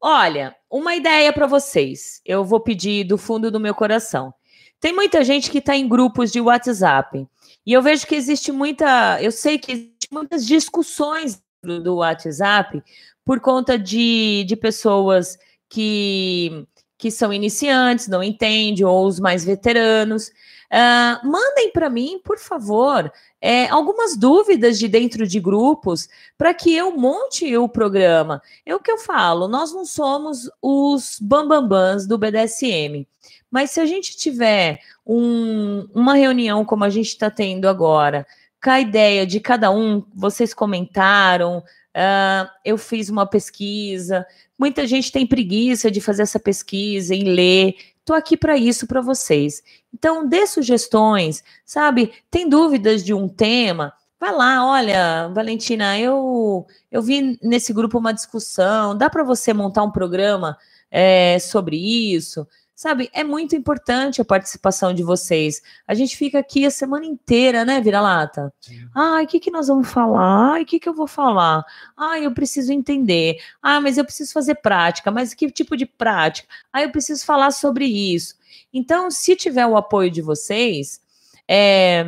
Olha, 0.00 0.54
uma 0.70 0.94
ideia 0.94 1.32
para 1.32 1.46
vocês. 1.46 2.20
Eu 2.24 2.44
vou 2.44 2.60
pedir 2.60 3.04
do 3.04 3.16
fundo 3.16 3.50
do 3.50 3.60
meu 3.60 3.74
coração. 3.74 4.34
Tem 4.80 4.92
muita 4.92 5.24
gente 5.24 5.50
que 5.50 5.58
está 5.58 5.76
em 5.76 5.88
grupos 5.88 6.30
de 6.30 6.40
WhatsApp. 6.40 7.26
E 7.66 7.72
eu 7.72 7.82
vejo 7.82 8.06
que 8.06 8.14
existe 8.14 8.52
muita, 8.52 9.20
eu 9.20 9.32
sei 9.32 9.58
que 9.58 9.72
existe 9.72 10.08
muitas 10.12 10.46
discussões 10.46 11.42
do, 11.62 11.82
do 11.82 11.96
WhatsApp 11.96 12.80
por 13.24 13.40
conta 13.40 13.76
de, 13.76 14.44
de 14.44 14.54
pessoas 14.54 15.36
que, 15.68 16.64
que 16.96 17.10
são 17.10 17.32
iniciantes, 17.32 18.06
não 18.06 18.22
entendem, 18.22 18.84
ou 18.84 19.04
os 19.04 19.18
mais 19.18 19.44
veteranos. 19.44 20.30
Uh, 20.72 21.26
mandem 21.26 21.70
para 21.70 21.88
mim, 21.88 22.20
por 22.24 22.38
favor, 22.38 23.12
é, 23.40 23.68
algumas 23.68 24.16
dúvidas 24.16 24.78
de 24.78 24.88
dentro 24.88 25.26
de 25.26 25.38
grupos 25.38 26.08
para 26.36 26.52
que 26.52 26.74
eu 26.74 26.96
monte 26.96 27.56
o 27.56 27.68
programa. 27.68 28.42
É 28.64 28.74
o 28.74 28.80
que 28.80 28.90
eu 28.90 28.98
falo, 28.98 29.46
nós 29.46 29.72
não 29.72 29.84
somos 29.84 30.50
os 30.60 31.18
bambambãs 31.20 32.06
do 32.06 32.18
BDSM. 32.18 33.06
Mas 33.50 33.70
se 33.70 33.80
a 33.80 33.86
gente 33.86 34.16
tiver 34.16 34.80
um, 35.06 35.86
uma 35.94 36.14
reunião 36.14 36.64
como 36.64 36.84
a 36.84 36.90
gente 36.90 37.08
está 37.08 37.30
tendo 37.30 37.68
agora, 37.68 38.26
com 38.62 38.70
a 38.70 38.80
ideia 38.80 39.26
de 39.26 39.38
cada 39.38 39.70
um, 39.70 40.04
vocês 40.14 40.52
comentaram, 40.52 41.58
uh, 41.58 42.50
eu 42.64 42.76
fiz 42.76 43.08
uma 43.08 43.24
pesquisa, 43.24 44.26
muita 44.58 44.86
gente 44.86 45.12
tem 45.12 45.26
preguiça 45.26 45.90
de 45.90 46.00
fazer 46.00 46.22
essa 46.22 46.40
pesquisa, 46.40 47.14
em 47.14 47.24
ler. 47.24 47.76
Estou 48.06 48.14
aqui 48.14 48.36
para 48.36 48.56
isso 48.56 48.86
para 48.86 49.00
vocês. 49.00 49.64
Então, 49.92 50.28
dê 50.28 50.46
sugestões, 50.46 51.42
sabe? 51.64 52.12
Tem 52.30 52.48
dúvidas 52.48 53.04
de 53.04 53.12
um 53.12 53.28
tema? 53.28 53.92
Vai 54.20 54.32
lá, 54.32 54.64
olha, 54.64 55.26
Valentina, 55.34 55.98
eu, 55.98 56.64
eu 56.88 57.02
vi 57.02 57.36
nesse 57.42 57.72
grupo 57.72 57.98
uma 57.98 58.14
discussão, 58.14 58.96
dá 58.96 59.10
para 59.10 59.24
você 59.24 59.52
montar 59.52 59.82
um 59.82 59.90
programa 59.90 60.56
é, 60.88 61.40
sobre 61.40 61.76
isso? 62.14 62.46
Sabe, 62.76 63.08
é 63.14 63.24
muito 63.24 63.56
importante 63.56 64.20
a 64.20 64.24
participação 64.24 64.92
de 64.92 65.02
vocês. 65.02 65.62
A 65.88 65.94
gente 65.94 66.14
fica 66.14 66.38
aqui 66.38 66.66
a 66.66 66.70
semana 66.70 67.06
inteira, 67.06 67.64
né, 67.64 67.80
Vira-Lata? 67.80 68.52
Ai, 68.94 69.24
o 69.24 69.26
que, 69.26 69.40
que 69.40 69.50
nós 69.50 69.68
vamos 69.68 69.88
falar? 69.88 70.52
Ai, 70.52 70.62
o 70.62 70.66
que, 70.66 70.78
que 70.78 70.86
eu 70.86 70.92
vou 70.92 71.06
falar? 71.06 71.64
Ai, 71.96 72.26
eu 72.26 72.34
preciso 72.34 72.70
entender. 72.74 73.38
Ah, 73.62 73.80
mas 73.80 73.96
eu 73.96 74.04
preciso 74.04 74.30
fazer 74.30 74.56
prática. 74.56 75.10
Mas 75.10 75.32
que 75.32 75.50
tipo 75.50 75.74
de 75.74 75.86
prática? 75.86 76.46
Ah, 76.70 76.82
eu 76.82 76.90
preciso 76.90 77.24
falar 77.24 77.50
sobre 77.50 77.86
isso. 77.86 78.34
Então, 78.70 79.10
se 79.10 79.34
tiver 79.34 79.66
o 79.66 79.78
apoio 79.78 80.10
de 80.10 80.20
vocês, 80.20 81.00
é, 81.48 82.04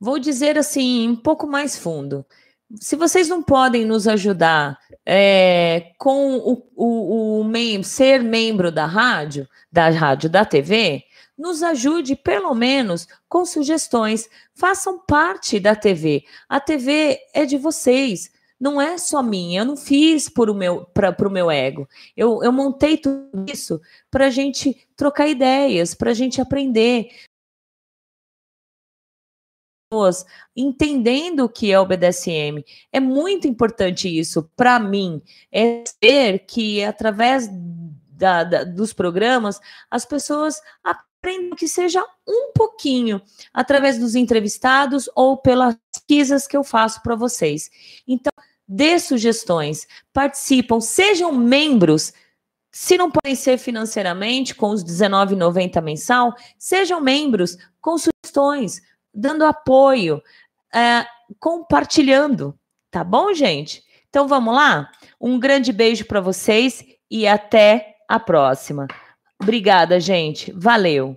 vou 0.00 0.18
dizer 0.18 0.56
assim, 0.56 1.06
um 1.06 1.16
pouco 1.16 1.46
mais 1.46 1.76
fundo 1.76 2.24
se 2.76 2.96
vocês 2.96 3.28
não 3.28 3.42
podem 3.42 3.84
nos 3.84 4.06
ajudar 4.06 4.78
é, 5.04 5.92
com 5.98 6.36
o, 6.36 6.62
o, 6.76 7.40
o 7.40 7.44
mem 7.44 7.82
ser 7.82 8.22
membro 8.22 8.70
da 8.70 8.84
rádio, 8.84 9.48
da 9.72 9.88
rádio, 9.88 10.28
da 10.28 10.44
TV, 10.44 11.04
nos 11.36 11.62
ajude 11.62 12.16
pelo 12.16 12.54
menos 12.54 13.06
com 13.28 13.46
sugestões. 13.46 14.28
Façam 14.54 14.98
parte 14.98 15.58
da 15.58 15.74
TV. 15.74 16.24
A 16.48 16.60
TV 16.60 17.18
é 17.32 17.46
de 17.46 17.56
vocês. 17.56 18.30
Não 18.60 18.80
é 18.80 18.98
só 18.98 19.22
minha, 19.22 19.60
eu 19.60 19.64
não 19.64 19.76
fiz 19.76 20.28
para 20.28 20.50
o 20.50 20.54
meu, 20.54 20.84
meu 21.30 21.48
ego. 21.48 21.88
Eu, 22.16 22.42
eu 22.42 22.50
montei 22.50 22.96
tudo 22.96 23.46
isso 23.46 23.80
para 24.10 24.26
a 24.26 24.30
gente 24.30 24.76
trocar 24.96 25.28
ideias, 25.28 25.94
para 25.94 26.10
a 26.10 26.14
gente 26.14 26.40
aprender, 26.40 27.08
pessoas 29.88 30.24
entendendo 30.54 31.44
o 31.44 31.48
que 31.48 31.72
é 31.72 31.80
o 31.80 31.86
BDSM. 31.86 32.62
É 32.92 33.00
muito 33.00 33.48
importante 33.48 34.08
isso 34.08 34.48
para 34.54 34.78
mim, 34.78 35.22
é 35.50 35.84
ver 36.02 36.40
que 36.40 36.84
através 36.84 37.48
da, 37.50 38.44
da, 38.44 38.64
dos 38.64 38.92
programas 38.92 39.58
as 39.90 40.04
pessoas 40.04 40.60
aprendam 40.84 41.56
que 41.56 41.66
seja 41.66 42.04
um 42.26 42.52
pouquinho 42.54 43.20
através 43.52 43.98
dos 43.98 44.14
entrevistados 44.14 45.08
ou 45.14 45.36
pelas 45.36 45.76
pesquisas 45.92 46.46
que 46.46 46.56
eu 46.56 46.62
faço 46.62 47.02
para 47.02 47.16
vocês. 47.16 47.70
Então, 48.06 48.32
dê 48.66 48.98
sugestões, 48.98 49.86
participam, 50.12 50.80
sejam 50.80 51.32
membros. 51.32 52.12
Se 52.70 52.98
não 52.98 53.10
podem 53.10 53.34
ser 53.34 53.56
financeiramente, 53.56 54.54
com 54.54 54.68
os 54.70 54.82
R$19,90 54.82 55.82
mensal, 55.82 56.34
sejam 56.58 57.00
membros 57.00 57.56
com 57.80 57.96
sugestões, 57.96 58.82
dando 59.18 59.44
apoio, 59.44 60.22
é, 60.74 61.04
compartilhando. 61.40 62.58
Tá 62.90 63.02
bom, 63.02 63.34
gente? 63.34 63.82
Então 64.08 64.28
vamos 64.28 64.54
lá? 64.54 64.90
Um 65.20 65.38
grande 65.38 65.72
beijo 65.72 66.06
para 66.06 66.20
vocês 66.20 66.84
e 67.10 67.26
até 67.26 67.96
a 68.08 68.18
próxima. 68.18 68.86
Obrigada, 69.40 70.00
gente. 70.00 70.52
Valeu. 70.52 71.16